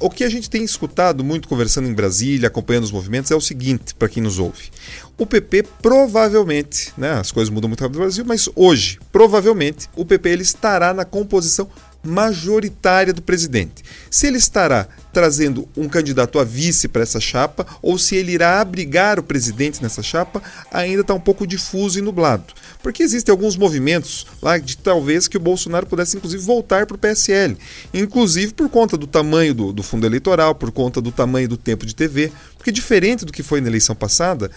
o 0.00 0.08
que 0.08 0.24
a 0.24 0.30
gente 0.30 0.48
tem 0.48 0.64
escutado 0.64 1.22
muito 1.22 1.48
conversando 1.48 1.86
em 1.86 1.92
Brasília, 1.92 2.48
acompanhando 2.48 2.84
os 2.84 2.92
movimentos, 2.92 3.30
é 3.30 3.36
o 3.36 3.40
seguinte, 3.42 3.94
para 3.94 4.08
quem 4.08 4.22
nos 4.22 4.38
ouve. 4.38 4.70
O 5.18 5.26
PP 5.26 5.64
provavelmente, 5.82 6.94
né, 6.96 7.12
as 7.12 7.30
coisas 7.30 7.52
mudam 7.52 7.68
muito 7.68 7.82
rápido 7.82 7.98
no 7.98 8.04
Brasil, 8.04 8.24
mas 8.24 8.48
hoje, 8.56 8.98
provavelmente, 9.12 9.86
o 9.94 10.04
PP 10.04 10.30
ele 10.30 10.42
estará 10.42 10.94
na 10.94 11.04
composição 11.04 11.68
majoritária 12.06 13.12
do 13.12 13.22
presidente. 13.22 13.82
Se 14.10 14.26
ele 14.26 14.38
estará 14.38 14.88
trazendo 15.12 15.66
um 15.76 15.88
candidato 15.88 16.38
a 16.38 16.44
vice 16.44 16.88
para 16.88 17.02
essa 17.02 17.18
chapa 17.18 17.66
ou 17.80 17.98
se 17.98 18.14
ele 18.16 18.32
irá 18.32 18.60
abrigar 18.60 19.18
o 19.18 19.22
presidente 19.22 19.82
nessa 19.82 20.02
chapa, 20.02 20.42
ainda 20.70 21.00
está 21.00 21.14
um 21.14 21.20
pouco 21.20 21.46
difuso 21.46 21.98
e 21.98 22.02
nublado. 22.02 22.52
Porque 22.82 23.02
existem 23.02 23.32
alguns 23.32 23.56
movimentos 23.56 24.26
lá 24.42 24.58
de 24.58 24.76
talvez 24.76 25.26
que 25.26 25.36
o 25.36 25.40
Bolsonaro 25.40 25.86
pudesse 25.86 26.16
inclusive 26.16 26.42
voltar 26.42 26.86
para 26.86 26.94
o 26.94 26.98
PSL, 26.98 27.56
inclusive 27.94 28.52
por 28.52 28.68
conta 28.68 28.96
do 28.96 29.06
tamanho 29.06 29.54
do, 29.54 29.72
do 29.72 29.82
fundo 29.82 30.06
eleitoral, 30.06 30.54
por 30.54 30.70
conta 30.70 31.00
do 31.00 31.10
tamanho 31.10 31.48
do 31.48 31.56
tempo 31.56 31.86
de 31.86 31.94
TV, 31.94 32.30
porque 32.56 32.70
diferente 32.70 33.24
do 33.24 33.32
que 33.32 33.42
foi 33.42 33.60
na 33.60 33.68
eleição 33.68 33.94
passada, 33.94 34.50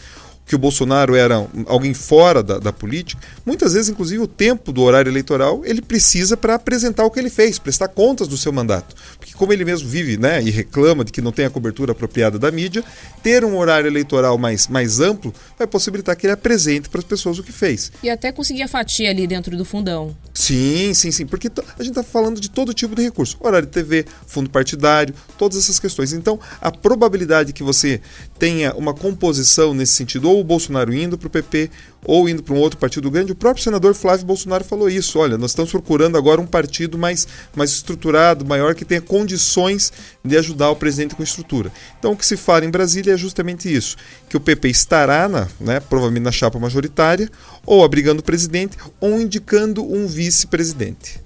que 0.50 0.56
o 0.56 0.58
Bolsonaro 0.58 1.16
era 1.16 1.48
alguém 1.68 1.94
fora 1.94 2.42
da, 2.42 2.58
da, 2.58 2.74
política, 2.74 3.22
muitas 3.46 3.74
vezes, 3.74 3.88
inclusive, 3.88 4.24
o 4.24 4.28
tempo 4.28 4.72
do 4.72 4.82
horário 4.82 5.08
eleitoral 5.08 5.62
ele 5.64 5.80
precisa 5.80 6.36
para 6.36 6.56
apresentar 6.56 7.06
o 7.06 7.12
que 7.12 7.20
ele 7.20 7.30
fez, 7.30 7.60
prestar 7.60 7.88
contas 7.90 8.28
do 8.28 8.36
seu 8.36 8.52
mandato. 8.52 8.96
Porque, 9.20 9.36
como 9.36 9.54
ele 9.54 9.64
mesmo 9.64 9.88
vive 9.88 10.18
né, 10.18 10.42
e 10.42 10.50
reclama 10.50 11.06
de 11.06 11.12
que 11.12 11.22
não 11.22 11.32
tem 11.32 11.46
a 11.46 11.52
cobertura 11.52 11.92
apropriada 11.92 12.40
da 12.40 12.50
mídia, 12.50 12.84
ter 13.22 13.46
um 13.46 13.56
horário 13.56 13.88
eleitoral 13.88 14.40
mais, 14.40 14.68
mais 14.68 15.00
amplo 15.00 15.32
vai 15.56 15.68
possibilitar 15.68 16.16
que 16.16 16.26
ele 16.26 16.34
apresente 16.34 16.90
para 16.90 16.98
as 16.98 17.06
pessoas 17.06 17.38
o 17.38 17.44
que 17.44 17.52
fez. 17.52 17.92
E 18.02 18.10
até 18.10 18.32
conseguir 18.32 18.64
a 18.64 18.68
fatia 18.68 19.12
ali 19.12 19.28
dentro 19.28 19.56
do 19.56 19.64
fundão. 19.64 20.18
Sim, 20.34 20.96
sim, 20.96 21.12
sim, 21.12 21.28
porque 21.28 21.48
a 21.78 21.84
gente 21.84 21.92
está 21.92 22.02
falando 22.02 22.42
de 22.42 22.50
todo 22.50 22.74
tipo 22.74 22.96
de 22.96 23.04
recurso: 23.04 23.38
horário 23.40 23.68
de 23.68 23.74
TV, 23.74 24.04
fundo 24.26 24.50
partidário, 24.50 25.14
todas 25.38 25.60
essas 25.60 25.80
questões. 25.80 26.12
Então, 26.12 26.40
a 26.60 26.72
probabilidade 26.72 27.54
que 27.54 27.62
você 27.62 28.02
tenha 28.40 28.74
uma 28.74 28.96
composição 28.96 29.76
nesse 29.76 29.94
sentido, 29.94 30.30
ou 30.30 30.39
o 30.40 30.44
Bolsonaro 30.44 30.94
indo 30.94 31.18
para 31.18 31.28
o 31.28 31.30
PP, 31.30 31.70
ou 32.06 32.30
indo 32.30 32.42
para 32.42 32.54
um 32.54 32.58
outro 32.58 32.80
partido 32.80 33.10
grande, 33.12 33.32
o 33.32 33.36
próprio 33.36 33.64
senador 33.64 33.94
Flávio 33.94 34.26
Bolsonaro 34.26 34.64
falou 34.64 34.90
isso: 34.90 35.20
olha, 35.20 35.38
nós 35.38 35.52
estamos 35.52 35.72
procurando 35.72 36.18
agora 36.18 36.40
um 36.40 36.48
partido 36.48 36.98
mais, 36.98 37.28
mais 37.56 37.72
estruturado, 37.72 38.46
maior, 38.46 38.76
que 38.76 38.86
tenha 38.86 39.02
condições 39.02 39.92
de 40.24 40.38
ajudar 40.38 40.70
o 40.70 40.76
presidente 40.76 41.16
com 41.16 41.24
estrutura. 41.24 41.72
Então, 41.98 42.12
o 42.12 42.18
que 42.18 42.26
se 42.26 42.38
fala 42.38 42.66
em 42.66 42.72
Brasília 42.72 43.14
é 43.14 43.18
justamente 43.18 43.74
isso: 43.74 43.98
que 44.30 44.38
o 44.38 44.40
PP 44.40 44.70
estará, 44.70 45.28
na, 45.28 45.48
né, 45.60 45.80
provavelmente 45.80 46.24
na 46.24 46.32
chapa 46.32 46.60
majoritária, 46.60 47.30
ou 47.66 47.84
abrigando 47.84 48.22
o 48.22 48.24
presidente, 48.24 48.78
ou 49.00 49.20
indicando 49.20 49.84
um 49.84 50.08
vice-presidente. 50.08 51.20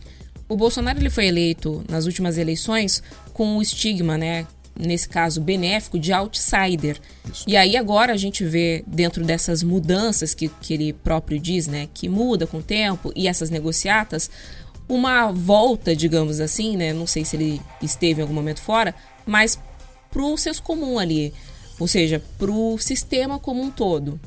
O 0.47 0.56
Bolsonaro 0.56 0.99
ele 0.99 1.10
foi 1.10 1.26
eleito 1.26 1.84
nas 1.89 2.06
últimas 2.06 2.38
eleições 2.38 3.02
com 3.34 3.58
o 3.58 3.62
estigma, 3.62 4.17
né, 4.17 4.45
nesse 4.77 5.07
caso 5.07 5.39
benéfico, 5.39 5.99
de 5.99 6.12
outsider. 6.12 6.99
Isso. 7.31 7.43
E 7.47 7.55
aí 7.55 7.77
agora 7.77 8.13
a 8.13 8.17
gente 8.17 8.43
vê 8.43 8.83
dentro 8.88 9.23
dessas 9.23 9.63
mudanças 9.63 10.33
que, 10.33 10.49
que 10.62 10.73
ele 10.73 10.93
próprio 10.93 11.39
diz, 11.39 11.67
né, 11.67 11.88
que 11.93 12.09
muda 12.09 12.47
com 12.47 12.57
o 12.57 12.63
tempo 12.63 13.12
e 13.15 13.27
essas 13.27 13.49
negociatas, 13.49 14.29
uma 14.88 15.31
volta, 15.31 15.95
digamos 15.95 16.39
assim, 16.39 16.75
né, 16.75 16.93
não 16.93 17.07
sei 17.07 17.23
se 17.23 17.36
ele 17.36 17.62
esteve 17.81 18.19
em 18.19 18.23
algum 18.23 18.33
momento 18.33 18.62
fora, 18.62 18.93
mas 19.25 19.59
para 20.12 20.23
o 20.23 20.38
senso 20.38 20.62
comum 20.62 20.99
ali, 20.99 21.33
ou 21.79 21.88
seja, 21.88 22.21
para 22.38 22.51
o 22.51 22.77
sistema 22.77 23.39
como 23.39 23.62
um 23.62 23.71
todo. 23.71 24.19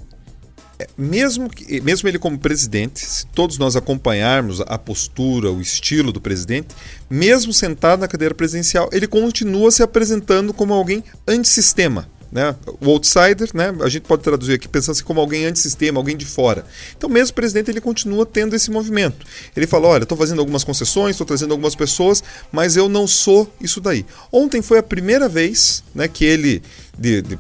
É, 0.79 0.87
mesmo, 0.97 1.49
que, 1.49 1.81
mesmo 1.81 2.09
ele 2.09 2.19
como 2.19 2.39
presidente, 2.39 3.01
se 3.01 3.27
todos 3.27 3.57
nós 3.57 3.77
acompanharmos 3.77 4.61
a 4.61 4.77
postura, 4.77 5.51
o 5.51 5.61
estilo 5.61 6.13
do 6.13 6.21
presidente, 6.21 6.69
mesmo 7.09 7.53
sentado 7.53 8.01
na 8.01 8.09
cadeira 8.09 8.35
presidencial, 8.35 8.89
ele 8.93 9.07
continua 9.07 9.71
se 9.71 9.83
apresentando 9.83 10.53
como 10.53 10.75
alguém 10.75 11.03
antissistema. 11.27 12.09
Né? 12.31 12.55
O 12.81 12.91
outsider, 12.91 13.49
né? 13.55 13.73
a 13.81 13.89
gente 13.89 14.03
pode 14.03 14.23
traduzir 14.23 14.55
aqui 14.55 14.69
pensando 14.69 14.93
assim 14.93 15.05
como 15.05 15.21
alguém 15.21 15.47
antissistema, 15.47 15.99
alguém 15.99 16.17
de 16.17 16.27
fora. 16.27 16.67
Então, 16.97 17.09
mesmo 17.09 17.31
o 17.31 17.35
presidente 17.35 17.71
ele 17.71 17.81
continua 17.81 18.27
tendo 18.27 18.55
esse 18.55 18.71
movimento. 18.71 19.25
Ele 19.57 19.67
fala: 19.67 19.89
olha, 19.89 20.03
estou 20.03 20.19
fazendo 20.19 20.41
algumas 20.41 20.65
concessões, 20.65 21.13
estou 21.13 21.27
trazendo 21.27 21.53
algumas 21.53 21.75
pessoas, 21.75 22.23
mas 22.53 22.77
eu 22.77 22.89
não 22.89 23.07
sou 23.07 23.51
isso 23.61 23.81
daí. 23.81 24.05
Ontem 24.31 24.61
foi 24.61 24.79
a 24.79 24.83
primeira 24.83 25.29
vez 25.29 25.83
né, 25.95 26.09
que 26.09 26.25
ele 26.25 26.63
de, 26.99 27.23
de, 27.23 27.39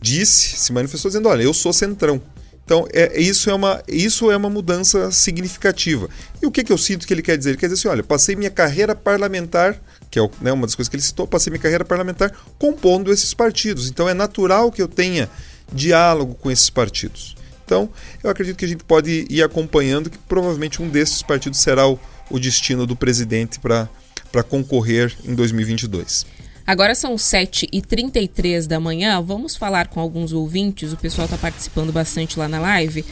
disse, 0.00 0.56
se 0.56 0.72
manifestou 0.72 1.10
dizendo: 1.10 1.28
olha, 1.28 1.42
eu 1.42 1.54
sou 1.54 1.72
centrão. 1.72 2.20
Então, 2.64 2.86
é, 2.92 3.20
isso, 3.20 3.50
é 3.50 3.54
uma, 3.54 3.82
isso 3.88 4.30
é 4.30 4.36
uma 4.36 4.48
mudança 4.48 5.10
significativa. 5.10 6.08
E 6.40 6.46
o 6.46 6.50
que, 6.50 6.62
que 6.62 6.72
eu 6.72 6.78
sinto 6.78 7.06
que 7.06 7.12
ele 7.12 7.22
quer 7.22 7.36
dizer? 7.36 7.50
Ele 7.50 7.58
quer 7.58 7.66
dizer 7.66 7.80
assim: 7.80 7.88
olha, 7.88 8.02
passei 8.02 8.36
minha 8.36 8.50
carreira 8.50 8.94
parlamentar, 8.94 9.80
que 10.10 10.18
é 10.18 10.30
né, 10.40 10.52
uma 10.52 10.66
das 10.66 10.74
coisas 10.74 10.88
que 10.88 10.96
ele 10.96 11.02
citou, 11.02 11.26
passei 11.26 11.50
minha 11.50 11.60
carreira 11.60 11.84
parlamentar 11.84 12.32
compondo 12.58 13.12
esses 13.12 13.34
partidos. 13.34 13.88
Então, 13.88 14.08
é 14.08 14.14
natural 14.14 14.70
que 14.70 14.80
eu 14.80 14.88
tenha 14.88 15.28
diálogo 15.72 16.34
com 16.34 16.50
esses 16.50 16.70
partidos. 16.70 17.36
Então, 17.64 17.88
eu 18.22 18.30
acredito 18.30 18.56
que 18.56 18.64
a 18.64 18.68
gente 18.68 18.84
pode 18.84 19.26
ir 19.28 19.42
acompanhando 19.42 20.10
que 20.10 20.18
provavelmente 20.18 20.82
um 20.82 20.88
desses 20.88 21.22
partidos 21.22 21.58
será 21.58 21.88
o, 21.88 21.98
o 22.30 22.38
destino 22.38 22.86
do 22.86 22.94
presidente 22.94 23.58
para 23.58 24.42
concorrer 24.42 25.14
em 25.24 25.34
2022. 25.34 26.26
Agora 26.66 26.94
são 26.94 27.14
7h33 27.14 28.66
da 28.66 28.78
manhã. 28.78 29.20
Vamos 29.20 29.56
falar 29.56 29.88
com 29.88 30.00
alguns 30.00 30.32
ouvintes. 30.32 30.92
O 30.92 30.96
pessoal 30.96 31.24
está 31.26 31.36
participando 31.36 31.92
bastante 31.92 32.38
lá 32.38 32.48
na 32.48 32.60
live. 32.60 33.04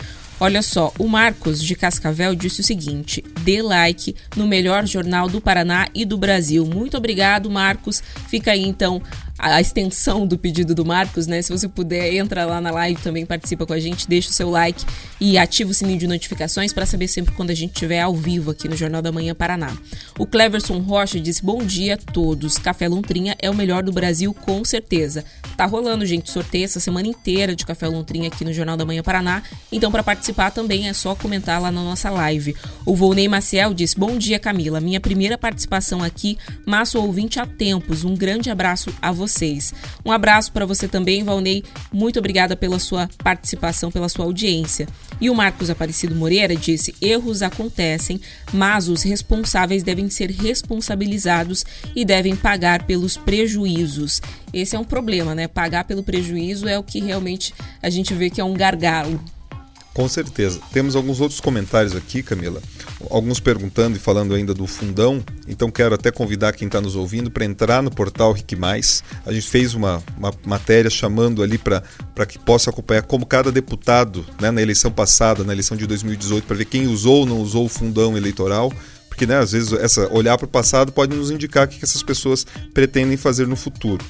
Olha 0.42 0.62
só, 0.62 0.90
o 0.98 1.06
Marcos 1.06 1.62
de 1.62 1.74
Cascavel 1.74 2.34
disse 2.34 2.62
o 2.62 2.64
seguinte: 2.64 3.22
dê 3.42 3.60
like 3.60 4.16
no 4.34 4.46
melhor 4.46 4.86
jornal 4.86 5.28
do 5.28 5.38
Paraná 5.38 5.86
e 5.94 6.06
do 6.06 6.16
Brasil. 6.16 6.64
Muito 6.64 6.96
obrigado, 6.96 7.50
Marcos. 7.50 8.02
Fica 8.26 8.52
aí 8.52 8.62
então 8.62 9.02
a 9.40 9.58
extensão 9.58 10.26
do 10.26 10.36
pedido 10.36 10.74
do 10.74 10.84
Marcos, 10.84 11.26
né? 11.26 11.40
Se 11.40 11.50
você 11.50 11.66
puder, 11.66 12.14
entra 12.14 12.44
lá 12.44 12.60
na 12.60 12.70
live 12.70 13.00
também, 13.00 13.24
participa 13.24 13.64
com 13.64 13.72
a 13.72 13.80
gente, 13.80 14.06
deixa 14.06 14.28
o 14.28 14.32
seu 14.32 14.50
like 14.50 14.84
e 15.18 15.38
ativa 15.38 15.70
o 15.70 15.74
sininho 15.74 15.98
de 15.98 16.06
notificações 16.06 16.74
para 16.74 16.84
saber 16.84 17.08
sempre 17.08 17.34
quando 17.34 17.48
a 17.48 17.54
gente 17.54 17.72
estiver 17.72 18.02
ao 18.02 18.14
vivo 18.14 18.50
aqui 18.50 18.68
no 18.68 18.76
Jornal 18.76 19.00
da 19.00 19.10
Manhã 19.10 19.34
Paraná. 19.34 19.74
O 20.18 20.26
Cleverson 20.26 20.78
Rocha 20.78 21.18
disse: 21.18 21.42
Bom 21.42 21.64
dia 21.64 21.94
a 21.94 21.96
todos. 21.96 22.58
Café 22.58 22.86
Lontrinha 22.86 23.34
é 23.40 23.48
o 23.48 23.54
melhor 23.54 23.82
do 23.82 23.92
Brasil, 23.92 24.34
com 24.34 24.62
certeza. 24.62 25.24
Tá 25.56 25.64
rolando, 25.64 26.04
gente, 26.04 26.30
sorteio 26.30 26.64
essa 26.64 26.80
semana 26.80 27.08
inteira 27.08 27.56
de 27.56 27.64
Café 27.64 27.88
Lontrinha 27.88 28.28
aqui 28.28 28.44
no 28.44 28.52
Jornal 28.52 28.76
da 28.76 28.84
Manhã 28.84 29.02
Paraná. 29.02 29.42
Então, 29.72 29.90
para 29.90 30.02
participar 30.02 30.50
também 30.50 30.88
é 30.88 30.92
só 30.92 31.14
comentar 31.14 31.60
lá 31.60 31.72
na 31.72 31.82
nossa 31.82 32.10
live. 32.10 32.54
O 32.84 32.94
Volney 32.94 33.26
Maciel 33.26 33.72
disse: 33.72 33.98
Bom 33.98 34.18
dia, 34.18 34.38
Camila. 34.38 34.80
Minha 34.80 35.00
primeira 35.00 35.38
participação 35.38 36.02
aqui, 36.02 36.36
mas 36.66 36.90
sou 36.90 37.06
ouvinte 37.06 37.40
há 37.40 37.46
tempos. 37.46 38.04
Um 38.04 38.14
grande 38.14 38.50
abraço 38.50 38.92
a 39.00 39.10
você 39.10 39.29
vocês. 39.30 39.72
Um 40.04 40.10
abraço 40.10 40.52
para 40.52 40.66
você 40.66 40.88
também, 40.88 41.22
Valnei. 41.22 41.64
Muito 41.92 42.18
obrigada 42.18 42.56
pela 42.56 42.78
sua 42.78 43.08
participação, 43.22 43.90
pela 43.90 44.08
sua 44.08 44.24
audiência. 44.24 44.86
E 45.20 45.30
o 45.30 45.34
Marcos 45.34 45.70
Aparecido 45.70 46.14
Moreira 46.14 46.56
disse: 46.56 46.94
erros 47.00 47.42
acontecem, 47.42 48.20
mas 48.52 48.88
os 48.88 49.02
responsáveis 49.02 49.82
devem 49.82 50.10
ser 50.10 50.30
responsabilizados 50.30 51.64
e 51.94 52.04
devem 52.04 52.34
pagar 52.34 52.84
pelos 52.84 53.16
prejuízos. 53.16 54.20
Esse 54.52 54.74
é 54.74 54.78
um 54.78 54.84
problema, 54.84 55.34
né? 55.34 55.46
Pagar 55.46 55.84
pelo 55.84 56.02
prejuízo 56.02 56.66
é 56.66 56.78
o 56.78 56.82
que 56.82 57.00
realmente 57.00 57.54
a 57.80 57.88
gente 57.88 58.12
vê 58.14 58.28
que 58.28 58.40
é 58.40 58.44
um 58.44 58.54
gargalo. 58.54 59.20
Com 59.92 60.08
certeza. 60.08 60.60
Temos 60.72 60.94
alguns 60.94 61.20
outros 61.20 61.40
comentários 61.40 61.96
aqui, 61.96 62.22
Camila. 62.22 62.62
Alguns 63.10 63.40
perguntando 63.40 63.96
e 63.96 64.00
falando 64.00 64.34
ainda 64.34 64.54
do 64.54 64.66
fundão. 64.66 65.22
Então 65.48 65.68
quero 65.70 65.94
até 65.94 66.12
convidar 66.12 66.52
quem 66.52 66.66
está 66.66 66.80
nos 66.80 66.94
ouvindo 66.94 67.30
para 67.30 67.44
entrar 67.44 67.82
no 67.82 67.90
portal 67.90 68.32
Rick 68.32 68.54
Mais. 68.54 69.02
A 69.26 69.32
gente 69.32 69.48
fez 69.48 69.74
uma, 69.74 70.02
uma 70.16 70.32
matéria 70.46 70.88
chamando 70.88 71.42
ali 71.42 71.58
para 71.58 71.82
que 72.26 72.38
possa 72.38 72.70
acompanhar 72.70 73.02
como 73.02 73.26
cada 73.26 73.50
deputado, 73.50 74.24
né, 74.40 74.50
na 74.52 74.62
eleição 74.62 74.92
passada, 74.92 75.42
na 75.42 75.52
eleição 75.52 75.76
de 75.76 75.86
2018, 75.86 76.46
para 76.46 76.56
ver 76.56 76.66
quem 76.66 76.86
usou 76.86 77.20
ou 77.20 77.26
não 77.26 77.40
usou 77.40 77.66
o 77.66 77.68
fundão 77.68 78.16
eleitoral 78.16 78.72
porque 79.08 79.26
né, 79.26 79.36
às 79.36 79.52
vezes 79.52 79.72
essa 79.72 80.10
olhar 80.14 80.38
para 80.38 80.46
o 80.46 80.48
passado 80.48 80.92
pode 80.92 81.14
nos 81.14 81.30
indicar 81.30 81.66
o 81.66 81.68
que 81.68 81.84
essas 81.84 82.02
pessoas 82.02 82.46
pretendem 82.72 83.18
fazer 83.18 83.46
no 83.46 83.56
futuro. 83.56 84.02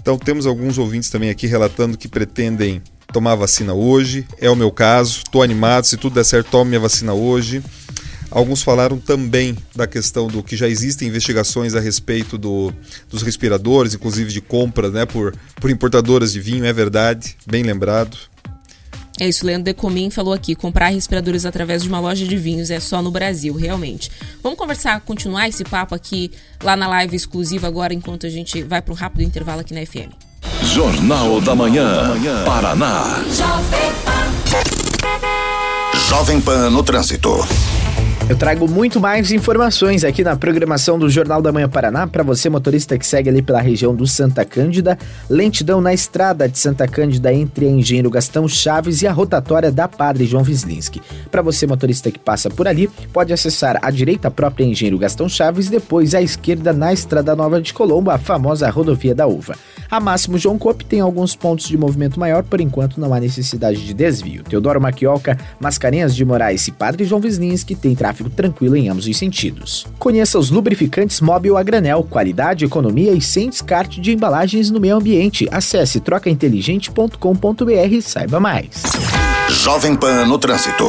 Então 0.00 0.16
temos 0.16 0.46
alguns 0.46 0.78
ouvintes 0.78 1.10
também 1.10 1.30
aqui 1.30 1.48
relatando 1.48 1.98
que 1.98 2.06
pretendem 2.06 2.80
tomar 3.12 3.32
a 3.32 3.36
vacina 3.36 3.74
hoje. 3.74 4.26
É 4.40 4.50
o 4.50 4.56
meu 4.56 4.70
caso, 4.70 5.18
estou 5.18 5.42
animado. 5.42 5.84
Se 5.84 5.96
tudo 5.96 6.14
der 6.14 6.24
certo, 6.24 6.50
tome 6.50 6.76
a 6.76 6.80
vacina 6.80 7.12
hoje. 7.12 7.62
Alguns 8.30 8.62
falaram 8.62 8.98
também 8.98 9.56
da 9.74 9.86
questão 9.86 10.28
do 10.28 10.42
que 10.42 10.56
já 10.56 10.68
existem 10.68 11.08
investigações 11.08 11.74
a 11.74 11.80
respeito 11.80 12.36
do, 12.36 12.72
dos 13.08 13.22
respiradores, 13.22 13.94
inclusive 13.94 14.30
de 14.30 14.40
compra 14.40 14.90
né, 14.90 15.06
por, 15.06 15.34
por 15.56 15.70
importadoras 15.70 16.32
de 16.32 16.40
vinho, 16.40 16.66
é 16.66 16.72
verdade, 16.72 17.36
bem 17.46 17.62
lembrado. 17.62 18.18
É 19.18 19.26
isso, 19.26 19.44
Leandro 19.44 19.64
Decomin 19.64 20.10
falou 20.10 20.32
aqui, 20.32 20.54
comprar 20.54 20.88
respiradores 20.88 21.44
através 21.44 21.82
de 21.82 21.88
uma 21.88 21.98
loja 21.98 22.24
de 22.24 22.36
vinhos 22.36 22.70
é 22.70 22.78
só 22.78 23.02
no 23.02 23.10
Brasil, 23.10 23.54
realmente. 23.54 24.12
Vamos 24.42 24.58
conversar, 24.58 25.00
continuar 25.00 25.48
esse 25.48 25.64
papo 25.64 25.94
aqui 25.94 26.30
lá 26.62 26.76
na 26.76 26.86
live 26.86 27.16
exclusiva 27.16 27.66
agora, 27.66 27.92
enquanto 27.92 28.26
a 28.26 28.30
gente 28.30 28.62
vai 28.62 28.80
para 28.80 28.92
um 28.92 28.96
rápido 28.96 29.22
intervalo 29.22 29.62
aqui 29.62 29.74
na 29.74 29.84
FM. 29.84 30.27
Jornal 30.62 31.40
da 31.40 31.54
Manhã, 31.54 32.12
Paraná. 32.44 33.20
Jovem 36.08 36.40
Pan 36.40 36.70
no 36.70 36.82
Trânsito. 36.82 37.46
Eu 38.28 38.36
trago 38.36 38.68
muito 38.68 39.00
mais 39.00 39.32
informações 39.32 40.04
aqui 40.04 40.22
na 40.22 40.36
programação 40.36 40.98
do 40.98 41.08
Jornal 41.08 41.40
da 41.40 41.50
Manhã 41.50 41.66
Paraná 41.66 42.06
para 42.06 42.22
você 42.22 42.50
motorista 42.50 42.98
que 42.98 43.06
segue 43.06 43.30
ali 43.30 43.40
pela 43.40 43.58
região 43.58 43.94
do 43.94 44.06
Santa 44.06 44.44
Cândida, 44.44 44.98
lentidão 45.30 45.80
na 45.80 45.94
estrada 45.94 46.46
de 46.46 46.58
Santa 46.58 46.86
Cândida 46.86 47.32
entre 47.32 47.64
a 47.64 47.70
Engenheiro 47.70 48.10
Gastão 48.10 48.46
Chaves 48.46 49.00
e 49.00 49.06
a 49.06 49.12
rotatória 49.12 49.72
da 49.72 49.88
Padre 49.88 50.26
João 50.26 50.44
Vislinski. 50.44 51.00
Para 51.30 51.40
você 51.40 51.66
motorista 51.66 52.10
que 52.10 52.18
passa 52.18 52.50
por 52.50 52.68
ali, 52.68 52.88
pode 53.14 53.32
acessar 53.32 53.78
à 53.80 53.90
direita 53.90 54.28
a 54.28 54.30
própria 54.30 54.66
Engenheiro 54.66 54.98
Gastão 54.98 55.26
Chaves, 55.26 55.70
depois 55.70 56.14
à 56.14 56.20
esquerda 56.20 56.74
na 56.74 56.92
Estrada 56.92 57.34
Nova 57.34 57.62
de 57.62 57.72
Colombo, 57.72 58.10
a 58.10 58.18
famosa 58.18 58.68
rodovia 58.68 59.14
da 59.14 59.26
Uva. 59.26 59.56
A 59.90 59.98
Máximo 59.98 60.36
João 60.36 60.58
Cope 60.58 60.84
tem 60.84 61.00
alguns 61.00 61.34
pontos 61.34 61.66
de 61.66 61.78
movimento 61.78 62.20
maior, 62.20 62.42
por 62.42 62.60
enquanto 62.60 63.00
não 63.00 63.14
há 63.14 63.20
necessidade 63.20 63.86
de 63.86 63.94
desvio. 63.94 64.42
Teodoro 64.42 64.78
Maquioca, 64.78 65.38
Mascarenhas 65.58 66.14
de 66.14 66.26
Moraes 66.26 66.68
e 66.68 66.72
Padre 66.72 67.06
João 67.06 67.22
Vislinski 67.22 67.74
tem 67.74 67.94
tráfego 67.94 68.17
tranquilo 68.24 68.76
em 68.76 68.88
ambos 68.88 69.06
os 69.06 69.16
sentidos. 69.16 69.86
Conheça 69.98 70.38
os 70.38 70.50
lubrificantes 70.50 71.20
móvel 71.20 71.56
a 71.56 71.62
granel, 71.62 72.02
qualidade, 72.02 72.64
economia 72.64 73.12
e 73.12 73.20
sem 73.20 73.48
descarte 73.48 74.00
de 74.00 74.12
embalagens 74.12 74.70
no 74.70 74.80
meio 74.80 74.96
ambiente. 74.96 75.46
Acesse 75.50 76.00
trocainteligente.com.br 76.00 77.72
e 77.90 78.02
saiba 78.02 78.40
mais. 78.40 78.82
Jovem 79.48 79.94
Pan 79.94 80.26
no 80.26 80.38
Trânsito. 80.38 80.86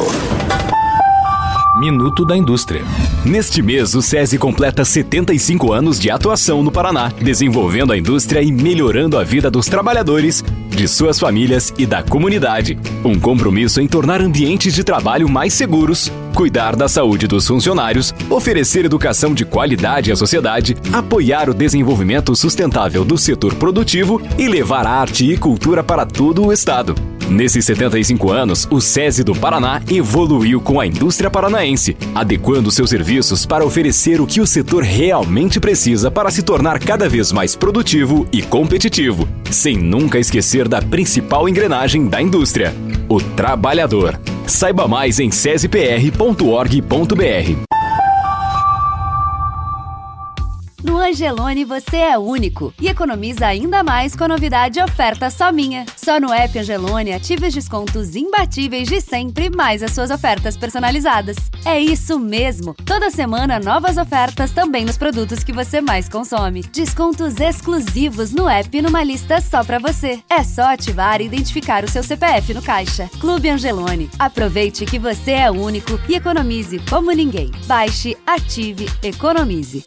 Minuto 1.78 2.24
da 2.24 2.36
Indústria. 2.36 2.82
Neste 3.24 3.62
mês, 3.62 3.94
o 3.94 4.02
SESI 4.02 4.38
completa 4.38 4.84
75 4.84 5.72
anos 5.72 6.00
de 6.00 6.10
atuação 6.10 6.64
no 6.64 6.72
Paraná, 6.72 7.12
desenvolvendo 7.20 7.92
a 7.92 7.96
indústria 7.96 8.42
e 8.42 8.50
melhorando 8.50 9.16
a 9.16 9.22
vida 9.22 9.48
dos 9.48 9.66
trabalhadores, 9.66 10.42
de 10.68 10.88
suas 10.88 11.20
famílias 11.20 11.72
e 11.78 11.86
da 11.86 12.02
comunidade. 12.02 12.76
Um 13.04 13.18
compromisso 13.20 13.80
em 13.80 13.86
tornar 13.86 14.20
ambientes 14.20 14.74
de 14.74 14.82
trabalho 14.82 15.28
mais 15.28 15.54
seguros, 15.54 16.10
cuidar 16.34 16.74
da 16.74 16.88
saúde 16.88 17.28
dos 17.28 17.46
funcionários, 17.46 18.12
oferecer 18.28 18.84
educação 18.84 19.32
de 19.32 19.44
qualidade 19.44 20.10
à 20.10 20.16
sociedade, 20.16 20.76
apoiar 20.92 21.48
o 21.48 21.54
desenvolvimento 21.54 22.34
sustentável 22.34 23.04
do 23.04 23.16
setor 23.16 23.54
produtivo 23.54 24.20
e 24.36 24.48
levar 24.48 24.86
arte 24.86 25.24
e 25.24 25.38
cultura 25.38 25.84
para 25.84 26.04
todo 26.04 26.44
o 26.44 26.52
estado. 26.52 26.96
Nesses 27.30 27.64
75 27.64 28.32
anos, 28.32 28.66
o 28.72 28.80
SESI 28.80 29.22
do 29.22 29.36
Paraná 29.36 29.80
evoluiu 29.88 30.60
com 30.60 30.80
a 30.80 30.86
indústria 30.86 31.30
paranaense, 31.30 31.96
adequando 32.12 32.72
seus 32.72 32.90
serviços 32.90 33.46
para 33.46 33.64
oferecer 33.64 34.20
o 34.20 34.26
que 34.26 34.40
o 34.40 34.46
setor 34.46 34.82
realmente 34.82 35.60
precisa 35.60 36.10
para 36.10 36.32
se 36.32 36.42
tornar 36.42 36.80
cada 36.80 37.08
vez 37.08 37.30
mais 37.30 37.54
produtivo 37.54 38.26
e 38.32 38.42
competitivo, 38.42 39.28
sem 39.48 39.76
nunca 39.76 40.18
esquecer 40.18 40.66
da 40.66 40.82
principal 40.82 41.48
engrenagem 41.48 42.08
da 42.08 42.20
indústria: 42.20 42.74
o 43.08 43.20
trabalhador. 43.20 44.18
Saiba 44.44 44.88
mais 44.88 45.20
em 45.20 45.30
sesipr.org.br. 45.30 47.79
Angelone 51.10 51.64
você 51.64 51.96
é 51.96 52.16
único 52.16 52.72
e 52.80 52.86
economiza 52.86 53.44
ainda 53.44 53.82
mais 53.82 54.14
com 54.14 54.22
a 54.22 54.28
novidade 54.28 54.80
Oferta 54.80 55.28
Só 55.28 55.50
Minha. 55.50 55.84
Só 55.96 56.20
no 56.20 56.32
app 56.32 56.56
Angelone 56.56 57.12
ative 57.12 57.48
os 57.48 57.54
descontos 57.54 58.14
imbatíveis 58.14 58.88
de 58.88 59.00
sempre, 59.00 59.50
mais 59.50 59.82
as 59.82 59.90
suas 59.90 60.12
ofertas 60.12 60.56
personalizadas. 60.56 61.36
É 61.64 61.80
isso 61.80 62.16
mesmo! 62.16 62.76
Toda 62.86 63.10
semana 63.10 63.58
novas 63.58 63.96
ofertas 63.96 64.52
também 64.52 64.84
nos 64.84 64.96
produtos 64.96 65.42
que 65.42 65.52
você 65.52 65.80
mais 65.80 66.08
consome. 66.08 66.62
Descontos 66.62 67.40
exclusivos 67.40 68.30
no 68.30 68.48
app 68.48 68.80
numa 68.80 69.02
lista 69.02 69.40
só 69.40 69.64
para 69.64 69.80
você. 69.80 70.22
É 70.30 70.44
só 70.44 70.72
ativar 70.72 71.20
e 71.20 71.24
identificar 71.24 71.82
o 71.82 71.90
seu 71.90 72.04
CPF 72.04 72.54
no 72.54 72.62
caixa. 72.62 73.10
Clube 73.18 73.50
Angelone. 73.50 74.08
Aproveite 74.16 74.86
que 74.86 74.98
você 74.98 75.32
é 75.32 75.50
único 75.50 75.98
e 76.08 76.14
economize 76.14 76.78
como 76.88 77.10
ninguém. 77.10 77.50
Baixe, 77.66 78.16
ative, 78.24 78.88
economize. 79.02 79.82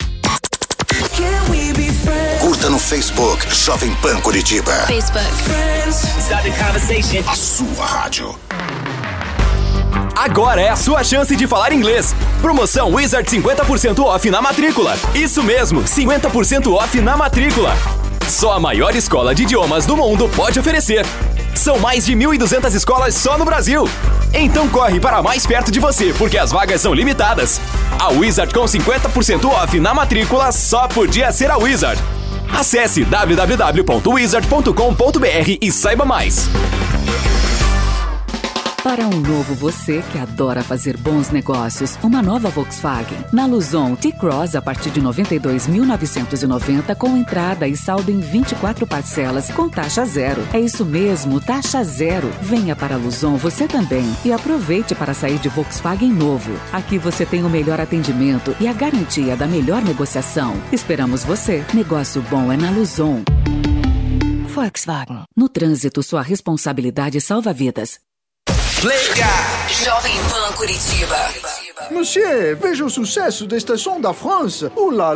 Curta 2.39 2.69
no 2.71 2.79
Facebook 2.79 3.47
Jovem 3.53 3.93
Pan 4.01 4.19
Curitiba. 4.19 4.71
Facebook. 4.87 5.27
A 7.27 7.35
sua 7.35 7.85
rádio. 7.85 8.35
Agora 10.15 10.59
é 10.59 10.69
a 10.69 10.75
sua 10.75 11.03
chance 11.03 11.35
de 11.35 11.45
falar 11.45 11.71
inglês. 11.71 12.15
Promoção 12.41 12.91
Wizard 12.91 13.29
50% 13.29 13.99
off 14.03 14.27
na 14.31 14.41
matrícula. 14.41 14.97
Isso 15.13 15.43
mesmo, 15.43 15.83
50% 15.83 16.73
off 16.73 16.99
na 16.99 17.15
matrícula. 17.15 17.77
Só 18.27 18.53
a 18.53 18.59
maior 18.59 18.95
escola 18.95 19.35
de 19.35 19.43
idiomas 19.43 19.85
do 19.85 19.97
mundo 19.97 20.29
pode 20.29 20.59
oferecer. 20.59 21.05
São 21.55 21.77
mais 21.79 22.05
de 22.05 22.13
1.200 22.13 22.73
escolas 22.73 23.15
só 23.15 23.37
no 23.37 23.45
Brasil. 23.45 23.87
Então 24.33 24.67
corre 24.69 24.99
para 24.99 25.21
mais 25.21 25.45
perto 25.45 25.71
de 25.71 25.79
você, 25.79 26.13
porque 26.17 26.37
as 26.37 26.51
vagas 26.51 26.81
são 26.81 26.93
limitadas. 26.93 27.61
A 27.99 28.09
Wizard 28.09 28.53
com 28.53 28.65
50% 28.65 29.45
off 29.45 29.79
na 29.79 29.93
matrícula 29.93 30.51
só 30.51 30.87
podia 30.87 31.31
ser 31.31 31.51
a 31.51 31.57
Wizard. 31.57 32.01
Acesse 32.51 33.03
www.wizard.com.br 33.03 35.57
e 35.61 35.71
saiba 35.71 36.05
mais. 36.05 36.49
Para 38.83 39.07
um 39.07 39.21
novo 39.21 39.55
você 39.55 40.03
que 40.11 40.19
adora 40.19 40.61
fazer 40.61 40.97
bons 40.97 41.29
negócios, 41.29 41.97
uma 42.03 42.21
nova 42.21 42.49
Volkswagen. 42.49 43.17
Na 43.31 43.45
Luzon 43.45 43.95
T-Cross 43.95 44.57
a 44.57 44.61
partir 44.61 44.89
de 44.89 45.01
92.990 45.01 46.93
com 46.97 47.15
entrada 47.15 47.65
e 47.65 47.77
saldo 47.77 48.11
em 48.11 48.19
24 48.19 48.85
parcelas 48.85 49.49
com 49.51 49.69
taxa 49.69 50.03
zero. 50.03 50.45
É 50.51 50.59
isso 50.59 50.85
mesmo, 50.85 51.39
taxa 51.39 51.81
zero. 51.85 52.29
Venha 52.41 52.75
para 52.75 52.95
a 52.95 52.97
Luzon 52.97 53.37
você 53.37 53.69
também 53.69 54.03
e 54.25 54.33
aproveite 54.33 54.93
para 54.93 55.13
sair 55.13 55.39
de 55.39 55.47
Volkswagen 55.47 56.11
novo. 56.11 56.51
Aqui 56.73 56.97
você 56.97 57.25
tem 57.25 57.45
o 57.45 57.49
melhor 57.49 57.79
atendimento 57.79 58.53
e 58.59 58.67
a 58.67 58.73
garantia 58.73 59.37
da 59.37 59.47
melhor 59.47 59.81
negociação. 59.81 60.61
Esperamos 60.73 61.23
você. 61.23 61.63
Negócio 61.73 62.21
bom 62.23 62.51
é 62.51 62.57
na 62.57 62.69
Luzon. 62.69 63.23
Volkswagen. 64.49 65.23
No 65.33 65.47
trânsito, 65.47 66.03
sua 66.03 66.21
responsabilidade 66.21 67.21
salva 67.21 67.53
vidas. 67.53 67.97
Leia! 68.83 69.27
Jovem 69.69 70.17
Pan 70.29 70.51
Curitiba. 70.57 71.15
Monsieur, 71.89 72.57
veja 72.57 72.83
o 72.83 72.89
sucesso 72.89 73.47
da 73.47 73.55
Estação 73.55 74.01
da 74.01 74.13
França. 74.13 74.69
Uh 74.75 74.89
là! 74.89 75.15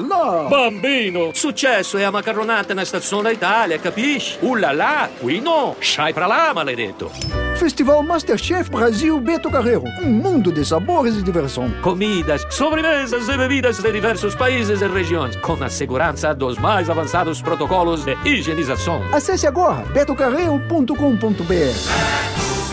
Bambino, 0.49 1.31
successo 1.33 1.97
è 1.97 2.05
a 2.05 2.11
macaronata 2.11 2.73
na 2.73 2.85
Stazione 2.85 3.35
da? 3.35 3.65
Uh 4.41 4.55
là 4.55 4.71
là, 4.71 5.09
qui 5.19 5.41
no. 5.41 5.75
Sai 5.81 6.13
pra 6.13 6.27
lá, 6.27 6.53
maledetto. 6.53 7.11
Festival 7.57 8.01
Masterchef 8.03 8.71
Brasil 8.71 9.19
Beto 9.19 9.51
Carreiro. 9.51 9.83
Um 10.01 10.11
mundo 10.11 10.49
de 10.49 10.63
sabores 10.63 11.17
e 11.17 11.21
diversão. 11.21 11.69
Comidas, 11.81 12.45
sobremesas 12.49 13.27
e 13.27 13.37
bebidas 13.37 13.79
de 13.79 13.91
diversos 13.91 14.33
países 14.33 14.81
e 14.81 14.87
regiões, 14.87 15.35
com 15.35 15.61
a 15.61 15.69
segurança 15.69 16.33
dos 16.33 16.57
mais 16.57 16.89
avançados 16.89 17.41
protocolos 17.41 18.05
de 18.05 18.17
higienização. 18.23 19.03
Acesse 19.11 19.45
agora 19.45 19.83
betocarreiro.com.br. 19.91 22.66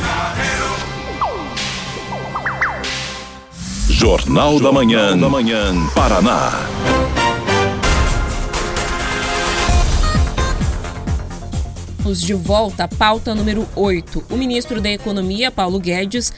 Jornal 3.88 4.60
da 4.60 4.70
Manhã, 4.70 5.16
da 5.16 5.28
Manhã, 5.28 5.74
Paraná. 5.94 6.50
Vamos 12.04 12.20
de 12.20 12.34
volta 12.34 12.84
à 12.84 12.88
pauta 12.88 13.34
número 13.34 13.66
8. 13.74 14.26
O 14.28 14.36
ministro 14.36 14.78
da 14.78 14.90
Economia, 14.90 15.50
Paulo 15.50 15.80
Guedes, 15.80 16.34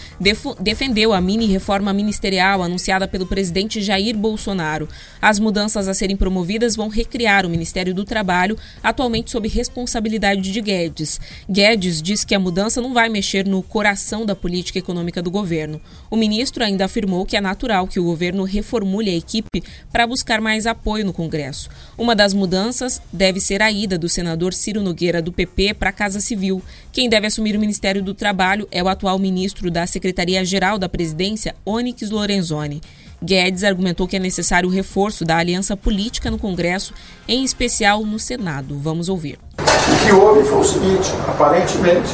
defendeu 0.60 1.12
a 1.12 1.20
mini-reforma 1.20 1.92
ministerial 1.92 2.62
anunciada 2.62 3.08
pelo 3.08 3.26
presidente 3.26 3.82
Jair 3.82 4.16
Bolsonaro. 4.16 4.88
As 5.20 5.40
mudanças 5.40 5.88
a 5.88 5.92
serem 5.92 6.16
promovidas 6.16 6.76
vão 6.76 6.86
recriar 6.86 7.44
o 7.44 7.50
Ministério 7.50 7.92
do 7.92 8.04
Trabalho, 8.04 8.56
atualmente 8.80 9.32
sob 9.32 9.48
responsabilidade 9.48 10.52
de 10.52 10.60
Guedes. 10.60 11.20
Guedes 11.50 12.00
diz 12.00 12.24
que 12.24 12.36
a 12.36 12.38
mudança 12.38 12.80
não 12.80 12.94
vai 12.94 13.08
mexer 13.08 13.44
no 13.44 13.60
coração 13.60 14.24
da 14.24 14.36
política 14.36 14.78
econômica 14.78 15.20
do 15.20 15.32
governo. 15.32 15.80
O 16.08 16.16
ministro 16.16 16.62
ainda 16.62 16.84
afirmou 16.84 17.26
que 17.26 17.36
é 17.36 17.40
natural 17.40 17.88
que 17.88 17.98
o 17.98 18.04
governo 18.04 18.44
reformule 18.44 19.10
a 19.10 19.16
equipe 19.16 19.64
para 19.90 20.06
buscar 20.06 20.40
mais 20.40 20.64
apoio 20.64 21.04
no 21.04 21.12
Congresso. 21.12 21.68
Uma 21.98 22.14
das 22.14 22.32
mudanças 22.32 23.02
deve 23.12 23.40
ser 23.40 23.60
a 23.60 23.72
ida 23.72 23.98
do 23.98 24.08
senador 24.08 24.54
Ciro 24.54 24.80
Nogueira 24.80 25.20
do 25.20 25.32
PP 25.32 25.55
para 25.74 25.90
a 25.90 25.92
Casa 25.92 26.20
Civil. 26.20 26.62
Quem 26.92 27.08
deve 27.08 27.26
assumir 27.26 27.56
o 27.56 27.60
Ministério 27.60 28.02
do 28.02 28.14
Trabalho 28.14 28.68
é 28.70 28.82
o 28.82 28.88
atual 28.88 29.18
ministro 29.18 29.70
da 29.70 29.86
Secretaria-Geral 29.86 30.78
da 30.78 30.88
Presidência, 30.88 31.54
Onyx 31.64 32.10
Lorenzoni. 32.10 32.80
Guedes 33.22 33.64
argumentou 33.64 34.06
que 34.06 34.16
é 34.16 34.18
necessário 34.18 34.68
o 34.68 34.72
reforço 34.72 35.24
da 35.24 35.38
aliança 35.38 35.76
política 35.76 36.30
no 36.30 36.38
Congresso, 36.38 36.92
em 37.26 37.42
especial 37.42 38.04
no 38.04 38.18
Senado. 38.18 38.78
Vamos 38.78 39.08
ouvir. 39.08 39.38
O 39.58 40.06
que 40.06 40.12
houve 40.12 40.46
foi 40.46 40.58
o 40.58 40.64
seguinte: 40.64 41.10
aparentemente, 41.26 42.10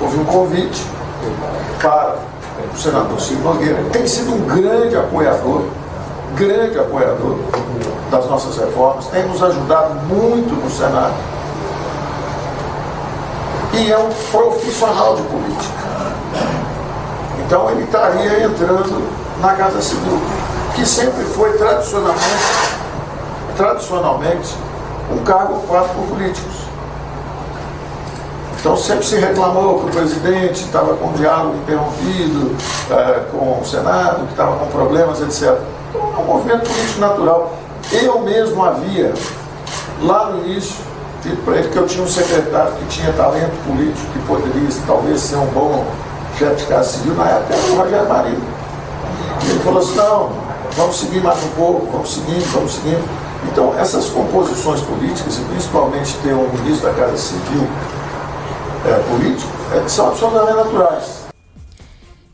houve 0.00 0.18
um 0.18 0.24
convite 0.24 0.80
para 1.80 2.18
o 2.72 2.76
senador 2.76 3.20
Ciro 3.20 3.40
Nogueira, 3.40 3.82
que 3.84 3.90
tem 3.90 4.06
sido 4.06 4.34
um 4.34 4.46
grande 4.46 4.96
apoiador, 4.96 5.68
grande 6.34 6.78
apoiador 6.78 7.38
das 8.10 8.26
nossas 8.26 8.56
reformas, 8.56 9.06
tem 9.08 9.26
nos 9.28 9.42
ajudado 9.42 9.94
muito 10.06 10.54
no 10.54 10.70
Senado 10.70 11.37
e 13.74 13.92
é 13.92 13.98
um 13.98 14.08
profissional 14.30 15.16
de 15.16 15.22
política. 15.22 15.88
Então 17.44 17.70
ele 17.70 17.84
estaria 17.84 18.44
entrando 18.44 19.08
na 19.40 19.54
Casa 19.54 19.80
Civil, 19.80 20.20
que 20.74 20.84
sempre 20.84 21.24
foi 21.24 21.52
tradicionalmente, 21.56 22.74
tradicionalmente 23.56 24.54
um 25.10 25.18
cargo 25.24 25.54
ocupado 25.54 25.88
por 25.90 26.06
políticos. 26.08 26.68
Então 28.60 28.76
sempre 28.76 29.06
se 29.06 29.16
reclamou 29.16 29.80
que 29.80 29.86
o 29.86 29.90
presidente 29.90 30.64
estava 30.64 30.94
com 30.94 31.12
diálogo 31.12 31.56
interrompido 31.58 32.56
é, 32.90 33.20
com 33.30 33.60
o 33.60 33.64
Senado, 33.64 34.26
que 34.26 34.32
estava 34.32 34.56
com 34.56 34.66
problemas, 34.66 35.20
etc. 35.20 35.58
Então 35.90 36.12
é 36.16 36.20
um 36.20 36.24
movimento 36.24 36.68
político 36.68 37.00
natural. 37.00 37.54
Eu 37.92 38.20
mesmo 38.20 38.62
havia, 38.62 39.14
lá 40.02 40.30
no 40.30 40.44
início, 40.44 40.87
dito 41.22 41.42
para 41.44 41.56
ele 41.56 41.68
que 41.68 41.76
eu 41.76 41.86
tinha 41.86 42.02
um 42.02 42.08
secretário 42.08 42.72
que 42.76 42.86
tinha 42.86 43.12
talento 43.12 43.64
político, 43.66 44.12
que 44.12 44.18
poderia 44.26 44.68
talvez 44.86 45.20
ser 45.20 45.36
um 45.36 45.46
bom 45.46 45.86
chefe 46.38 46.56
de 46.56 46.66
casa 46.66 46.98
civil, 46.98 47.14
na 47.14 47.28
época 47.28 47.54
era 47.54 47.72
o 47.72 47.76
Rogério 47.76 48.08
Marinho. 48.08 48.42
E 49.44 49.50
ele 49.50 49.60
falou 49.60 49.80
assim, 49.80 49.96
não, 49.96 50.32
vamos 50.76 50.96
seguir 50.96 51.20
mais 51.20 51.42
um 51.44 51.48
pouco, 51.50 51.86
vamos 51.90 52.14
seguindo, 52.14 52.52
vamos 52.52 52.72
seguindo. 52.72 53.04
Então, 53.50 53.78
essas 53.78 54.06
composições 54.06 54.80
políticas, 54.80 55.38
e 55.38 55.42
principalmente 55.42 56.14
ter 56.22 56.34
um 56.34 56.48
ministro 56.52 56.88
da 56.88 56.94
Casa 56.94 57.16
Civil 57.16 57.68
é, 58.84 58.98
político, 59.10 59.50
é, 59.74 59.88
são 59.88 60.08
absolutamente 60.08 60.56
naturais. 60.56 61.18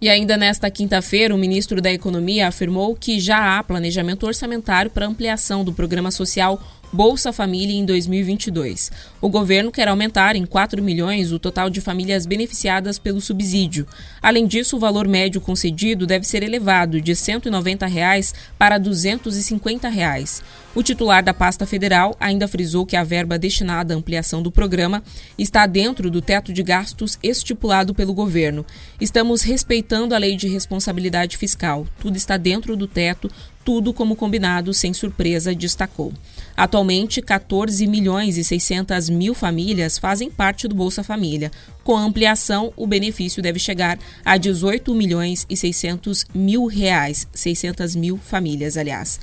E 0.01 0.09
ainda 0.11 0.37
nesta 0.37 0.71
quinta-feira, 0.71 1.35
o 1.35 1.39
ministro 1.39 1.81
da 1.81 1.91
Economia 1.91 2.49
afirmou 2.49 2.95
que 2.95 3.19
já 3.19 3.59
há 3.59 3.63
planejamento 3.63 4.27
orçamentário 4.27 4.91
para 4.91 5.07
ampliação 5.07 5.65
do 5.65 5.73
programa 5.73 6.11
social 6.11 6.61
Bolsa 6.95 7.33
Família 7.33 7.75
em 7.75 7.85
2022. 7.85 8.93
O 9.21 9.29
governo 9.29 9.73
quer 9.73 9.89
aumentar 9.89 10.37
em 10.37 10.47
4 10.47 10.81
milhões 10.81 11.33
o 11.33 11.41
total 11.41 11.69
de 11.69 11.81
famílias 11.81 12.25
beneficiadas 12.25 13.01
pelo 13.01 13.21
subsídio. 13.21 13.85
Além 14.23 14.47
disso, 14.47 14.77
o 14.77 14.79
valor 14.79 15.09
médio 15.09 15.41
concedido 15.41 16.07
deve 16.07 16.25
ser 16.25 16.45
elevado 16.45 17.01
de 17.01 17.17
190 17.17 17.85
reais 17.89 18.33
para 18.57 18.79
250 18.79 19.89
reais. 19.89 20.41
O 20.73 20.85
titular 20.85 21.23
da 21.23 21.35
pasta 21.35 21.67
federal 21.67 22.17
ainda 22.21 22.47
frisou 22.47 22.87
que 22.87 22.97
a 22.97 23.03
verba 23.03 23.39
destinada 23.39 23.93
à 23.93 23.97
ampliação 23.97 24.41
do 24.41 24.53
programa 24.53 25.03
está 25.37 25.67
dentro 25.67 26.09
do 26.09 26.23
teto 26.23 26.53
de 26.53 26.63
gastos 26.63 27.19
estipulado 27.23 27.93
pelo 27.93 28.15
governo. 28.15 28.65
Estamos 29.01 29.43
respeitando 29.43 30.15
a 30.15 30.19
lei 30.19 30.37
de 30.37 30.47
responsabilidade 30.47 31.37
fiscal. 31.37 31.87
Tudo 31.99 32.17
está 32.17 32.37
dentro 32.37 32.77
do 32.77 32.87
teto, 32.87 33.29
tudo 33.65 33.95
como 33.95 34.15
combinado, 34.15 34.75
sem 34.75 34.93
surpresa, 34.93 35.55
destacou. 35.55 36.13
Atualmente, 36.57 37.21
14 37.23 37.87
milhões 37.87 38.37
e 38.37 38.45
600 38.45 39.09
mil 39.09 39.35
famílias 39.35 39.99
fazem 39.99 40.31
parte 40.31 40.69
do 40.69 40.75
Bolsa 40.75 41.03
Família. 41.03 41.51
Com 41.83 41.97
a 41.97 42.03
ampliação, 42.03 42.73
o 42.77 42.87
benefício 42.87 43.43
deve 43.43 43.59
chegar 43.59 43.99
a 44.25 44.37
18 44.37 44.95
milhões 44.95 45.47
e 45.49 45.57
600 45.57 46.27
mil 46.35 46.67
reais, 46.67 47.27
600 47.33 47.97
mil 47.97 48.19
famílias, 48.19 48.77
aliás. 48.77 49.19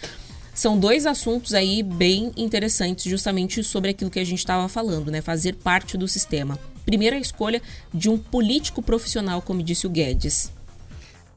São 0.54 0.78
dois 0.78 1.06
assuntos 1.06 1.54
aí 1.54 1.82
bem 1.82 2.32
interessantes, 2.36 3.06
justamente 3.06 3.64
sobre 3.64 3.92
aquilo 3.92 4.12
que 4.12 4.20
a 4.20 4.26
gente 4.26 4.40
estava 4.40 4.68
falando, 4.68 5.10
né? 5.10 5.22
Fazer 5.22 5.56
parte 5.56 5.98
do 5.98 6.08
sistema. 6.08 6.60
Primeira 6.86 7.18
escolha 7.18 7.62
de 7.94 8.10
um 8.10 8.18
político 8.18 8.82
profissional, 8.82 9.42
como 9.42 9.64
disse 9.64 9.88
o 9.88 9.90
Guedes. 9.90 10.52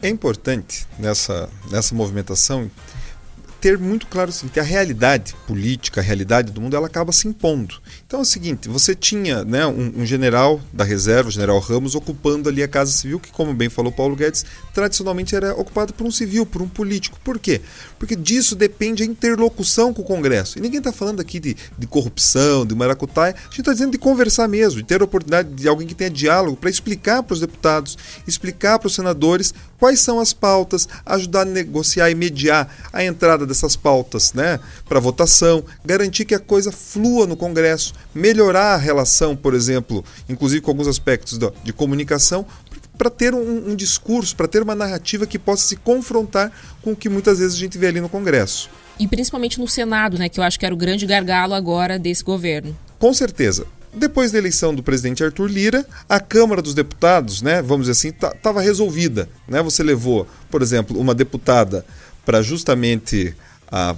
É 0.03 0.09
importante 0.09 0.87
nessa, 0.99 1.49
nessa 1.71 1.95
movimentação 1.95 2.71
ter 3.65 3.79
muito 3.79 4.07
claro 4.09 4.29
assim, 4.29 4.47
que 4.47 4.61
a 4.61 4.63
realidade 4.63 5.35
política, 5.47 6.03
a 6.03 6.05
realidade 6.05 6.53
do 6.53 6.61
mundo, 6.61 6.77
ela 6.77 6.87
acaba 6.87 7.13
se 7.13 7.27
impondo. 7.27 7.77
Então 8.07 8.19
é 8.19 8.23
o 8.23 8.25
seguinte, 8.27 8.69
você 8.69 8.95
tinha 8.95 9.43
né, 9.43 9.65
um, 9.67 10.03
um, 10.03 10.05
general 10.05 10.61
da 10.71 10.85
reserva, 10.85 11.31
o 11.31 11.33
general 11.33 11.59
Ramos, 11.61 11.95
ocupando 11.95 12.51
ali 12.51 12.63
a 12.63 12.69
Casa 12.69 12.93
Civil, 12.93 13.19
que 13.19 13.33
como 13.33 13.55
bem 13.55 13.71
falou 13.71 13.91
Paulo 13.91 14.15
Guedes, 14.15 14.45
tradicionalmente 14.75 15.35
era 15.35 15.55
ocupada 15.55 15.95
por 15.95 16.07
um 16.07 16.11
civil, 16.11 16.45
por 16.45 16.61
um 16.61 16.69
político. 16.69 17.19
Por 17.25 17.39
quê? 17.39 17.63
Porque 17.99 18.15
disso 18.15 18.55
depende 18.55 19.03
a 19.03 19.07
interlocução 19.07 19.95
com 19.95 20.03
o 20.03 20.05
Congresso. 20.05 20.59
E 20.59 20.61
ninguém 20.61 20.77
está 20.77 20.93
falando 20.93 21.21
aqui 21.21 21.41
de, 21.41 21.57
de 21.79 21.87
corrupção, 21.87 22.67
de 22.67 22.75
maracutaia, 22.75 23.35
a 23.35 23.45
gente 23.45 23.61
está 23.61 23.73
dizendo 23.73 23.93
de 23.93 23.99
conversar 23.99 24.47
mesmo, 24.47 24.83
de 24.83 24.87
ter 24.87 25.01
a 25.01 25.05
oportunidade 25.05 25.49
de 25.49 25.67
alguém 25.67 25.87
que 25.87 25.95
tenha 25.95 26.11
diálogo 26.11 26.59
para 26.59 26.69
explicar 26.69 27.23
para 27.23 27.33
os 27.33 27.41
deputados, 27.41 27.97
explicar 28.27 28.79
para 28.79 28.89
os 28.89 28.95
senadores 28.95 29.55
quais 29.79 30.01
são 30.01 30.21
as 30.21 30.35
pautas, 30.35 30.87
ajudar 31.07 31.43
a 31.43 31.45
negociar 31.47 32.11
e 32.11 32.15
mediar 32.15 32.71
a 32.93 33.03
entrada 33.03 33.47
dessas 33.55 33.77
pautas 33.77 34.33
né, 34.33 34.59
para 34.89 35.01
votação, 35.01 35.65
garantir 35.85 36.25
que 36.25 36.35
a 36.35 36.41
coisa 36.41 36.73
flua 36.73 37.27
no 37.27 37.37
Congresso, 37.37 37.95
melhorar 38.15 38.75
a 38.75 38.77
relação, 38.77 39.37
por 39.37 39.55
exemplo, 39.55 40.05
inclusive 40.29 40.61
com 40.61 40.71
alguns 40.71 40.89
aspectos 40.89 41.39
de 41.63 41.73
comunicação, 41.73 42.45
para 42.99 43.11
ter 43.11 43.35
um, 43.35 43.71
um 43.71 43.77
discurso, 43.77 44.37
para 44.37 44.47
ter 44.47 44.63
uma 44.63 44.75
narrativa 44.75 45.27
que 45.27 45.39
possa 45.39 45.67
se 45.67 45.77
confrontar 45.77 46.53
com 46.83 46.93
o 46.93 46.97
que 46.97 47.09
muitas 47.09 47.39
vezes 47.39 47.57
a 47.57 47.59
gente 47.59 47.79
vê 47.79 47.89
ali 47.89 48.01
no 48.01 48.09
Congresso. 48.09 48.69
E 48.99 49.09
principalmente 49.09 49.59
no 49.59 49.67
Senado, 49.67 50.19
né, 50.19 50.29
que 50.29 50.39
eu 50.39 50.45
acho 50.45 50.59
que 50.59 50.67
era 50.67 50.75
o 50.75 50.79
grande 50.79 51.05
gargalo 51.07 51.55
agora 51.55 51.99
desse 51.99 52.23
governo. 52.23 52.77
Com 52.99 53.13
certeza 53.13 53.67
depois 53.95 54.33
da 54.33 54.39
eleição 54.39 54.75
do 54.75 54.83
presidente 54.83 55.23
Arthur 55.23 55.49
Lira, 55.49 55.87
a 56.09 56.19
Câmara 56.19 56.61
dos 56.61 56.75
Deputados, 56.75 57.43
né, 57.43 57.63
vamos 57.63 57.87
dizer 57.87 57.93
assim, 57.93 58.09
estava 58.09 58.61
resolvida. 58.61 59.29
Né? 59.47 59.63
Você 59.63 59.83
levou, 59.83 60.27
por 60.51 60.63
exemplo, 60.63 60.99
uma 60.99 61.15
deputada 61.15 61.87
para 62.25 62.43
justamente 62.43 63.35
a 63.71 63.95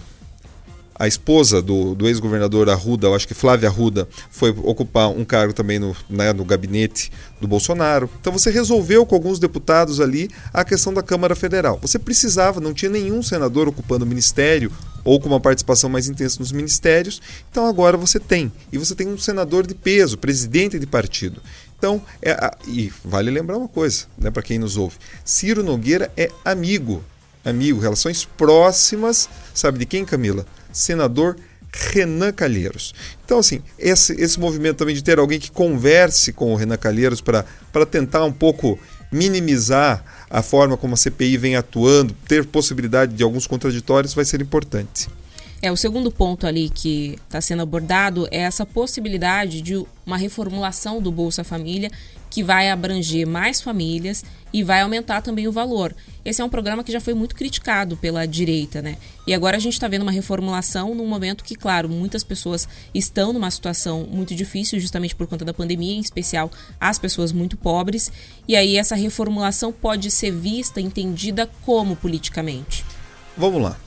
a 0.98 1.06
esposa 1.06 1.60
do, 1.60 1.94
do 1.94 2.08
ex-governador 2.08 2.70
Arruda, 2.70 3.06
eu 3.06 3.14
acho 3.14 3.28
que 3.28 3.34
Flávia 3.34 3.68
Arruda, 3.68 4.08
foi 4.30 4.50
ocupar 4.50 5.10
um 5.10 5.24
cargo 5.24 5.52
também 5.52 5.78
no, 5.78 5.94
né, 6.08 6.32
no 6.32 6.44
gabinete 6.44 7.12
do 7.40 7.46
Bolsonaro. 7.46 8.08
Então 8.20 8.32
você 8.32 8.50
resolveu 8.50 9.04
com 9.04 9.14
alguns 9.14 9.38
deputados 9.38 10.00
ali 10.00 10.30
a 10.52 10.64
questão 10.64 10.92
da 10.92 11.02
Câmara 11.02 11.36
Federal. 11.36 11.78
Você 11.82 11.98
precisava, 11.98 12.60
não 12.60 12.72
tinha 12.72 12.90
nenhum 12.90 13.22
senador 13.22 13.68
ocupando 13.68 14.04
o 14.04 14.08
ministério 14.08 14.72
ou 15.04 15.20
com 15.20 15.28
uma 15.28 15.40
participação 15.40 15.90
mais 15.90 16.08
intensa 16.08 16.40
nos 16.40 16.50
ministérios. 16.50 17.20
Então 17.50 17.66
agora 17.66 17.96
você 17.96 18.18
tem. 18.18 18.50
E 18.72 18.78
você 18.78 18.94
tem 18.94 19.06
um 19.06 19.18
senador 19.18 19.66
de 19.66 19.74
peso, 19.74 20.16
presidente 20.16 20.78
de 20.78 20.86
partido. 20.86 21.42
Então, 21.78 22.00
é, 22.22 22.50
e 22.66 22.90
vale 23.04 23.30
lembrar 23.30 23.58
uma 23.58 23.68
coisa, 23.68 24.06
né, 24.16 24.30
para 24.30 24.42
quem 24.42 24.58
nos 24.58 24.78
ouve: 24.78 24.96
Ciro 25.22 25.62
Nogueira 25.62 26.10
é 26.16 26.30
amigo, 26.42 27.04
amigo, 27.49 27.80
relações 27.80 28.24
próximas, 28.24 29.28
sabe 29.55 29.78
de 29.78 29.86
quem, 29.86 30.05
Camila? 30.05 30.44
senador 30.72 31.36
Renan 31.72 32.32
Calheiros. 32.32 32.94
Então, 33.24 33.38
assim, 33.38 33.62
esse, 33.78 34.12
esse 34.20 34.38
movimento 34.38 34.76
também 34.76 34.94
de 34.94 35.03
ter 35.03 35.18
alguém 35.18 35.38
que 35.38 35.51
converse 35.51 36.32
com 36.32 36.53
o 36.53 36.57
Renan 36.57 36.76
Calheiros 36.76 37.20
para 37.20 37.44
tentar 37.90 38.24
um 38.24 38.32
pouco 38.32 38.78
minimizar 39.11 40.05
a 40.28 40.42
forma 40.42 40.76
como 40.76 40.94
a 40.94 40.97
CPI 40.97 41.36
vem 41.36 41.57
atuando, 41.57 42.14
ter 42.26 42.44
possibilidade 42.44 43.14
de 43.14 43.22
alguns 43.22 43.47
contraditórios, 43.47 44.14
vai 44.14 44.24
ser 44.24 44.40
importante. 44.40 45.09
É, 45.62 45.72
o 45.72 45.76
segundo 45.76 46.11
ponto 46.11 46.46
ali 46.46 46.68
que 46.68 47.18
está 47.26 47.40
sendo 47.40 47.62
abordado 47.62 48.28
é 48.30 48.40
essa 48.40 48.66
possibilidade 48.66 49.62
de 49.62 49.82
uma 50.04 50.16
reformulação 50.16 51.00
do 51.00 51.11
Bolsa 51.11 51.42
Família 51.42 51.90
que 52.28 52.42
vai 52.42 52.70
abranger 52.70 53.26
mais 53.26 53.62
famílias 53.62 54.22
e 54.52 54.62
vai 54.62 54.82
aumentar 54.82 55.22
também 55.22 55.48
o 55.48 55.52
valor. 55.52 55.94
Esse 56.24 56.42
é 56.42 56.44
um 56.44 56.48
programa 56.48 56.84
que 56.84 56.92
já 56.92 57.00
foi 57.00 57.14
muito 57.14 57.34
criticado 57.34 57.96
pela 57.96 58.26
direita, 58.26 58.82
né? 58.82 58.96
E 59.26 59.32
agora 59.32 59.57
a 59.57 59.61
gente 59.61 59.72
está 59.72 59.88
vendo 59.88 60.02
uma 60.02 60.12
reformulação 60.12 60.94
num 60.94 61.07
momento 61.07 61.42
que, 61.42 61.54
claro, 61.54 61.88
muitas 61.88 62.22
pessoas 62.22 62.68
estão 62.94 63.32
numa 63.32 63.50
situação 63.50 64.07
muito 64.11 64.34
difícil, 64.34 64.78
justamente 64.78 65.14
por 65.14 65.26
conta 65.26 65.44
da 65.44 65.54
pandemia, 65.54 65.94
em 65.94 66.00
especial 66.00 66.50
as 66.78 66.98
pessoas 66.98 67.32
muito 67.32 67.57
pobres. 67.57 68.12
E 68.46 68.54
aí 68.54 68.76
essa 68.76 68.94
reformulação 68.94 69.72
pode 69.72 70.11
ser 70.11 70.32
vista, 70.32 70.80
entendida 70.80 71.48
como 71.64 71.96
politicamente? 71.96 72.84
Vamos 73.36 73.62
lá 73.62 73.86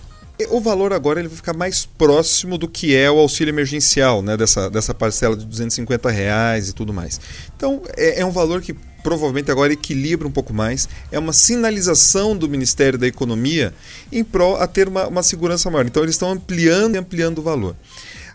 o 0.50 0.62
valor 0.62 0.94
agora 0.94 1.20
ele 1.20 1.28
vai 1.28 1.38
ficar 1.38 1.54
mais 1.54 1.86
próximo 1.86 2.58
do 2.58 2.68
que 2.68 2.96
é 2.96 3.12
o 3.12 3.20
auxílio 3.20 3.52
emergencial, 3.52 4.22
né? 4.22 4.38
dessa, 4.38 4.70
dessa 4.70 4.94
parcela 4.94 5.36
de 5.36 5.46
250 5.46 6.10
reais 6.10 6.70
e 6.70 6.74
tudo 6.74 6.94
mais. 6.94 7.20
Então 7.56 7.82
é, 7.98 8.22
é 8.22 8.26
um 8.26 8.32
valor 8.32 8.62
que 8.62 8.74
provavelmente 9.04 9.52
agora 9.52 9.74
equilibra 9.74 10.28
um 10.28 10.32
pouco 10.32 10.54
mais. 10.54 10.88
É 11.12 11.20
uma 11.20 11.34
sinalização 11.34 12.38
do 12.38 12.48
Ministério 12.48 12.98
da 12.98 13.08
Economia 13.08 13.74
em 14.12 14.24
prol 14.24 14.56
a 14.58 14.68
ter 14.68 14.88
uma, 14.88 15.08
uma 15.08 15.24
segurança 15.24 15.70
maior. 15.70 15.86
Então 15.86 16.04
eles 16.04 16.16
estão 16.16 16.32
ampliando 16.32 16.96
e 16.96 16.98
ampliando 16.98 17.40
o 17.40 17.42
valor. 17.42 17.76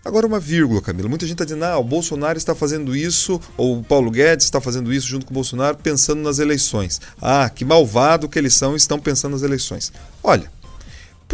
Agora 0.05 0.27
uma 0.27 0.39
vírgula, 0.39 0.83
Camila. 0.83 1.09
Muita 1.09 1.25
gente 1.25 1.37
está 1.37 1.45
dizendo, 1.45 1.65
ah, 1.65 1.79
o 1.79 1.85
Bolsonaro 1.85 2.37
está 2.37 2.55
fazendo 2.55 2.95
isso, 2.95 3.41
ou 3.57 3.79
o 3.79 3.83
Paulo 3.83 4.11
Guedes 4.11 4.45
está 4.45 4.61
fazendo 4.61 4.93
isso 4.93 5.07
junto 5.07 5.25
com 5.25 5.33
o 5.33 5.35
Bolsonaro, 5.35 5.79
pensando 5.79 6.21
nas 6.21 6.39
eleições. 6.39 7.01
Ah, 7.23 7.49
que 7.49 7.65
malvado 7.65 8.29
que 8.29 8.39
eles 8.39 8.53
são 8.53 8.77
estão 8.77 8.99
pensando 8.99 9.33
nas 9.33 9.43
eleições. 9.43 9.91
Olha, 10.23 10.51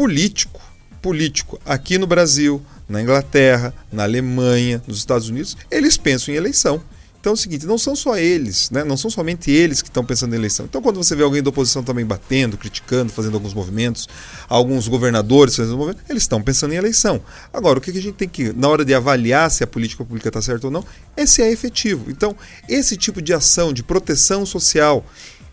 político, 0.00 0.62
político 1.02 1.60
aqui 1.62 1.98
no 1.98 2.06
Brasil, 2.06 2.62
na 2.88 3.02
Inglaterra, 3.02 3.74
na 3.92 4.04
Alemanha, 4.04 4.82
nos 4.86 4.96
Estados 4.96 5.28
Unidos, 5.28 5.58
eles 5.70 5.98
pensam 5.98 6.32
em 6.32 6.38
eleição. 6.38 6.82
Então 7.20 7.32
é 7.32 7.34
o 7.34 7.36
seguinte, 7.36 7.66
não 7.66 7.76
são 7.76 7.94
só 7.94 8.16
eles, 8.16 8.70
né? 8.70 8.82
não 8.82 8.96
são 8.96 9.10
somente 9.10 9.50
eles 9.50 9.82
que 9.82 9.90
estão 9.90 10.02
pensando 10.02 10.32
em 10.32 10.38
eleição. 10.38 10.64
Então 10.64 10.80
quando 10.80 10.96
você 10.96 11.14
vê 11.14 11.22
alguém 11.22 11.42
da 11.42 11.50
oposição 11.50 11.82
também 11.82 12.06
batendo, 12.06 12.56
criticando, 12.56 13.12
fazendo 13.12 13.34
alguns 13.34 13.52
movimentos, 13.52 14.08
alguns 14.48 14.88
governadores 14.88 15.54
fazendo 15.54 15.76
movimentos, 15.76 16.02
eles 16.08 16.22
estão 16.22 16.40
pensando 16.40 16.72
em 16.72 16.76
eleição. 16.76 17.20
Agora, 17.52 17.78
o 17.78 17.82
que 17.82 17.90
a 17.90 17.92
gente 17.92 18.14
tem 18.14 18.26
que, 18.26 18.54
na 18.54 18.68
hora 18.68 18.86
de 18.86 18.94
avaliar 18.94 19.50
se 19.50 19.62
a 19.62 19.66
política 19.66 20.02
pública 20.02 20.28
está 20.28 20.40
certa 20.40 20.66
ou 20.66 20.70
não, 20.70 20.82
é 21.14 21.26
se 21.26 21.42
é 21.42 21.52
efetivo. 21.52 22.10
Então, 22.10 22.34
esse 22.66 22.96
tipo 22.96 23.20
de 23.20 23.34
ação 23.34 23.70
de 23.70 23.82
proteção 23.82 24.46
social 24.46 25.04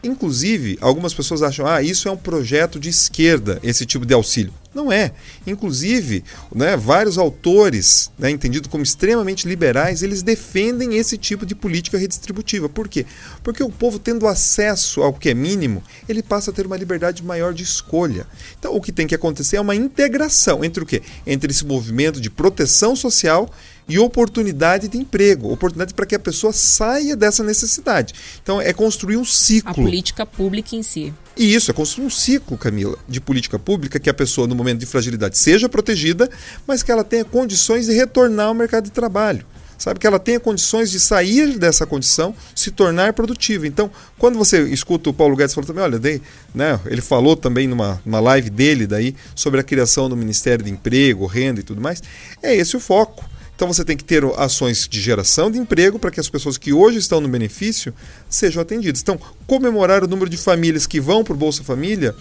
Inclusive, 0.03 0.77
algumas 0.79 1.13
pessoas 1.13 1.41
acham, 1.41 1.65
ah, 1.65 1.81
isso 1.81 2.07
é 2.07 2.11
um 2.11 2.17
projeto 2.17 2.79
de 2.79 2.89
esquerda, 2.89 3.59
esse 3.63 3.85
tipo 3.85 4.05
de 4.05 4.13
auxílio. 4.13 4.53
Não 4.73 4.91
é. 4.91 5.11
Inclusive, 5.47 6.23
né, 6.53 6.77
vários 6.77 7.17
autores, 7.17 8.11
né, 8.17 8.29
entendidos 8.29 8.69
como 8.69 8.83
extremamente 8.83 9.47
liberais, 9.47 10.03
eles 10.03 10.21
defendem 10.21 10.95
esse 10.95 11.17
tipo 11.17 11.47
de 11.47 11.55
política 11.55 11.97
redistributiva. 11.97 12.69
Por 12.69 12.87
quê? 12.87 13.07
Porque 13.41 13.63
o 13.63 13.71
povo, 13.71 13.97
tendo 13.97 14.27
acesso 14.27 15.01
ao 15.01 15.13
que 15.13 15.29
é 15.29 15.33
mínimo, 15.33 15.81
ele 16.07 16.21
passa 16.21 16.51
a 16.51 16.53
ter 16.53 16.67
uma 16.67 16.77
liberdade 16.77 17.23
maior 17.23 17.51
de 17.51 17.63
escolha. 17.63 18.27
Então, 18.59 18.75
o 18.75 18.81
que 18.81 18.91
tem 18.91 19.07
que 19.07 19.15
acontecer 19.15 19.55
é 19.57 19.61
uma 19.61 19.75
integração 19.75 20.63
entre 20.63 20.83
o 20.83 20.85
quê? 20.85 21.01
Entre 21.25 21.51
esse 21.51 21.65
movimento 21.65 22.21
de 22.21 22.29
proteção 22.29 22.95
social 22.95 23.49
e 23.87 23.97
oportunidade 23.99 24.87
de 24.87 24.97
emprego, 24.97 25.51
oportunidade 25.51 25.93
para 25.93 26.05
que 26.05 26.15
a 26.15 26.19
pessoa 26.19 26.51
saia 26.51 27.15
dessa 27.15 27.43
necessidade. 27.43 28.13
Então 28.41 28.61
é 28.61 28.73
construir 28.73 29.17
um 29.17 29.25
ciclo. 29.25 29.71
A 29.71 29.75
política 29.75 30.25
pública 30.25 30.75
em 30.75 30.83
si. 30.83 31.13
E 31.35 31.53
isso 31.53 31.71
é 31.71 31.73
construir 31.73 32.05
um 32.05 32.09
ciclo, 32.09 32.57
Camila, 32.57 32.97
de 33.07 33.21
política 33.21 33.57
pública 33.59 33.99
que 33.99 34.09
a 34.09 34.13
pessoa 34.13 34.47
no 34.47 34.55
momento 34.55 34.79
de 34.79 34.85
fragilidade 34.85 35.37
seja 35.37 35.69
protegida, 35.69 36.29
mas 36.65 36.83
que 36.83 36.91
ela 36.91 37.03
tenha 37.03 37.23
condições 37.23 37.85
de 37.85 37.93
retornar 37.93 38.47
ao 38.47 38.53
mercado 38.53 38.85
de 38.85 38.91
trabalho 38.91 39.45
sabe 39.77 39.99
que 39.99 40.07
ela 40.07 40.19
tenha 40.19 40.39
condições 40.39 40.89
de 40.89 40.99
sair 40.99 41.57
dessa 41.57 41.85
condição, 41.85 42.33
se 42.55 42.71
tornar 42.71 43.13
produtiva. 43.13 43.67
Então, 43.67 43.91
quando 44.17 44.37
você 44.37 44.63
escuta 44.63 45.09
o 45.09 45.13
Paulo 45.13 45.35
Guedes 45.35 45.53
falando 45.53 45.67
também, 45.67 45.83
olha, 45.83 45.99
daí, 45.99 46.21
né, 46.53 46.79
ele 46.87 47.01
falou 47.01 47.35
também 47.35 47.67
numa, 47.67 48.01
numa 48.03 48.19
live 48.19 48.49
dele 48.49 48.87
daí 48.87 49.15
sobre 49.35 49.59
a 49.59 49.63
criação 49.63 50.09
do 50.09 50.17
Ministério 50.17 50.65
de 50.65 50.71
Emprego, 50.71 51.25
renda 51.25 51.59
e 51.59 51.63
tudo 51.63 51.79
mais, 51.79 52.01
é 52.41 52.55
esse 52.55 52.75
o 52.75 52.79
foco. 52.79 53.23
Então 53.57 53.67
você 53.67 53.83
tem 53.83 53.97
que 53.97 54.03
ter 54.03 54.23
ações 54.37 54.87
de 54.87 55.01
geração 55.01 55.49
de 55.49 55.57
emprego 55.57 55.97
para 55.97 56.11
que 56.11 56.19
as 56.19 56.29
pessoas 56.29 56.59
que 56.59 56.71
hoje 56.71 56.99
estão 56.99 57.19
no 57.19 57.27
benefício 57.27 57.91
sejam 58.29 58.61
atendidas. 58.61 59.01
Então, 59.01 59.19
comemorar 59.47 60.03
o 60.03 60.07
número 60.07 60.29
de 60.29 60.37
famílias 60.37 60.85
que 60.85 61.01
vão 61.01 61.23
para 61.23 61.33
o 61.33 61.35
Bolsa 61.35 61.63
Família 61.63 62.13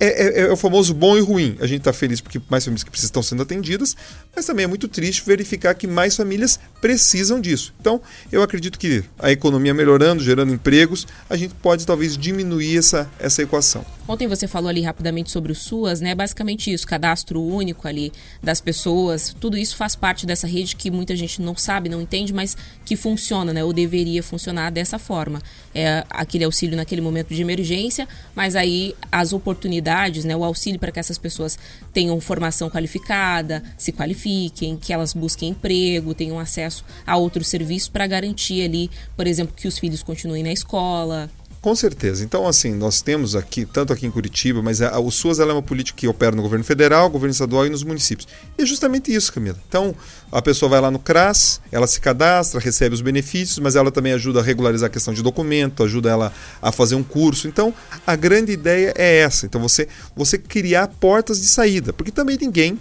é, 0.00 0.06
é, 0.06 0.40
é, 0.46 0.50
o 0.50 0.56
famoso 0.56 0.94
bom 0.94 1.18
e 1.18 1.20
ruim. 1.20 1.58
A 1.60 1.66
gente 1.66 1.80
está 1.80 1.92
feliz 1.92 2.22
porque 2.22 2.40
mais 2.48 2.64
famílias 2.64 2.84
que 2.84 2.90
precisam 2.90 3.08
estão 3.08 3.22
sendo 3.22 3.42
atendidas, 3.42 3.94
mas 4.34 4.46
também 4.46 4.64
é 4.64 4.66
muito 4.66 4.88
triste 4.88 5.22
verificar 5.26 5.74
que 5.74 5.86
mais 5.86 6.16
famílias 6.16 6.58
precisam 6.80 7.38
disso. 7.38 7.74
Então, 7.78 8.00
eu 8.32 8.42
acredito 8.42 8.78
que 8.78 9.04
a 9.18 9.30
economia 9.30 9.74
melhorando, 9.74 10.24
gerando 10.24 10.54
empregos, 10.54 11.06
a 11.28 11.36
gente 11.36 11.52
pode 11.56 11.84
talvez 11.84 12.16
diminuir 12.16 12.78
essa, 12.78 13.10
essa 13.18 13.42
equação. 13.42 13.84
Ontem 14.08 14.26
você 14.26 14.48
falou 14.48 14.70
ali 14.70 14.80
rapidamente 14.80 15.30
sobre 15.30 15.52
o 15.52 15.54
SUAS, 15.54 16.00
né? 16.00 16.14
Basicamente 16.14 16.72
isso, 16.72 16.86
cadastro 16.86 17.42
único 17.42 17.86
ali 17.86 18.10
das 18.42 18.58
pessoas, 18.58 19.36
tudo 19.38 19.58
isso 19.58 19.76
faz 19.76 19.94
parte 19.94 20.24
dessa 20.24 20.46
rede 20.46 20.77
que 20.78 20.90
muita 20.90 21.16
gente 21.16 21.42
não 21.42 21.56
sabe, 21.56 21.88
não 21.88 22.00
entende, 22.00 22.32
mas 22.32 22.56
que 22.84 22.96
funciona, 22.96 23.52
né? 23.52 23.64
Ou 23.64 23.72
deveria 23.72 24.22
funcionar 24.22 24.70
dessa 24.70 24.98
forma. 24.98 25.42
É 25.74 26.04
aquele 26.08 26.44
auxílio 26.44 26.76
naquele 26.76 27.00
momento 27.00 27.34
de 27.34 27.42
emergência, 27.42 28.08
mas 28.34 28.56
aí 28.56 28.94
as 29.10 29.32
oportunidades, 29.32 30.24
né? 30.24 30.34
O 30.36 30.44
auxílio 30.44 30.78
para 30.78 30.92
que 30.92 31.00
essas 31.00 31.18
pessoas 31.18 31.58
tenham 31.92 32.18
formação 32.20 32.70
qualificada, 32.70 33.62
se 33.76 33.92
qualifiquem, 33.92 34.76
que 34.76 34.92
elas 34.92 35.12
busquem 35.12 35.50
emprego, 35.50 36.14
tenham 36.14 36.38
acesso 36.38 36.84
a 37.04 37.16
outros 37.16 37.48
serviços 37.48 37.88
para 37.88 38.06
garantir 38.06 38.62
ali, 38.62 38.90
por 39.16 39.26
exemplo, 39.26 39.54
que 39.54 39.66
os 39.66 39.78
filhos 39.78 40.02
continuem 40.02 40.42
na 40.42 40.52
escola, 40.52 41.28
com 41.60 41.74
certeza. 41.74 42.24
Então, 42.24 42.46
assim, 42.46 42.72
nós 42.72 43.02
temos 43.02 43.34
aqui, 43.34 43.66
tanto 43.66 43.92
aqui 43.92 44.06
em 44.06 44.10
Curitiba, 44.10 44.62
mas 44.62 44.80
a, 44.80 44.98
o 44.98 45.10
SUAS 45.10 45.40
é 45.40 45.44
uma 45.44 45.62
política 45.62 45.98
que 45.98 46.06
opera 46.06 46.34
no 46.34 46.42
governo 46.42 46.64
federal, 46.64 47.10
governo 47.10 47.32
estadual 47.32 47.66
e 47.66 47.70
nos 47.70 47.82
municípios. 47.82 48.28
E 48.56 48.62
é 48.62 48.66
justamente 48.66 49.12
isso, 49.12 49.32
Camila. 49.32 49.56
Então, 49.68 49.94
a 50.30 50.40
pessoa 50.40 50.68
vai 50.68 50.80
lá 50.80 50.90
no 50.90 50.98
CRAS, 50.98 51.60
ela 51.72 51.86
se 51.86 52.00
cadastra, 52.00 52.60
recebe 52.60 52.94
os 52.94 53.00
benefícios, 53.00 53.58
mas 53.58 53.74
ela 53.74 53.90
também 53.90 54.12
ajuda 54.12 54.40
a 54.40 54.42
regularizar 54.42 54.86
a 54.88 54.90
questão 54.90 55.12
de 55.12 55.22
documento, 55.22 55.82
ajuda 55.82 56.10
ela 56.10 56.32
a 56.62 56.70
fazer 56.70 56.94
um 56.94 57.02
curso. 57.02 57.48
Então, 57.48 57.74
a 58.06 58.14
grande 58.14 58.52
ideia 58.52 58.94
é 58.96 59.18
essa. 59.18 59.44
Então, 59.46 59.60
você, 59.60 59.88
você 60.14 60.38
criar 60.38 60.86
portas 60.86 61.40
de 61.40 61.48
saída, 61.48 61.92
porque 61.92 62.12
também 62.12 62.38
ninguém 62.40 62.78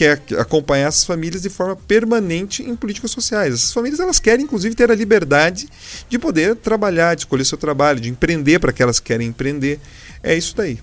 quer 0.00 0.22
acompanhar 0.38 0.88
essas 0.88 1.04
famílias 1.04 1.42
de 1.42 1.50
forma 1.50 1.76
permanente 1.76 2.62
em 2.62 2.74
políticas 2.74 3.10
sociais. 3.10 3.52
Essas 3.52 3.72
famílias 3.74 4.00
elas 4.00 4.18
querem, 4.18 4.46
inclusive, 4.46 4.74
ter 4.74 4.90
a 4.90 4.94
liberdade 4.94 5.68
de 6.08 6.18
poder 6.18 6.56
trabalhar, 6.56 7.14
de 7.14 7.22
escolher 7.22 7.44
seu 7.44 7.58
trabalho, 7.58 8.00
de 8.00 8.08
empreender 8.08 8.58
para 8.58 8.72
que 8.72 8.82
elas 8.82 8.98
querem 8.98 9.28
empreender. 9.28 9.78
É 10.22 10.34
isso 10.34 10.56
daí. 10.56 10.78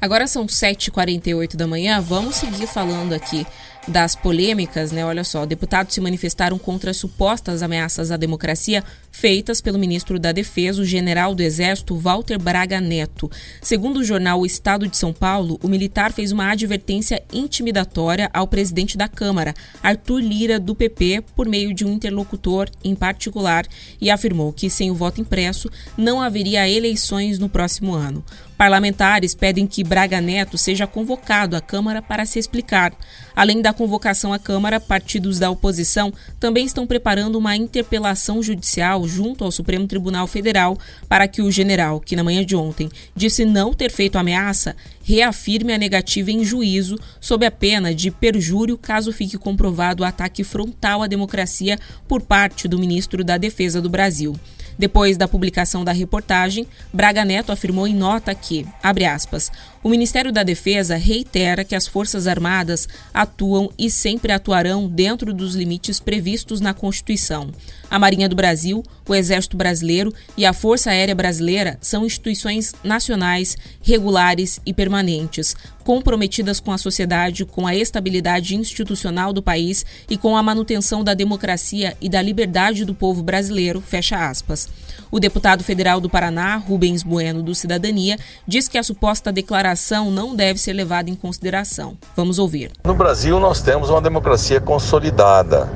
Agora 0.00 0.26
são 0.26 0.44
7h48 0.46 1.54
da 1.54 1.68
manhã, 1.68 2.00
vamos 2.00 2.34
seguir 2.34 2.66
falando 2.66 3.12
aqui 3.12 3.46
das 3.86 4.14
polêmicas, 4.14 4.92
né? 4.92 5.04
Olha 5.04 5.24
só, 5.24 5.46
deputados 5.46 5.94
se 5.94 6.00
manifestaram 6.00 6.58
contra 6.58 6.92
supostas 6.92 7.62
ameaças 7.62 8.10
à 8.10 8.16
democracia 8.16 8.84
feitas 9.18 9.60
pelo 9.60 9.80
ministro 9.80 10.16
da 10.16 10.30
Defesa, 10.30 10.80
o 10.80 10.84
general 10.84 11.34
do 11.34 11.42
Exército 11.42 11.96
Walter 11.96 12.38
Braga 12.38 12.80
Neto. 12.80 13.28
Segundo 13.60 13.98
o 13.98 14.04
jornal 14.04 14.40
O 14.40 14.46
Estado 14.46 14.86
de 14.86 14.96
São 14.96 15.12
Paulo, 15.12 15.58
o 15.60 15.66
militar 15.66 16.12
fez 16.12 16.30
uma 16.30 16.52
advertência 16.52 17.20
intimidatória 17.32 18.30
ao 18.32 18.46
presidente 18.46 18.96
da 18.96 19.08
Câmara, 19.08 19.54
Arthur 19.82 20.20
Lira, 20.20 20.60
do 20.60 20.72
PP, 20.72 21.24
por 21.34 21.48
meio 21.48 21.74
de 21.74 21.84
um 21.84 21.94
interlocutor 21.94 22.68
em 22.84 22.94
particular, 22.94 23.66
e 24.00 24.08
afirmou 24.08 24.52
que 24.52 24.70
sem 24.70 24.88
o 24.88 24.94
voto 24.94 25.20
impresso 25.20 25.68
não 25.96 26.20
haveria 26.20 26.68
eleições 26.68 27.40
no 27.40 27.48
próximo 27.48 27.94
ano. 27.94 28.24
Parlamentares 28.58 29.36
pedem 29.36 29.68
que 29.68 29.84
Braga 29.84 30.20
Neto 30.20 30.58
seja 30.58 30.84
convocado 30.84 31.54
à 31.54 31.60
Câmara 31.60 32.02
para 32.02 32.26
se 32.26 32.40
explicar. 32.40 32.92
Além 33.34 33.62
da 33.62 33.67
convocação 33.72 34.32
à 34.32 34.38
Câmara, 34.38 34.80
partidos 34.80 35.38
da 35.38 35.50
oposição 35.50 36.12
também 36.38 36.66
estão 36.66 36.86
preparando 36.86 37.36
uma 37.36 37.56
interpelação 37.56 38.42
judicial 38.42 39.06
junto 39.06 39.44
ao 39.44 39.50
Supremo 39.50 39.86
Tribunal 39.86 40.26
Federal 40.26 40.78
para 41.08 41.26
que 41.28 41.42
o 41.42 41.50
general, 41.50 42.00
que 42.00 42.16
na 42.16 42.24
manhã 42.24 42.44
de 42.44 42.56
ontem 42.56 42.88
disse 43.14 43.44
não 43.44 43.72
ter 43.72 43.90
feito 43.90 44.16
ameaça, 44.18 44.76
reafirme 45.02 45.72
a 45.72 45.78
negativa 45.78 46.30
em 46.30 46.44
juízo 46.44 46.98
sob 47.20 47.46
a 47.46 47.50
pena 47.50 47.94
de 47.94 48.10
perjúrio 48.10 48.76
caso 48.76 49.12
fique 49.12 49.38
comprovado 49.38 50.02
o 50.02 50.06
ataque 50.06 50.44
frontal 50.44 51.02
à 51.02 51.06
democracia 51.06 51.78
por 52.06 52.22
parte 52.22 52.68
do 52.68 52.78
ministro 52.78 53.24
da 53.24 53.38
Defesa 53.38 53.80
do 53.80 53.88
Brasil. 53.88 54.38
Depois 54.78 55.16
da 55.16 55.26
publicação 55.26 55.84
da 55.84 55.90
reportagem, 55.90 56.64
Braga 56.92 57.24
Neto 57.24 57.50
afirmou 57.50 57.88
em 57.88 57.94
nota 57.94 58.32
que, 58.32 58.64
abre 58.80 59.04
aspas, 59.04 59.50
o 59.82 59.88
Ministério 59.88 60.32
da 60.32 60.42
Defesa 60.42 60.96
reitera 60.96 61.64
que 61.64 61.74
as 61.74 61.86
Forças 61.86 62.26
Armadas 62.26 62.88
atuam 63.14 63.70
e 63.78 63.90
sempre 63.90 64.32
atuarão 64.32 64.88
dentro 64.88 65.32
dos 65.32 65.54
limites 65.54 66.00
previstos 66.00 66.60
na 66.60 66.74
Constituição. 66.74 67.50
A 67.90 67.98
Marinha 67.98 68.28
do 68.28 68.36
Brasil, 68.36 68.82
o 69.08 69.14
Exército 69.14 69.56
Brasileiro 69.56 70.12
e 70.36 70.44
a 70.44 70.52
Força 70.52 70.90
Aérea 70.90 71.14
Brasileira 71.14 71.78
são 71.80 72.04
instituições 72.04 72.74
nacionais, 72.84 73.56
regulares 73.80 74.60
e 74.66 74.74
permanentes, 74.74 75.56
comprometidas 75.84 76.60
com 76.60 76.70
a 76.70 76.76
sociedade, 76.76 77.46
com 77.46 77.66
a 77.66 77.74
estabilidade 77.74 78.54
institucional 78.54 79.32
do 79.32 79.42
país 79.42 79.86
e 80.10 80.18
com 80.18 80.36
a 80.36 80.42
manutenção 80.42 81.02
da 81.02 81.14
democracia 81.14 81.96
e 82.00 82.10
da 82.10 82.20
liberdade 82.20 82.84
do 82.84 82.94
povo 82.94 83.22
brasileiro. 83.22 83.80
Fecha 83.80 84.28
aspas. 84.28 84.68
O 85.10 85.18
deputado 85.18 85.64
federal 85.64 86.00
do 86.00 86.10
Paraná, 86.10 86.56
Rubens 86.56 87.02
Bueno, 87.02 87.42
do 87.42 87.54
Cidadania, 87.54 88.18
diz 88.46 88.68
que 88.68 88.76
a 88.76 88.82
suposta 88.82 89.32
declaração 89.32 89.67
não 90.10 90.34
deve 90.34 90.58
ser 90.58 90.72
levada 90.72 91.10
em 91.10 91.14
consideração. 91.14 91.96
Vamos 92.16 92.38
ouvir. 92.38 92.70
No 92.84 92.94
Brasil, 92.94 93.38
nós 93.40 93.60
temos 93.60 93.90
uma 93.90 94.00
democracia 94.00 94.60
consolidada, 94.60 95.68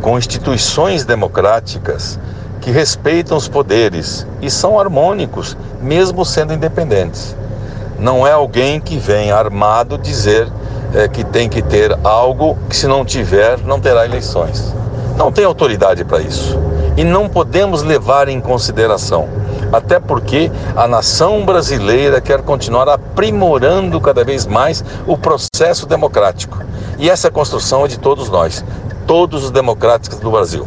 com 0.00 0.18
instituições 0.18 1.04
democráticas 1.04 2.18
que 2.60 2.70
respeitam 2.70 3.36
os 3.36 3.48
poderes 3.48 4.26
e 4.42 4.50
são 4.50 4.78
harmônicos, 4.78 5.56
mesmo 5.80 6.24
sendo 6.24 6.52
independentes. 6.52 7.36
Não 7.98 8.26
é 8.26 8.32
alguém 8.32 8.80
que 8.80 8.98
vem 8.98 9.30
armado 9.30 9.96
dizer 9.96 10.48
é, 10.94 11.08
que 11.08 11.24
tem 11.24 11.48
que 11.48 11.62
ter 11.62 11.96
algo 12.04 12.58
que, 12.68 12.76
se 12.76 12.86
não 12.86 13.04
tiver, 13.04 13.58
não 13.60 13.80
terá 13.80 14.04
eleições. 14.04 14.74
Não 15.16 15.32
tem 15.32 15.44
autoridade 15.44 16.04
para 16.04 16.20
isso 16.20 16.58
e 16.96 17.04
não 17.04 17.28
podemos 17.28 17.82
levar 17.82 18.28
em 18.28 18.40
consideração. 18.40 19.28
Até 19.72 20.00
porque 20.00 20.50
a 20.74 20.86
nação 20.86 21.44
brasileira 21.44 22.20
quer 22.20 22.42
continuar 22.42 22.88
aprimorando 22.88 24.00
cada 24.00 24.24
vez 24.24 24.46
mais 24.46 24.84
o 25.06 25.16
processo 25.18 25.86
democrático. 25.86 26.62
E 26.98 27.10
essa 27.10 27.30
construção 27.30 27.84
é 27.84 27.88
de 27.88 27.98
todos 27.98 28.30
nós, 28.30 28.64
todos 29.06 29.44
os 29.44 29.50
democráticos 29.50 30.18
do 30.18 30.30
Brasil. 30.30 30.66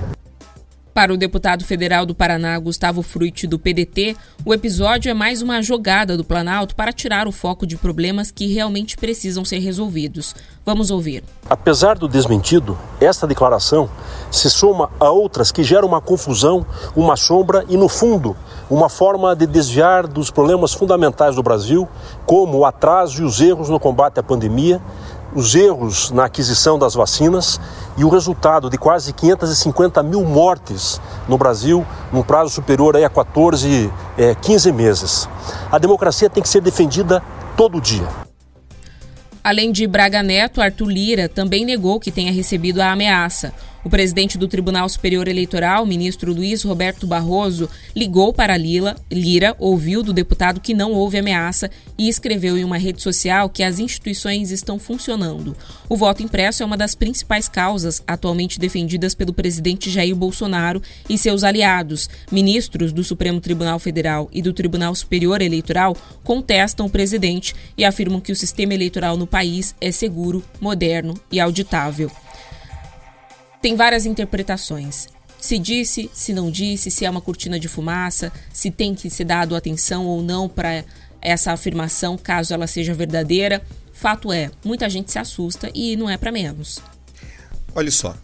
Para 0.94 1.14
o 1.14 1.18
deputado 1.18 1.64
federal 1.64 2.06
do 2.06 2.16
Paraná, 2.16 2.58
Gustavo 2.58 3.02
Fruit, 3.02 3.46
do 3.46 3.60
PDT, 3.60 4.18
o 4.44 4.54
episódio 4.54 5.10
é 5.10 5.14
mais 5.14 5.42
uma 5.42 5.62
jogada 5.62 6.18
do 6.18 6.24
Planalto 6.24 6.76
para 6.76 6.92
tirar 6.92 7.28
o 7.28 7.32
foco 7.32 7.66
de 7.66 7.78
problemas 7.78 8.32
que 8.32 8.52
realmente 8.52 8.98
precisam 8.98 9.46
ser 9.46 9.60
resolvidos. 9.60 10.36
Vamos 10.66 10.92
ouvir. 10.92 11.24
Apesar 11.50 11.98
do 11.98 12.08
desmentido, 12.08 12.78
esta 13.00 13.28
declaração 13.28 13.90
se 14.32 14.50
soma 14.50 14.90
a 15.00 15.10
outras 15.10 15.52
que 15.52 15.64
geram 15.64 15.88
uma 15.88 16.02
confusão, 16.02 16.66
uma 16.96 17.16
sombra 17.16 17.64
e, 17.70 17.78
no 17.78 17.88
fundo, 17.88 18.36
uma 18.70 18.90
forma 18.90 19.36
de 19.36 19.48
desviar 19.48 20.06
dos 20.06 20.30
problemas 20.30 20.74
fundamentais 20.74 21.36
do 21.36 21.44
Brasil, 21.44 21.88
como 22.26 22.60
o 22.60 22.66
atraso 22.66 23.22
e 23.22 23.26
os 23.26 23.40
erros 23.40 23.70
no 23.70 23.80
combate 23.80 24.20
à 24.20 24.24
pandemia, 24.24 24.82
os 25.34 25.54
erros 25.56 26.12
na 26.12 26.26
aquisição 26.26 26.80
das 26.80 26.94
vacinas 26.94 27.60
e 27.98 28.04
o 28.04 28.10
resultado 28.10 28.70
de 28.70 28.78
quase 28.78 29.14
550 29.14 30.02
mil 30.04 30.24
mortes 30.24 31.00
no 31.28 31.38
Brasil 31.38 31.86
num 32.12 32.24
prazo 32.24 32.50
superior 32.50 32.96
a 32.98 33.10
14, 33.10 33.92
é, 34.18 34.36
15 34.36 34.72
meses. 34.72 35.30
A 35.72 35.78
democracia 35.78 36.30
tem 36.30 36.42
que 36.42 36.50
ser 36.50 36.62
defendida 36.62 37.22
todo 37.56 37.80
dia. 37.82 38.08
Além 39.44 39.72
de 39.72 39.88
Braga 39.88 40.22
Neto, 40.22 40.62
Arthur 40.62 40.90
Lira 40.90 41.30
também 41.30 41.66
negou 41.66 42.00
que 42.00 42.12
tenha 42.12 42.32
recebido 42.32 42.82
a 42.82 42.92
ameaça. 42.92 43.54
O 43.82 43.90
presidente 43.90 44.38
do 44.38 44.48
Tribunal 44.48 44.90
Superior 44.90 45.28
Eleitoral, 45.30 45.86
ministro 45.86 46.34
Luiz 46.34 46.64
Roberto 46.64 47.08
Barroso, 47.08 47.70
ligou 47.96 48.34
para 48.34 48.58
Lila, 48.58 48.98
Lira, 49.10 49.56
ouviu 49.58 50.04
do 50.04 50.12
deputado 50.12 50.60
que 50.60 50.74
não 50.74 50.92
houve 50.92 51.18
ameaça 51.18 51.72
e 51.98 52.10
escreveu 52.10 52.58
em 52.58 52.66
uma 52.66 52.78
rede 52.78 53.02
social 53.02 53.50
que 53.50 53.64
as 53.64 53.80
instituições 53.80 54.52
estão 54.52 54.78
funcionando. 54.78 55.56
O 55.88 55.96
voto 55.96 56.22
impresso 56.22 56.62
é 56.62 56.66
uma 56.66 56.76
das 56.76 56.94
principais 56.94 57.48
causas 57.48 58.04
atualmente 58.06 58.60
defendidas 58.60 59.16
pelo 59.16 59.32
presidente 59.32 59.90
Jair 59.90 60.16
Bolsonaro 60.16 60.82
e 61.08 61.18
seus 61.18 61.46
aliados. 61.46 62.10
Ministros 62.30 62.92
do 62.92 63.04
Supremo 63.04 63.40
Tribunal 63.40 63.80
Federal 63.80 64.30
e 64.34 64.42
do 64.42 64.52
Tribunal 64.52 64.94
Superior 64.94 65.42
Eleitoral 65.42 65.96
contestam 66.22 66.86
o 66.86 66.90
presidente 66.90 67.56
e 67.78 67.86
afirmam 67.86 68.20
que 68.20 68.34
o 68.34 68.36
sistema 68.36 68.74
eleitoral 68.74 69.16
no 69.16 69.26
país 69.26 69.74
é 69.80 69.90
seguro, 69.90 70.44
moderno 70.60 71.14
e 71.32 71.40
auditável 71.40 72.12
tem 73.62 73.76
várias 73.76 74.06
interpretações. 74.06 75.08
Se 75.40 75.58
disse, 75.58 76.10
se 76.14 76.34
não 76.34 76.52
disse, 76.52 76.92
se 76.92 77.06
é 77.06 77.10
uma 77.10 77.22
cortina 77.22 77.60
de 77.60 77.68
fumaça, 77.68 78.32
se 78.52 78.70
tem 78.70 78.94
que 78.94 79.10
ser 79.10 79.24
dado 79.24 79.56
atenção 79.56 80.06
ou 80.06 80.22
não 80.22 80.50
para 80.50 80.84
essa 81.22 81.52
afirmação, 81.52 82.18
caso 82.18 82.54
ela 82.54 82.68
seja 82.68 82.94
verdadeira. 82.94 83.62
Fato 83.94 84.32
é, 84.32 84.52
muita 84.64 84.90
gente 84.90 85.12
se 85.12 85.20
assusta 85.20 85.70
e 85.74 85.96
não 85.96 86.10
é 86.10 86.18
para 86.18 86.32
menos. 86.32 86.80
Olha 87.74 87.92
só, 87.92 88.16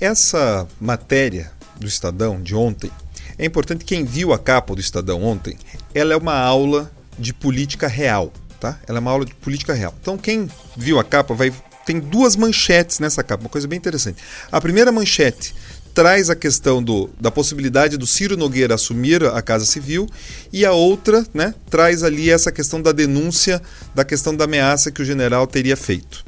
essa 0.00 0.66
matéria 0.80 1.50
do 1.78 1.86
Estadão 1.86 2.40
de 2.40 2.54
ontem, 2.54 2.90
é 3.38 3.44
importante 3.44 3.84
quem 3.84 4.04
viu 4.04 4.32
a 4.32 4.38
capa 4.38 4.74
do 4.74 4.80
Estadão 4.80 5.22
ontem, 5.22 5.58
ela 5.94 6.14
é 6.14 6.16
uma 6.16 6.38
aula 6.38 6.90
de 7.18 7.34
política 7.34 7.86
real, 7.86 8.32
tá? 8.60 8.78
Ela 8.86 8.98
é 8.98 9.00
uma 9.00 9.10
aula 9.10 9.24
de 9.24 9.34
política 9.34 9.74
real. 9.74 9.94
Então 10.00 10.16
quem 10.16 10.48
viu 10.76 10.98
a 10.98 11.04
capa 11.04 11.34
vai 11.34 11.52
tem 11.86 12.00
duas 12.00 12.34
manchetes 12.36 12.98
nessa 12.98 13.22
capa, 13.22 13.44
uma 13.44 13.48
coisa 13.48 13.68
bem 13.68 13.78
interessante. 13.78 14.22
A 14.50 14.60
primeira 14.60 14.90
manchete 14.90 15.54
traz 15.94 16.28
a 16.28 16.36
questão 16.36 16.82
do, 16.82 17.08
da 17.18 17.30
possibilidade 17.30 17.96
do 17.96 18.06
Ciro 18.06 18.36
Nogueira 18.36 18.74
assumir 18.74 19.24
a 19.24 19.40
Casa 19.40 19.64
Civil 19.64 20.06
e 20.52 20.66
a 20.66 20.72
outra 20.72 21.24
né, 21.32 21.54
traz 21.70 22.02
ali 22.02 22.28
essa 22.28 22.52
questão 22.52 22.82
da 22.82 22.92
denúncia, 22.92 23.62
da 23.94 24.04
questão 24.04 24.36
da 24.36 24.44
ameaça 24.44 24.90
que 24.90 25.00
o 25.00 25.04
general 25.06 25.46
teria 25.46 25.74
feito. 25.74 26.22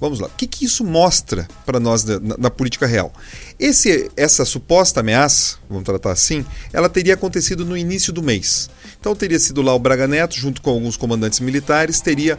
Vamos 0.00 0.18
lá. 0.18 0.28
O 0.28 0.30
que, 0.30 0.46
que 0.46 0.64
isso 0.64 0.82
mostra 0.82 1.46
para 1.66 1.78
nós 1.78 2.02
na, 2.02 2.18
na, 2.38 2.50
política 2.50 2.86
real? 2.86 3.12
Esse, 3.58 4.10
essa 4.16 4.46
suposta 4.46 5.00
ameaça, 5.00 5.58
vamos 5.68 5.84
tratar 5.84 6.12
assim, 6.12 6.46
ela 6.72 6.88
teria 6.88 7.12
acontecido 7.12 7.66
no 7.66 7.76
início 7.76 8.10
do 8.10 8.22
mês. 8.22 8.70
Então 8.98 9.14
teria 9.14 9.38
sido 9.38 9.60
lá 9.60 9.74
o 9.74 9.78
Braga 9.78 10.08
Neto, 10.08 10.34
junto 10.36 10.62
com 10.62 10.70
alguns 10.70 10.96
comandantes 10.96 11.40
militares, 11.40 12.00
teria 12.00 12.38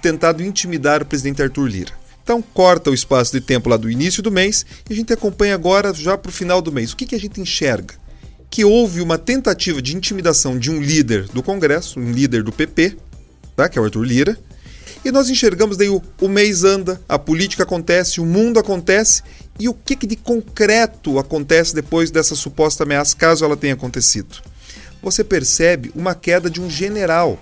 tentado 0.00 0.42
intimidar 0.42 1.02
o 1.02 1.06
presidente 1.06 1.42
Arthur 1.42 1.66
Lira. 1.66 2.01
Então 2.22 2.40
corta 2.40 2.90
o 2.90 2.94
espaço 2.94 3.32
de 3.32 3.40
tempo 3.40 3.68
lá 3.68 3.76
do 3.76 3.90
início 3.90 4.22
do 4.22 4.30
mês 4.30 4.64
e 4.88 4.92
a 4.92 4.96
gente 4.96 5.12
acompanha 5.12 5.54
agora 5.54 5.92
já 5.92 6.16
para 6.16 6.30
o 6.30 6.32
final 6.32 6.62
do 6.62 6.72
mês. 6.72 6.92
O 6.92 6.96
que, 6.96 7.06
que 7.06 7.14
a 7.14 7.20
gente 7.20 7.40
enxerga? 7.40 7.94
Que 8.48 8.64
houve 8.64 9.00
uma 9.00 9.18
tentativa 9.18 9.82
de 9.82 9.96
intimidação 9.96 10.58
de 10.58 10.70
um 10.70 10.80
líder 10.80 11.26
do 11.28 11.42
Congresso, 11.42 11.98
um 11.98 12.12
líder 12.12 12.42
do 12.42 12.52
PP, 12.52 12.96
tá? 13.56 13.68
que 13.68 13.78
é 13.78 13.82
o 13.82 13.84
Arthur 13.84 14.04
Lira, 14.04 14.38
e 15.04 15.10
nós 15.10 15.28
enxergamos 15.28 15.76
daí 15.76 15.88
o, 15.88 16.00
o 16.20 16.28
mês 16.28 16.62
anda, 16.62 17.00
a 17.08 17.18
política 17.18 17.64
acontece, 17.64 18.20
o 18.20 18.26
mundo 18.26 18.60
acontece, 18.60 19.22
e 19.58 19.68
o 19.68 19.74
que, 19.74 19.96
que 19.96 20.06
de 20.06 20.14
concreto 20.14 21.18
acontece 21.18 21.74
depois 21.74 22.10
dessa 22.10 22.36
suposta 22.36 22.84
ameaça, 22.84 23.16
caso 23.16 23.44
ela 23.44 23.56
tenha 23.56 23.74
acontecido? 23.74 24.40
Você 25.02 25.24
percebe 25.24 25.90
uma 25.96 26.14
queda 26.14 26.48
de 26.48 26.60
um 26.60 26.70
general. 26.70 27.36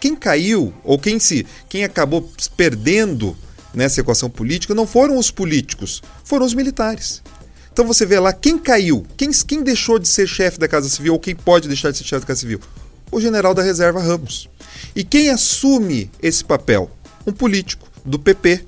Quem 0.00 0.16
caiu, 0.16 0.72
ou 0.82 0.98
quem 0.98 1.20
se 1.20 1.46
quem 1.68 1.84
acabou 1.84 2.32
perdendo 2.56 3.36
nessa 3.74 4.00
equação 4.00 4.28
política 4.28 4.74
não 4.74 4.86
foram 4.86 5.16
os 5.18 5.30
políticos, 5.30 6.02
foram 6.24 6.44
os 6.44 6.54
militares. 6.54 7.22
Então 7.72 7.86
você 7.86 8.04
vê 8.04 8.18
lá 8.18 8.32
quem 8.32 8.58
caiu, 8.58 9.06
quem, 9.16 9.30
quem 9.30 9.62
deixou 9.62 9.98
de 9.98 10.08
ser 10.08 10.26
chefe 10.26 10.58
da 10.58 10.68
Casa 10.68 10.88
Civil 10.88 11.12
ou 11.14 11.20
quem 11.20 11.34
pode 11.34 11.68
deixar 11.68 11.90
de 11.90 11.98
ser 11.98 12.04
chefe 12.04 12.22
da 12.22 12.26
Casa 12.26 12.40
Civil? 12.40 12.60
O 13.10 13.20
general 13.20 13.54
da 13.54 13.62
reserva 13.62 14.00
Ramos. 14.00 14.48
E 14.94 15.04
quem 15.04 15.30
assume 15.30 16.10
esse 16.22 16.44
papel? 16.44 16.90
Um 17.26 17.32
político 17.32 17.88
do 18.04 18.18
PP, 18.18 18.64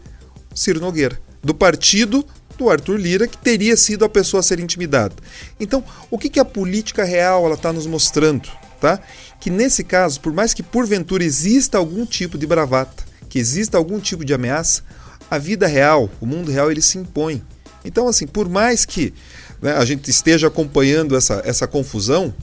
Ciro 0.55 0.81
Nogueira. 0.81 1.19
do 1.43 1.55
partido 1.55 2.25
do 2.57 2.71
Arthur 2.71 2.97
Lira, 2.97 3.27
que 3.27 3.37
teria 3.37 3.77
sido 3.77 4.05
a 4.05 4.09
pessoa 4.09 4.41
a 4.41 4.43
ser 4.43 4.61
intimidada. 4.61 5.15
Então, 5.59 5.85
o 6.11 6.19
que, 6.19 6.29
que 6.29 6.39
a 6.39 6.45
política 6.45 7.05
real 7.05 7.53
está 7.53 7.73
nos 7.73 7.87
mostrando? 7.87 8.49
Tá? 8.81 9.01
Que 9.41 9.51
nesse 9.51 9.83
caso, 9.83 10.21
por 10.21 10.33
mais 10.33 10.55
que 10.55 10.63
porventura 10.63 11.25
exista 11.25 11.79
algum 11.79 12.07
tipo 12.07 12.39
de 12.39 12.47
bravata, 12.47 13.05
que 13.33 13.39
exista 13.39 13.79
algum 13.79 13.99
tipo 13.99 14.27
de 14.27 14.35
ameaça, 14.35 14.83
a 15.31 15.39
vida 15.39 15.67
real, 15.67 16.11
o 16.21 16.27
mundo 16.27 16.53
real, 16.53 16.71
ele 16.71 16.83
se 16.83 16.99
impõe. 16.99 17.43
Então, 17.83 18.07
assim, 18.07 18.27
por 18.27 18.47
mais 18.47 18.85
que 18.85 19.15
né, 19.63 19.73
a 19.73 19.87
gente 19.87 20.11
esteja 20.11 20.49
acompanhando 20.49 21.17
essa, 21.17 21.41
essa 21.43 21.67
confusão, 21.67 22.35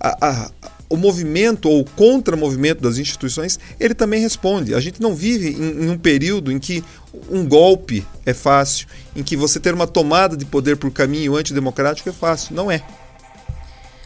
a, 0.00 0.28
a, 0.28 0.50
o 0.88 0.96
movimento 0.96 1.68
ou 1.68 1.82
o 1.82 1.84
contra-movimento 1.84 2.80
das 2.82 2.98
instituições, 2.98 3.60
ele 3.78 3.94
também 3.94 4.20
responde. 4.20 4.74
A 4.74 4.80
gente 4.80 5.00
não 5.00 5.14
vive 5.14 5.50
em, 5.50 5.84
em, 5.84 5.88
um 5.88 5.96
período 5.96 6.50
em 6.50 6.58
que 6.58 6.82
um 7.30 7.46
golpe 7.46 8.04
é 8.26 8.34
fácil, 8.34 8.88
em 9.14 9.22
que 9.22 9.36
você 9.36 9.60
ter 9.60 9.72
uma 9.72 9.86
tomada 9.86 10.36
de 10.36 10.44
poder 10.44 10.76
por 10.78 10.90
caminho 10.90 11.36
antidemocrático 11.36 12.08
é 12.08 12.12
fácil. 12.12 12.56
Não 12.56 12.68
é. 12.68 12.82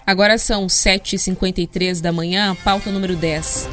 Agora 0.07 0.37
são 0.37 0.67
7h53 0.67 2.03
da 2.03 2.13
manhã, 2.13 2.55
pauta 2.63 2.91
número 2.91 3.17
10. 3.17 3.67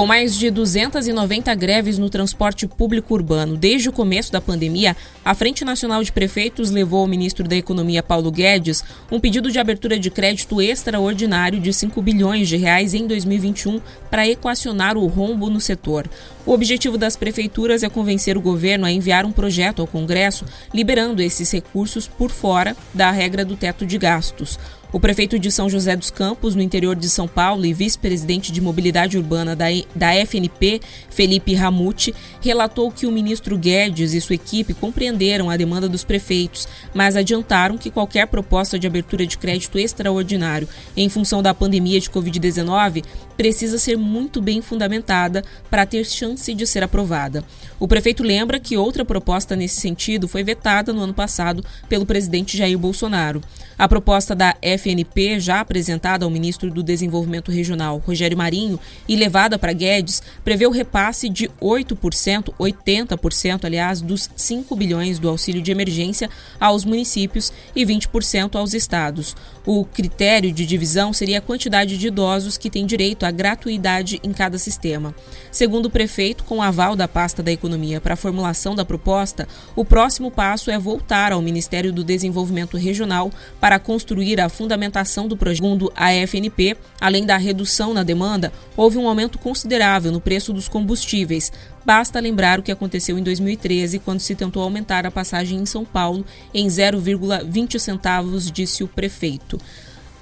Com 0.00 0.06
mais 0.06 0.34
de 0.34 0.50
290 0.50 1.54
greves 1.54 1.98
no 1.98 2.08
transporte 2.08 2.66
público 2.66 3.12
urbano 3.12 3.54
desde 3.54 3.90
o 3.90 3.92
começo 3.92 4.32
da 4.32 4.40
pandemia, 4.40 4.96
a 5.22 5.34
Frente 5.34 5.62
Nacional 5.62 6.02
de 6.02 6.10
Prefeitos 6.10 6.70
levou 6.70 7.00
ao 7.00 7.06
ministro 7.06 7.46
da 7.46 7.54
Economia 7.54 8.02
Paulo 8.02 8.32
Guedes 8.32 8.82
um 9.12 9.20
pedido 9.20 9.52
de 9.52 9.58
abertura 9.58 9.98
de 9.98 10.10
crédito 10.10 10.58
extraordinário 10.62 11.60
de 11.60 11.70
5 11.70 12.00
bilhões 12.00 12.48
de 12.48 12.56
reais 12.56 12.94
em 12.94 13.06
2021 13.06 13.78
para 14.10 14.26
equacionar 14.26 14.96
o 14.96 15.06
rombo 15.06 15.50
no 15.50 15.60
setor. 15.60 16.08
O 16.46 16.52
objetivo 16.52 16.96
das 16.96 17.14
prefeituras 17.14 17.82
é 17.82 17.90
convencer 17.90 18.38
o 18.38 18.40
governo 18.40 18.86
a 18.86 18.90
enviar 18.90 19.26
um 19.26 19.32
projeto 19.32 19.82
ao 19.82 19.86
Congresso 19.86 20.46
liberando 20.72 21.20
esses 21.20 21.50
recursos 21.50 22.08
por 22.08 22.30
fora 22.30 22.74
da 22.94 23.10
regra 23.10 23.44
do 23.44 23.54
teto 23.54 23.84
de 23.84 23.98
gastos. 23.98 24.58
O 24.92 24.98
prefeito 24.98 25.38
de 25.38 25.52
São 25.52 25.70
José 25.70 25.94
dos 25.94 26.10
Campos, 26.10 26.56
no 26.56 26.62
interior 26.62 26.96
de 26.96 27.08
São 27.08 27.28
Paulo, 27.28 27.64
e 27.64 27.72
vice-presidente 27.72 28.50
de 28.50 28.60
mobilidade 28.60 29.16
urbana 29.16 29.54
da, 29.54 29.66
da 29.94 30.12
FNP, 30.26 30.80
Felipe 31.08 31.54
Ramute, 31.54 32.12
relatou 32.40 32.90
que 32.90 33.06
o 33.06 33.12
ministro 33.12 33.56
Guedes 33.56 34.14
e 34.14 34.20
sua 34.20 34.34
equipe 34.34 34.74
compreenderam 34.74 35.48
a 35.48 35.56
demanda 35.56 35.88
dos 35.88 36.02
prefeitos, 36.02 36.66
mas 36.92 37.14
adiantaram 37.14 37.78
que 37.78 37.88
qualquer 37.88 38.26
proposta 38.26 38.76
de 38.80 38.86
abertura 38.88 39.24
de 39.24 39.38
crédito 39.38 39.78
extraordinário 39.78 40.68
em 40.96 41.08
função 41.08 41.40
da 41.40 41.54
pandemia 41.54 42.00
de 42.00 42.10
Covid-19 42.10 43.04
precisa 43.40 43.78
ser 43.78 43.96
muito 43.96 44.42
bem 44.42 44.60
fundamentada 44.60 45.42
para 45.70 45.86
ter 45.86 46.04
chance 46.04 46.52
de 46.52 46.66
ser 46.66 46.82
aprovada. 46.82 47.42
O 47.78 47.88
prefeito 47.88 48.22
lembra 48.22 48.60
que 48.60 48.76
outra 48.76 49.02
proposta 49.02 49.56
nesse 49.56 49.80
sentido 49.80 50.28
foi 50.28 50.44
vetada 50.44 50.92
no 50.92 51.00
ano 51.00 51.14
passado 51.14 51.64
pelo 51.88 52.04
presidente 52.04 52.58
Jair 52.58 52.78
Bolsonaro. 52.78 53.40
A 53.78 53.88
proposta 53.88 54.34
da 54.34 54.54
FNP, 54.60 55.40
já 55.40 55.60
apresentada 55.60 56.26
ao 56.26 56.30
ministro 56.30 56.70
do 56.70 56.82
Desenvolvimento 56.82 57.50
Regional, 57.50 57.96
Rogério 58.06 58.36
Marinho, 58.36 58.78
e 59.08 59.16
levada 59.16 59.58
para 59.58 59.72
Guedes, 59.72 60.22
prevê 60.44 60.66
o 60.66 60.70
repasse 60.70 61.30
de 61.30 61.48
8%, 61.62 62.52
80%, 62.60 63.64
aliás, 63.64 64.02
dos 64.02 64.28
5 64.36 64.76
bilhões 64.76 65.18
do 65.18 65.30
auxílio 65.30 65.62
de 65.62 65.72
emergência 65.72 66.28
aos 66.60 66.84
municípios 66.84 67.50
e 67.74 67.86
20% 67.86 68.56
aos 68.56 68.74
estados. 68.74 69.34
O 69.64 69.86
critério 69.86 70.52
de 70.52 70.66
divisão 70.66 71.14
seria 71.14 71.38
a 71.38 71.42
quantidade 71.42 71.96
de 71.96 72.08
idosos 72.08 72.58
que 72.58 72.68
têm 72.68 72.84
direito 72.84 73.24
gratuidade 73.30 74.20
em 74.24 74.32
cada 74.32 74.58
sistema. 74.58 75.14
Segundo 75.52 75.86
o 75.86 75.90
prefeito, 75.90 76.42
com 76.44 76.60
aval 76.60 76.96
da 76.96 77.06
pasta 77.06 77.42
da 77.42 77.52
Economia 77.52 78.00
para 78.00 78.14
a 78.14 78.16
formulação 78.16 78.74
da 78.74 78.84
proposta, 78.84 79.46
o 79.76 79.84
próximo 79.84 80.30
passo 80.30 80.70
é 80.70 80.78
voltar 80.78 81.30
ao 81.32 81.40
Ministério 81.40 81.92
do 81.92 82.02
Desenvolvimento 82.02 82.76
Regional 82.76 83.30
para 83.60 83.78
construir 83.78 84.40
a 84.40 84.48
fundamentação 84.48 85.28
do 85.28 85.36
projeto. 85.36 85.60
Segundo 85.60 85.92
a 85.94 86.10
FNP, 86.14 86.74
além 86.98 87.26
da 87.26 87.36
redução 87.36 87.92
na 87.92 88.02
demanda, 88.02 88.50
houve 88.74 88.96
um 88.96 89.06
aumento 89.06 89.38
considerável 89.38 90.10
no 90.10 90.18
preço 90.18 90.54
dos 90.54 90.68
combustíveis. 90.68 91.52
Basta 91.84 92.18
lembrar 92.18 92.58
o 92.58 92.62
que 92.62 92.72
aconteceu 92.72 93.18
em 93.18 93.22
2013, 93.22 93.98
quando 93.98 94.20
se 94.20 94.34
tentou 94.34 94.62
aumentar 94.62 95.04
a 95.04 95.10
passagem 95.10 95.58
em 95.58 95.66
São 95.66 95.84
Paulo 95.84 96.24
em 96.54 96.66
0,20 96.66 97.78
centavos, 97.78 98.50
disse 98.50 98.82
o 98.82 98.88
prefeito. 98.88 99.60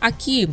Aqui 0.01 0.49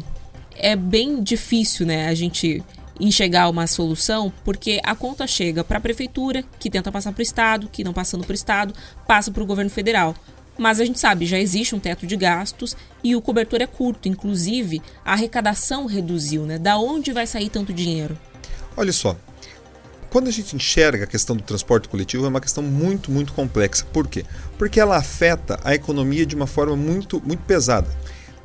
é 0.55 0.75
bem 0.75 1.21
difícil, 1.21 1.85
né, 1.85 2.07
a 2.07 2.13
gente 2.13 2.63
enxergar 2.99 3.49
uma 3.49 3.67
solução, 3.67 4.31
porque 4.43 4.79
a 4.83 4.95
conta 4.95 5.27
chega 5.27 5.63
para 5.63 5.77
a 5.77 5.81
prefeitura, 5.81 6.43
que 6.59 6.69
tenta 6.69 6.91
passar 6.91 7.11
para 7.11 7.19
o 7.19 7.23
estado, 7.23 7.69
que 7.71 7.83
não 7.83 7.93
passando 7.93 8.23
para 8.23 8.31
o 8.31 8.35
estado, 8.35 8.73
passa 9.07 9.31
para 9.31 9.43
o 9.43 9.45
governo 9.45 9.69
federal. 9.69 10.15
Mas 10.57 10.79
a 10.79 10.85
gente 10.85 10.99
sabe, 10.99 11.25
já 11.25 11.37
existe 11.37 11.75
um 11.75 11.79
teto 11.79 12.07
de 12.07 12.15
gastos 12.15 12.77
e 13.03 13.15
o 13.15 13.21
cobertor 13.21 13.61
é 13.61 13.67
curto, 13.67 14.07
inclusive 14.07 14.81
a 15.03 15.11
arrecadação 15.11 15.85
reduziu, 15.85 16.45
né? 16.45 16.57
Da 16.57 16.77
onde 16.77 17.11
vai 17.11 17.27
sair 17.27 17.49
tanto 17.49 17.73
dinheiro? 17.73 18.17
Olha 18.77 18.93
só, 18.93 19.17
quando 20.09 20.29
a 20.29 20.31
gente 20.31 20.55
enxerga 20.55 21.03
a 21.03 21.07
questão 21.07 21.35
do 21.35 21.43
transporte 21.43 21.89
coletivo 21.89 22.25
é 22.25 22.29
uma 22.29 22.39
questão 22.39 22.63
muito, 22.63 23.11
muito 23.11 23.33
complexa. 23.33 23.85
Por 23.91 24.07
quê? 24.07 24.23
Porque 24.57 24.79
ela 24.79 24.95
afeta 24.95 25.59
a 25.61 25.75
economia 25.75 26.25
de 26.25 26.35
uma 26.35 26.47
forma 26.47 26.73
muito, 26.73 27.21
muito 27.25 27.43
pesada. 27.43 27.89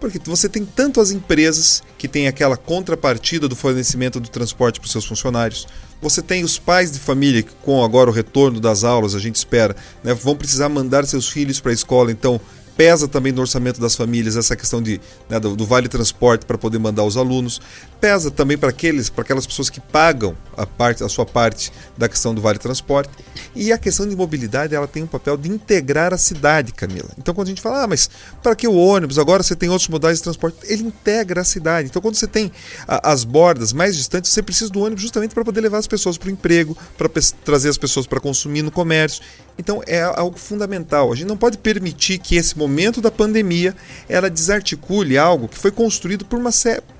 Porque 0.01 0.19
você 0.25 0.49
tem 0.49 0.65
tanto 0.65 1.01
as 1.01 1.11
empresas 1.11 1.83
que 1.99 2.09
têm 2.09 2.27
aquela 2.27 2.57
contrapartida 2.57 3.47
do 3.47 3.55
fornecimento 3.55 4.19
do 4.19 4.31
transporte 4.31 4.81
para 4.81 4.87
os 4.87 4.93
seus 4.93 5.05
funcionários. 5.05 5.69
Você 6.01 6.23
tem 6.23 6.43
os 6.43 6.59
pais 6.59 6.91
de 6.91 6.99
família 6.99 7.43
que, 7.43 7.53
com 7.63 7.85
agora 7.85 8.09
o 8.09 8.13
retorno 8.13 8.59
das 8.59 8.83
aulas, 8.83 9.15
a 9.15 9.19
gente 9.19 9.37
espera, 9.37 9.77
né, 10.03 10.15
vão 10.15 10.35
precisar 10.35 10.71
mandar 10.71 11.07
seus 11.07 11.29
filhos 11.29 11.61
para 11.61 11.71
a 11.71 11.75
escola, 11.75 12.11
então 12.11 12.41
pesa 12.81 13.07
também 13.07 13.31
no 13.31 13.43
orçamento 13.43 13.78
das 13.78 13.95
famílias 13.95 14.39
essa 14.39 14.57
questão 14.57 14.81
de, 14.81 14.99
né, 15.28 15.39
do, 15.39 15.55
do, 15.55 15.66
vale 15.66 15.87
transporte 15.87 16.47
para 16.47 16.57
poder 16.57 16.78
mandar 16.78 17.05
os 17.05 17.14
alunos. 17.14 17.61
Pesa 18.01 18.31
também 18.31 18.57
para 18.57 18.70
aqueles, 18.70 19.11
para 19.11 19.20
aquelas 19.20 19.47
pessoas 19.47 19.68
que 19.68 19.78
pagam 19.78 20.35
a 20.57 20.64
parte, 20.64 21.05
a 21.05 21.09
sua 21.11 21.26
parte 21.26 21.70
da 21.99 22.09
questão 22.09 22.35
do 22.35 22.41
vale 22.41 22.59
transporte. 22.59 23.11
E 23.55 23.70
a 23.70 23.76
questão 23.76 24.09
de 24.09 24.16
mobilidade, 24.16 24.74
ela 24.74 24.89
tem 24.89 25.03
um 25.03 25.07
papel 25.07 25.37
de 25.37 25.51
integrar 25.51 26.14
a 26.14 26.16
cidade, 26.16 26.72
Camila. 26.72 27.11
Então 27.18 27.35
quando 27.35 27.49
a 27.49 27.51
gente 27.51 27.61
fala, 27.61 27.83
ah, 27.83 27.87
mas 27.87 28.09
para 28.43 28.57
que 28.57 28.66
o 28.66 28.74
ônibus? 28.74 29.18
Agora 29.18 29.43
você 29.43 29.55
tem 29.55 29.68
outros 29.68 29.91
modais 29.91 30.16
de 30.16 30.22
transporte. 30.22 30.57
Ele 30.64 30.85
integra 30.85 31.43
a 31.43 31.45
cidade. 31.45 31.89
Então 31.91 32.01
quando 32.01 32.14
você 32.14 32.26
tem 32.26 32.51
a, 32.89 33.12
as 33.12 33.24
bordas 33.24 33.74
mais 33.74 33.95
distantes, 33.95 34.31
você 34.31 34.43
precisa 34.43 34.70
do 34.70 34.81
ônibus 34.81 35.03
justamente 35.03 35.35
para 35.35 35.45
poder 35.45 35.61
levar 35.61 35.76
as 35.76 35.87
pessoas 35.87 36.16
para 36.16 36.28
o 36.28 36.31
emprego, 36.31 36.74
para 36.97 37.11
trazer 37.45 37.68
as 37.68 37.76
pessoas 37.76 38.07
para 38.07 38.20
consumir 38.20 38.62
no 38.62 38.70
comércio. 38.70 39.22
Então 39.61 39.83
é 39.87 40.01
algo 40.01 40.39
fundamental. 40.39 41.13
A 41.13 41.15
gente 41.15 41.29
não 41.29 41.37
pode 41.37 41.59
permitir 41.59 42.19
que 42.19 42.35
esse 42.35 42.57
momento 42.57 43.03
da 43.03 43.11
pandemia 43.11 43.77
ela 44.09 44.31
desarticule 44.31 45.19
algo 45.19 45.49
que 45.49 45.59
foi 45.59 45.71
construído 45.71 46.25
por 46.25 46.39
uma 46.39 46.51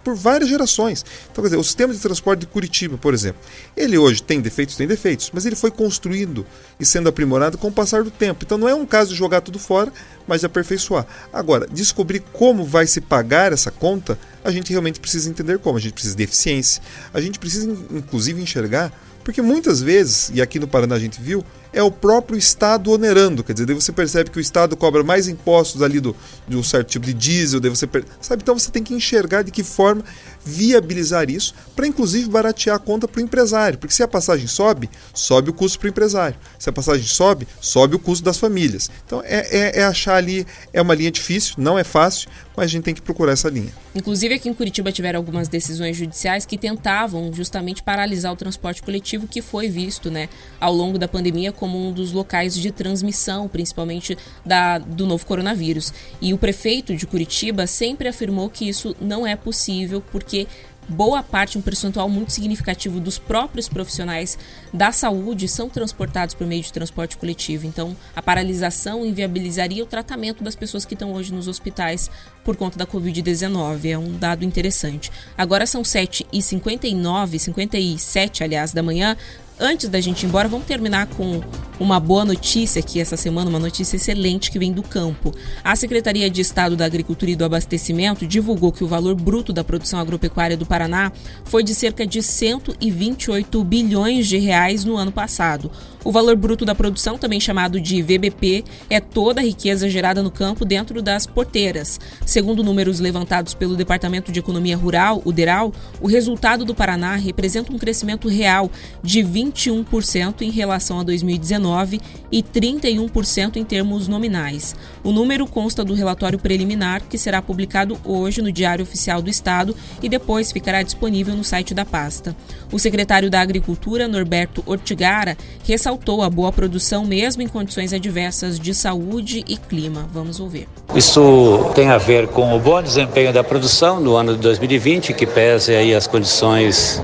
por 0.05 0.15
várias 0.15 0.49
gerações. 0.49 1.05
Então, 1.31 1.43
quer 1.43 1.49
dizer, 1.49 1.57
o 1.57 1.65
sistema 1.65 1.93
de 1.93 1.99
transporte 1.99 2.41
de 2.41 2.47
Curitiba, 2.47 2.99
por 2.99 3.15
exemplo, 3.15 3.41
ele 3.77 3.97
hoje 3.97 4.23
tem 4.23 4.41
defeitos, 4.41 4.77
tem 4.77 4.87
defeitos, 4.87 5.31
mas 5.33 5.47
ele 5.47 5.57
foi 5.57 5.71
construído 5.71 6.47
e 6.79 6.85
sendo 6.85 7.09
aprimorado 7.09 7.57
com 7.57 7.69
o 7.69 7.73
passar 7.73 8.05
do 8.05 8.11
tempo. 8.11 8.45
Então 8.45 8.59
não 8.59 8.69
é 8.69 8.75
um 8.75 8.85
caso 8.85 9.11
de 9.11 9.17
jogar 9.17 9.41
tudo 9.41 9.59
fora, 9.59 9.91
mas 10.29 10.41
de 10.41 10.47
aperfeiçoar. 10.47 11.07
Agora, 11.33 11.67
descobrir 11.67 12.21
como 12.33 12.63
vai 12.63 12.87
se 12.87 13.01
pagar 13.01 13.55
essa 13.55 13.71
conta, 13.71 14.19
a 14.45 14.51
gente 14.51 14.71
realmente 14.71 15.01
precisa 15.01 15.31
entender 15.31 15.59
como. 15.59 15.79
A 15.79 15.81
gente 15.81 15.95
precisa 15.95 16.15
de 16.15 16.23
eficiência. 16.23 16.83
A 17.13 17.21
gente 17.23 17.39
precisa, 17.39 17.71
inclusive, 17.91 18.41
enxergar 18.41 18.93
porque 19.25 19.43
muitas 19.43 19.81
vezes, 19.81 20.31
e 20.35 20.41
aqui 20.41 20.59
no 20.59 20.67
Paraná 20.67 20.95
a 20.95 20.99
gente 20.99 21.21
viu, 21.21 21.45
é 21.73 21.83
o 21.83 21.91
próprio 21.91 22.39
Estado 22.39 22.91
onerando. 22.91 23.45
Quer 23.45 23.53
dizer, 23.53 23.66
daí 23.66 23.75
você 23.75 23.93
percebe 23.93 24.31
que 24.31 24.39
o 24.39 24.41
Estado 24.41 24.77
cobra 24.77 25.03
mais 25.03 25.29
impostos 25.29 25.83
ali 25.83 26.01
do, 26.01 26.14
de 26.49 26.57
um 26.57 26.62
certo 26.62 26.89
tipo 26.89 27.07
de 27.07 27.14
diesel, 27.14 27.61
daí 27.61 27.71
você 27.71 27.89
sabe? 28.21 28.43
Então 28.43 28.59
você 28.59 28.71
tem 28.71 28.83
que 28.83 28.95
enxergar 28.95 29.43
de 29.43 29.51
que 29.51 29.62
forma 29.62 30.05
viabilizar 30.45 31.31
isso 31.31 31.55
para 31.77 31.87
inclusive 31.87 32.29
baratear 32.29 32.77
a 32.77 32.79
conta 32.79 33.07
para 33.07 33.21
o 33.21 33.23
empresário. 33.23 33.79
Porque 33.79 33.95
se 33.95 34.03
a 34.03 34.09
passagem 34.09 34.47
sobe, 34.47 34.91
sobe 35.14 35.51
o 35.51 35.53
custo 35.53 35.79
para 35.79 35.87
o 35.87 35.91
empresário. 35.91 36.37
Se 36.59 36.68
a 36.68 36.73
passagem 36.73 37.07
sobe, 37.07 37.47
sobe 37.61 37.97
o 37.97 37.99
custo 37.99 38.25
das 38.25 38.39
famílias. 38.39 38.91
Então 39.07 39.23
é, 39.25 39.47
é, 39.51 39.81
é 39.81 39.85
achar 39.85 40.16
ali, 40.16 40.47
é 40.73 40.81
uma 40.81 40.95
linha 40.95 41.11
difícil, 41.11 41.55
não 41.59 41.79
é 41.79 41.85
fácil, 41.85 42.29
mas 42.57 42.66
a 42.66 42.68
gente 42.68 42.85
tem 42.85 42.95
que 42.95 43.03
procurar 43.03 43.33
essa 43.33 43.49
linha. 43.49 43.73
Inclusive 43.95 44.35
aqui 44.35 44.49
em 44.49 44.55
Curitiba 44.55 44.93
tiveram 44.93 45.18
algumas 45.18 45.49
decisões 45.49 45.97
judiciais 45.97 46.45
que 46.45 46.57
tentavam 46.57 47.33
justamente 47.33 47.83
paralisar 47.83 48.33
o 48.33 48.37
transporte 48.37 48.83
coletivo 48.83 49.27
que 49.27 49.43
foi 49.43 49.68
visto 49.68 50.11
né, 50.11 50.29
ao 50.61 50.73
longo 50.73 50.99
da 50.99 51.09
pandemia 51.09 51.53
como 51.61 51.79
um 51.79 51.93
dos 51.93 52.11
locais 52.11 52.55
de 52.55 52.73
transmissão, 52.73 53.47
principalmente 53.47 54.17
da, 54.45 54.79
do 54.79 55.07
novo 55.07 55.25
coronavírus. 55.27 55.93
E 56.21 56.33
o 56.33 56.39
prefeito 56.39 56.97
de 56.97 57.07
Curitiba 57.07 57.67
sempre 57.67 58.09
afirmou 58.09 58.49
que 58.49 58.67
isso 58.67 58.97
não 58.99 59.27
é 59.27 59.37
possível 59.37 60.03
porque 60.11 60.49
boa 60.91 61.23
parte, 61.23 61.57
um 61.57 61.63
percentual 61.63 62.09
muito 62.09 62.33
significativo 62.33 62.99
dos 62.99 63.19
próprios 63.19 63.69
profissionais 63.69 64.37
da 64.73 64.91
saúde 64.91 65.47
são 65.47 65.69
transportados 65.69 66.35
por 66.35 66.47
meio 66.47 66.63
de 66.63 66.73
transporte 66.73 67.17
coletivo. 67.17 67.67
Então, 67.67 67.97
a 68.15 68.21
paralisação 68.21 69.07
inviabilizaria 69.07 69.83
o 69.83 69.87
tratamento 69.87 70.43
das 70.43 70.57
pessoas 70.57 70.85
que 70.85 70.95
estão 70.95 71.13
hoje 71.13 71.33
nos 71.33 71.47
hospitais 71.47 72.11
por 72.45 72.57
conta 72.57 72.79
da 72.79 72.87
Covid-19. 72.87 73.91
É 73.91 73.99
um 73.99 74.19
dado 74.19 74.45
interessante. 74.45 75.13
Agora 75.39 75.65
são 75.65 75.83
7h59, 75.83 77.39
57, 77.39 78.43
aliás, 78.43 78.73
da 78.73 78.83
manhã. 78.83 79.17
Antes 79.63 79.91
da 79.91 80.01
gente 80.01 80.23
ir 80.23 80.27
embora, 80.27 80.49
vamos 80.49 80.67
terminar 80.67 81.07
com 81.07 81.43
uma 81.79 82.01
boa 82.01 82.25
notícia 82.25 82.81
aqui 82.81 83.01
essa 83.01 83.17
semana, 83.17 83.51
uma 83.51 83.59
notícia 83.59 83.97
excelente 83.97 84.51
que 84.51 84.59
vem 84.59 84.73
do 84.73 84.83
campo. 84.83 85.35
A 85.65 85.75
Secretaria 85.77 86.31
de 86.31 86.41
Estado 86.41 86.77
da 86.77 86.85
Agricultura 86.87 87.31
e 87.31 87.37
do 87.37 87.45
Abastecimento 87.45 88.27
divulgou 88.27 88.73
que 88.73 88.85
o 88.85 88.87
valor 88.87 89.15
bruto 89.15 89.53
da 89.53 89.65
produção 89.65 89.99
agropecuária 89.99 90.57
do 90.57 90.67
Paraná 90.67 91.13
foi 91.45 91.63
de 91.63 91.75
cerca 91.75 92.07
de 92.07 92.23
128 92.23 93.65
bilhões 93.65 94.27
de 94.27 94.39
reais 94.39 94.85
no 94.85 94.97
ano 94.97 95.13
passado. 95.13 95.71
O 96.03 96.13
valor 96.13 96.37
bruto 96.37 96.65
da 96.65 96.75
produção, 96.75 97.19
também 97.19 97.41
chamado 97.41 97.79
de 97.79 98.03
VBP, 98.03 98.65
é 98.89 99.01
toda 99.01 99.41
a 99.41 99.45
riqueza 99.45 99.89
gerada 99.89 100.23
no 100.23 100.31
campo 100.31 100.65
dentro 100.65 101.03
das 101.03 101.27
porteiras. 101.27 102.01
Segundo 102.25 102.63
números 102.63 103.01
levantados 103.01 103.53
pelo 103.53 103.77
Departamento 103.77 104.33
de 104.33 104.39
Economia 104.39 104.77
Rural, 104.77 105.21
o 105.25 105.33
DERAL, 105.33 105.73
o 106.01 106.07
resultado 106.07 106.65
do 106.65 106.75
Paraná 106.75 107.17
representa 107.17 107.73
um 107.73 107.79
crescimento 107.79 108.29
real 108.29 108.71
de 109.03 109.23
21% 109.51 110.43
em 110.43 110.51
relação 110.51 111.01
a 111.01 111.03
2019 111.03 112.01
e 112.31 112.43
31% 112.43 113.57
em 113.57 113.65
termos 113.65 114.07
nominais. 114.07 114.75
O 115.03 115.13
número 115.13 115.47
consta 115.47 115.85
do 115.85 115.95
relatório 115.95 116.39
preliminar 116.39 117.03
que 117.03 117.19
será 117.19 117.43
publicado 117.43 117.99
hoje 118.05 118.41
no 118.41 118.53
Diário 118.53 118.85
Oficial 118.85 119.21
do 119.21 119.29
Estado 119.29 119.75
e 120.03 120.09
depois 120.09 120.53
ficará 120.53 120.83
disponível 120.83 121.35
no 121.35 121.45
site 121.45 121.75
da 121.75 121.85
pasta. 121.85 122.35
O 122.73 122.79
secretário 122.79 123.29
da 123.29 123.41
Agricultura, 123.41 124.07
Norberto 124.07 124.63
Ortigara, 124.65 125.37
ressaltou 125.65 126.23
a 126.23 126.31
boa 126.31 126.53
produção 126.53 127.05
mesmo 127.05 127.43
em 127.43 127.49
condições 127.49 127.93
adversas 127.93 128.59
de 128.59 128.75
saúde 128.75 129.45
e 129.49 129.57
clima. 129.57 130.09
Vamos 130.13 130.39
ouvir. 130.39 130.69
Isso 130.95 131.71
tem 131.75 131.89
a 131.89 131.99
ver 131.99 132.29
com 132.29 132.57
o 132.57 132.61
bom 132.61 132.83
desempenho 132.83 133.33
da 133.33 133.43
produção 133.43 134.01
no 134.01 134.17
ano 134.17 134.35
de 134.35 134.41
2020, 134.41 135.13
que 135.13 135.27
pese 135.27 135.75
aí 135.75 135.95
as 135.95 136.07
condições 136.07 137.03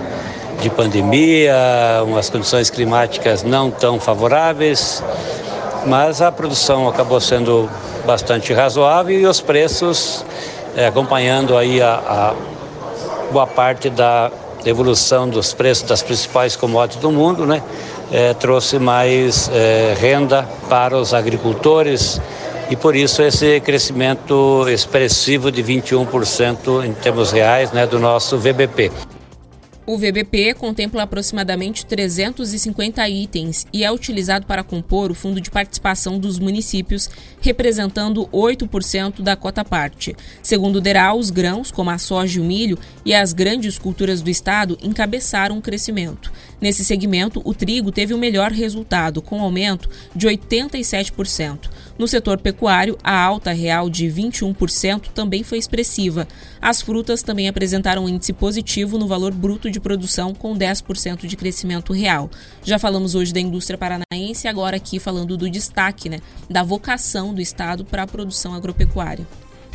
de 0.61 0.71
pandemia, 0.71 1.55
umas 2.05 2.31
condições 2.31 2.71
climáticas 2.71 3.43
não 3.43 3.71
tão 3.71 4.01
favoráveis, 4.01 5.03
mas 5.87 6.21
a 6.21 6.33
produção 6.33 6.89
acabou 6.89 7.21
sendo 7.21 7.69
bastante 8.07 8.53
razoável 8.53 9.19
e 9.19 9.27
os 9.27 9.41
preços 9.41 10.25
é, 10.77 10.87
acompanhando 10.87 11.57
aí 11.57 11.81
a, 11.83 11.95
a 11.95 12.35
boa 13.33 13.47
parte 13.47 13.91
da 13.91 14.31
evolução 14.65 15.29
dos 15.29 15.55
preços 15.55 15.89
das 15.89 16.03
principais 16.03 16.57
commodities 16.57 17.01
do 17.01 17.11
mundo, 17.11 17.47
né? 17.47 17.63
É, 18.13 18.35
trouxe 18.35 18.79
mais 18.79 19.51
é, 19.53 19.95
renda 19.99 20.49
para 20.69 20.97
os 20.97 21.13
agricultores 21.13 22.21
e 22.71 22.77
por 22.77 22.95
isso 22.95 23.23
esse 23.23 23.61
crescimento 23.61 24.67
expressivo 24.69 25.51
de 25.51 25.63
21% 25.63 26.85
em 26.85 26.93
termos 26.93 27.33
reais 27.33 27.73
né, 27.73 27.87
do 27.87 27.99
nosso 27.99 28.39
VBP. 28.39 28.91
O 29.89 29.97
VBP 29.97 30.55
contempla 30.55 31.05
aproximadamente 31.05 31.87
350 31.87 33.09
itens 33.09 33.69
e 33.73 33.85
é 33.85 33.93
utilizado 33.93 34.45
para 34.45 34.65
compor 34.65 35.13
o 35.13 35.15
fundo 35.15 35.41
de 35.41 35.49
participação 35.49 36.19
dos 36.19 36.41
municípios, 36.41 37.09
representando 37.41 38.27
8% 38.33 39.23
da 39.23 39.37
cota 39.37 39.65
parte. 39.65 40.17
Segundo 40.43 40.77
o 40.77 40.81
DERA, 40.81 41.15
os 41.15 41.31
grãos, 41.31 41.71
como 41.71 41.91
a 41.91 41.99
soja 41.99 42.41
e 42.41 42.43
o 42.43 42.45
milho, 42.45 42.77
e 43.05 43.15
as 43.15 43.33
grandes 43.33 43.79
culturas 43.79 44.21
do 44.23 44.29
estado 44.29 44.77
encabeçaram 44.83 45.57
o 45.57 45.63
crescimento. 45.63 46.33
Nesse 46.61 46.85
segmento, 46.85 47.41
o 47.45 47.55
trigo 47.55 47.93
teve 47.93 48.13
o 48.13 48.19
melhor 48.19 48.51
resultado, 48.51 49.23
com 49.23 49.41
aumento 49.41 49.89
de 50.17 50.27
87%. 50.27 51.71
No 51.99 52.07
setor 52.07 52.39
pecuário, 52.39 52.99
a 53.03 53.19
alta 53.19 53.53
real 53.53 53.89
de 53.89 54.07
21% 54.07 55.09
também 55.15 55.43
foi 55.43 55.59
expressiva. 55.59 56.27
As 56.61 56.83
frutas 56.83 57.23
também 57.23 57.49
apresentaram 57.49 58.05
um 58.05 58.09
índice 58.09 58.33
positivo 58.33 58.99
no 58.99 59.07
valor 59.07 59.33
bruto 59.33 59.71
de 59.71 59.76
produção, 59.81 60.35
com 60.35 60.57
10% 60.57 61.27
de 61.27 61.37
crescimento 61.37 61.93
real. 61.93 62.31
Já 62.63 62.79
falamos 62.79 63.15
hoje 63.15 63.33
da 63.33 63.41
indústria 63.41 63.79
paranaense, 63.79 64.49
agora 64.49 64.77
aqui 64.77 64.99
falando 64.99 65.37
do 65.37 65.49
destaque, 65.51 66.09
né, 66.09 66.21
da 66.49 66.63
vocação 66.63 67.35
do 67.35 67.41
Estado 67.41 67.85
para 67.85 68.03
a 68.03 68.07
produção 68.07 68.55
agropecuária. 68.55 69.27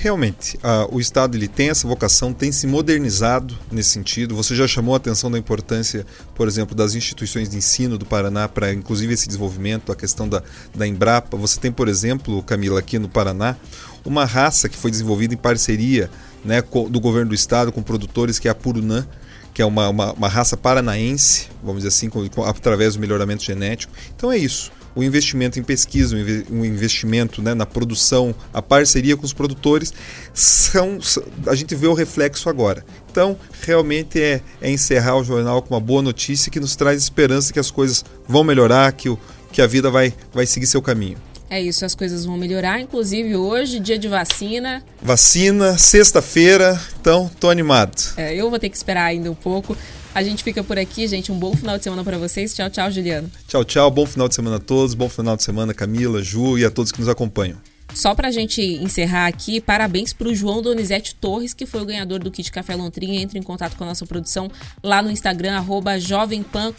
Realmente, 0.01 0.57
o 0.89 0.99
Estado 0.99 1.37
ele 1.37 1.47
tem 1.47 1.69
essa 1.69 1.87
vocação, 1.87 2.33
tem 2.33 2.51
se 2.51 2.65
modernizado 2.65 3.55
nesse 3.71 3.91
sentido. 3.91 4.35
Você 4.35 4.55
já 4.55 4.67
chamou 4.67 4.95
a 4.95 4.97
atenção 4.97 5.29
da 5.29 5.37
importância, 5.37 6.07
por 6.33 6.47
exemplo, 6.47 6.75
das 6.75 6.95
instituições 6.95 7.47
de 7.47 7.57
ensino 7.57 7.99
do 7.99 8.05
Paraná 8.05 8.49
para, 8.49 8.73
inclusive, 8.73 9.13
esse 9.13 9.27
desenvolvimento, 9.27 9.91
a 9.91 9.95
questão 9.95 10.27
da, 10.27 10.41
da 10.73 10.87
Embrapa. 10.87 11.37
Você 11.37 11.59
tem, 11.59 11.71
por 11.71 11.87
exemplo, 11.87 12.41
Camila, 12.41 12.79
aqui 12.79 12.97
no 12.97 13.07
Paraná, 13.07 13.55
uma 14.03 14.25
raça 14.25 14.67
que 14.67 14.75
foi 14.75 14.89
desenvolvida 14.89 15.35
em 15.35 15.37
parceria 15.37 16.09
né, 16.43 16.63
do 16.89 16.99
governo 16.99 17.29
do 17.29 17.35
Estado 17.35 17.71
com 17.71 17.83
produtores, 17.83 18.39
que 18.39 18.47
é 18.47 18.51
a 18.51 18.55
Purunã, 18.55 19.05
que 19.53 19.61
é 19.61 19.65
uma, 19.65 19.89
uma, 19.89 20.13
uma 20.13 20.27
raça 20.27 20.55
paranaense, 20.55 21.47
vamos 21.61 21.83
dizer 21.83 21.89
assim, 21.89 22.09
com, 22.09 22.27
com, 22.29 22.43
através 22.43 22.95
do 22.95 23.01
melhoramento 23.01 23.43
genético. 23.43 23.93
Então 24.15 24.31
é 24.31 24.37
isso 24.37 24.71
o 24.95 25.03
investimento 25.03 25.59
em 25.59 25.63
pesquisa, 25.63 26.15
o 26.15 26.65
investimento 26.65 27.41
né, 27.41 27.53
na 27.53 27.65
produção, 27.65 28.35
a 28.53 28.61
parceria 28.61 29.15
com 29.15 29.25
os 29.25 29.33
produtores, 29.33 29.93
são, 30.33 30.99
a 31.47 31.55
gente 31.55 31.75
vê 31.75 31.87
o 31.87 31.93
reflexo 31.93 32.49
agora. 32.49 32.85
Então, 33.09 33.37
realmente 33.61 34.21
é, 34.21 34.41
é 34.61 34.69
encerrar 34.69 35.17
o 35.17 35.23
jornal 35.23 35.61
com 35.61 35.73
uma 35.73 35.79
boa 35.79 36.01
notícia 36.01 36.51
que 36.51 36.59
nos 36.59 36.75
traz 36.75 37.01
esperança 37.01 37.53
que 37.53 37.59
as 37.59 37.71
coisas 37.71 38.03
vão 38.27 38.43
melhorar, 38.43 38.91
que, 38.91 39.09
o, 39.09 39.17
que 39.51 39.61
a 39.61 39.67
vida 39.67 39.89
vai, 39.89 40.13
vai 40.33 40.45
seguir 40.45 40.67
seu 40.67 40.81
caminho. 40.81 41.17
É 41.51 41.59
isso, 41.61 41.83
as 41.83 41.93
coisas 41.93 42.23
vão 42.23 42.37
melhorar, 42.37 42.79
inclusive 42.79 43.35
hoje, 43.35 43.77
dia 43.77 43.99
de 43.99 44.07
vacina. 44.07 44.81
Vacina, 45.01 45.77
sexta-feira, 45.77 46.81
então 47.01 47.29
tô 47.41 47.49
animado. 47.49 48.13
É, 48.15 48.33
eu 48.33 48.49
vou 48.49 48.57
ter 48.57 48.69
que 48.69 48.77
esperar 48.77 49.03
ainda 49.03 49.29
um 49.29 49.35
pouco. 49.35 49.75
A 50.15 50.23
gente 50.23 50.45
fica 50.45 50.63
por 50.63 50.79
aqui, 50.79 51.05
gente. 51.09 51.29
Um 51.29 51.37
bom 51.37 51.53
final 51.53 51.77
de 51.77 51.83
semana 51.83 52.05
para 52.05 52.17
vocês. 52.17 52.53
Tchau, 52.55 52.69
tchau, 52.69 52.89
Juliano. 52.89 53.29
Tchau, 53.49 53.65
tchau. 53.65 53.91
Bom 53.91 54.05
final 54.05 54.29
de 54.29 54.35
semana 54.35 54.55
a 54.55 54.59
todos. 54.59 54.93
Bom 54.93 55.09
final 55.09 55.35
de 55.35 55.43
semana, 55.43 55.73
Camila, 55.73 56.23
Ju 56.23 56.57
e 56.57 56.63
a 56.63 56.71
todos 56.71 56.89
que 56.89 57.01
nos 57.01 57.09
acompanham. 57.09 57.57
Só 57.93 58.15
para 58.15 58.29
a 58.29 58.31
gente 58.31 58.61
encerrar 58.61 59.27
aqui, 59.27 59.59
parabéns 59.59 60.13
para 60.13 60.29
o 60.29 60.33
João 60.33 60.61
Donizete 60.61 61.13
Torres, 61.15 61.53
que 61.53 61.65
foi 61.65 61.81
o 61.81 61.85
ganhador 61.85 62.19
do 62.19 62.31
kit 62.31 62.49
Café 62.49 62.75
Lontrinha. 62.75 63.21
Entre 63.21 63.37
em 63.37 63.43
contato 63.43 63.75
com 63.75 63.83
a 63.83 63.87
nossa 63.87 64.05
produção 64.05 64.49
lá 64.81 65.01
no 65.01 65.11
Instagram, 65.11 65.57
arroba 65.57 65.91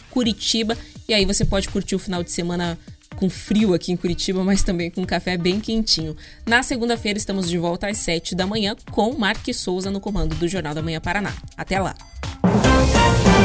Curitiba. 0.09 0.75
E 1.07 1.13
aí 1.13 1.25
você 1.25 1.45
pode 1.45 1.69
curtir 1.69 1.95
o 1.95 1.99
final 1.99 2.23
de 2.23 2.31
semana 2.31 2.77
com 3.13 3.29
frio 3.29 3.73
aqui 3.73 3.91
em 3.91 3.97
Curitiba, 3.97 4.43
mas 4.43 4.63
também 4.63 4.89
com 4.89 5.05
café 5.05 5.37
bem 5.37 5.59
quentinho. 5.59 6.15
Na 6.45 6.63
segunda-feira 6.63 7.17
estamos 7.17 7.49
de 7.49 7.57
volta 7.57 7.87
às 7.87 7.97
7 7.97 8.35
da 8.35 8.45
manhã 8.45 8.75
com 8.91 9.13
Marque 9.17 9.53
Souza 9.53 9.89
no 9.89 9.99
comando 9.99 10.35
do 10.35 10.47
Jornal 10.47 10.73
da 10.73 10.81
Manhã 10.81 10.99
Paraná. 10.99 11.33
Até 11.57 11.79
lá! 11.79 11.95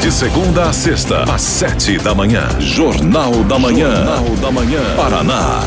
De 0.01 0.13
segunda 0.13 0.69
a 0.69 0.73
sexta, 0.73 1.25
às 1.25 1.43
sete 1.43 1.99
da 1.99 2.15
manhã. 2.15 2.49
Jornal 2.61 3.43
da 3.45 3.59
Manhã. 3.59 3.95
Jornal 3.95 4.37
da 4.37 4.51
Manhã. 4.51 4.97
Paraná. 4.97 5.61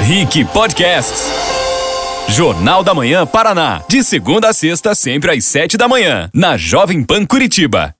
Rick 0.00 0.44
Podcasts. 0.46 1.30
Jornal 2.28 2.82
da 2.82 2.92
Manhã 2.92 3.24
Paraná. 3.24 3.82
De 3.88 4.02
segunda 4.02 4.48
a 4.48 4.52
sexta, 4.52 4.94
sempre 4.94 5.30
às 5.30 5.44
sete 5.44 5.76
da 5.76 5.88
manhã. 5.88 6.28
Na 6.34 6.56
Jovem 6.56 7.02
Pan 7.02 7.24
Curitiba. 7.24 7.94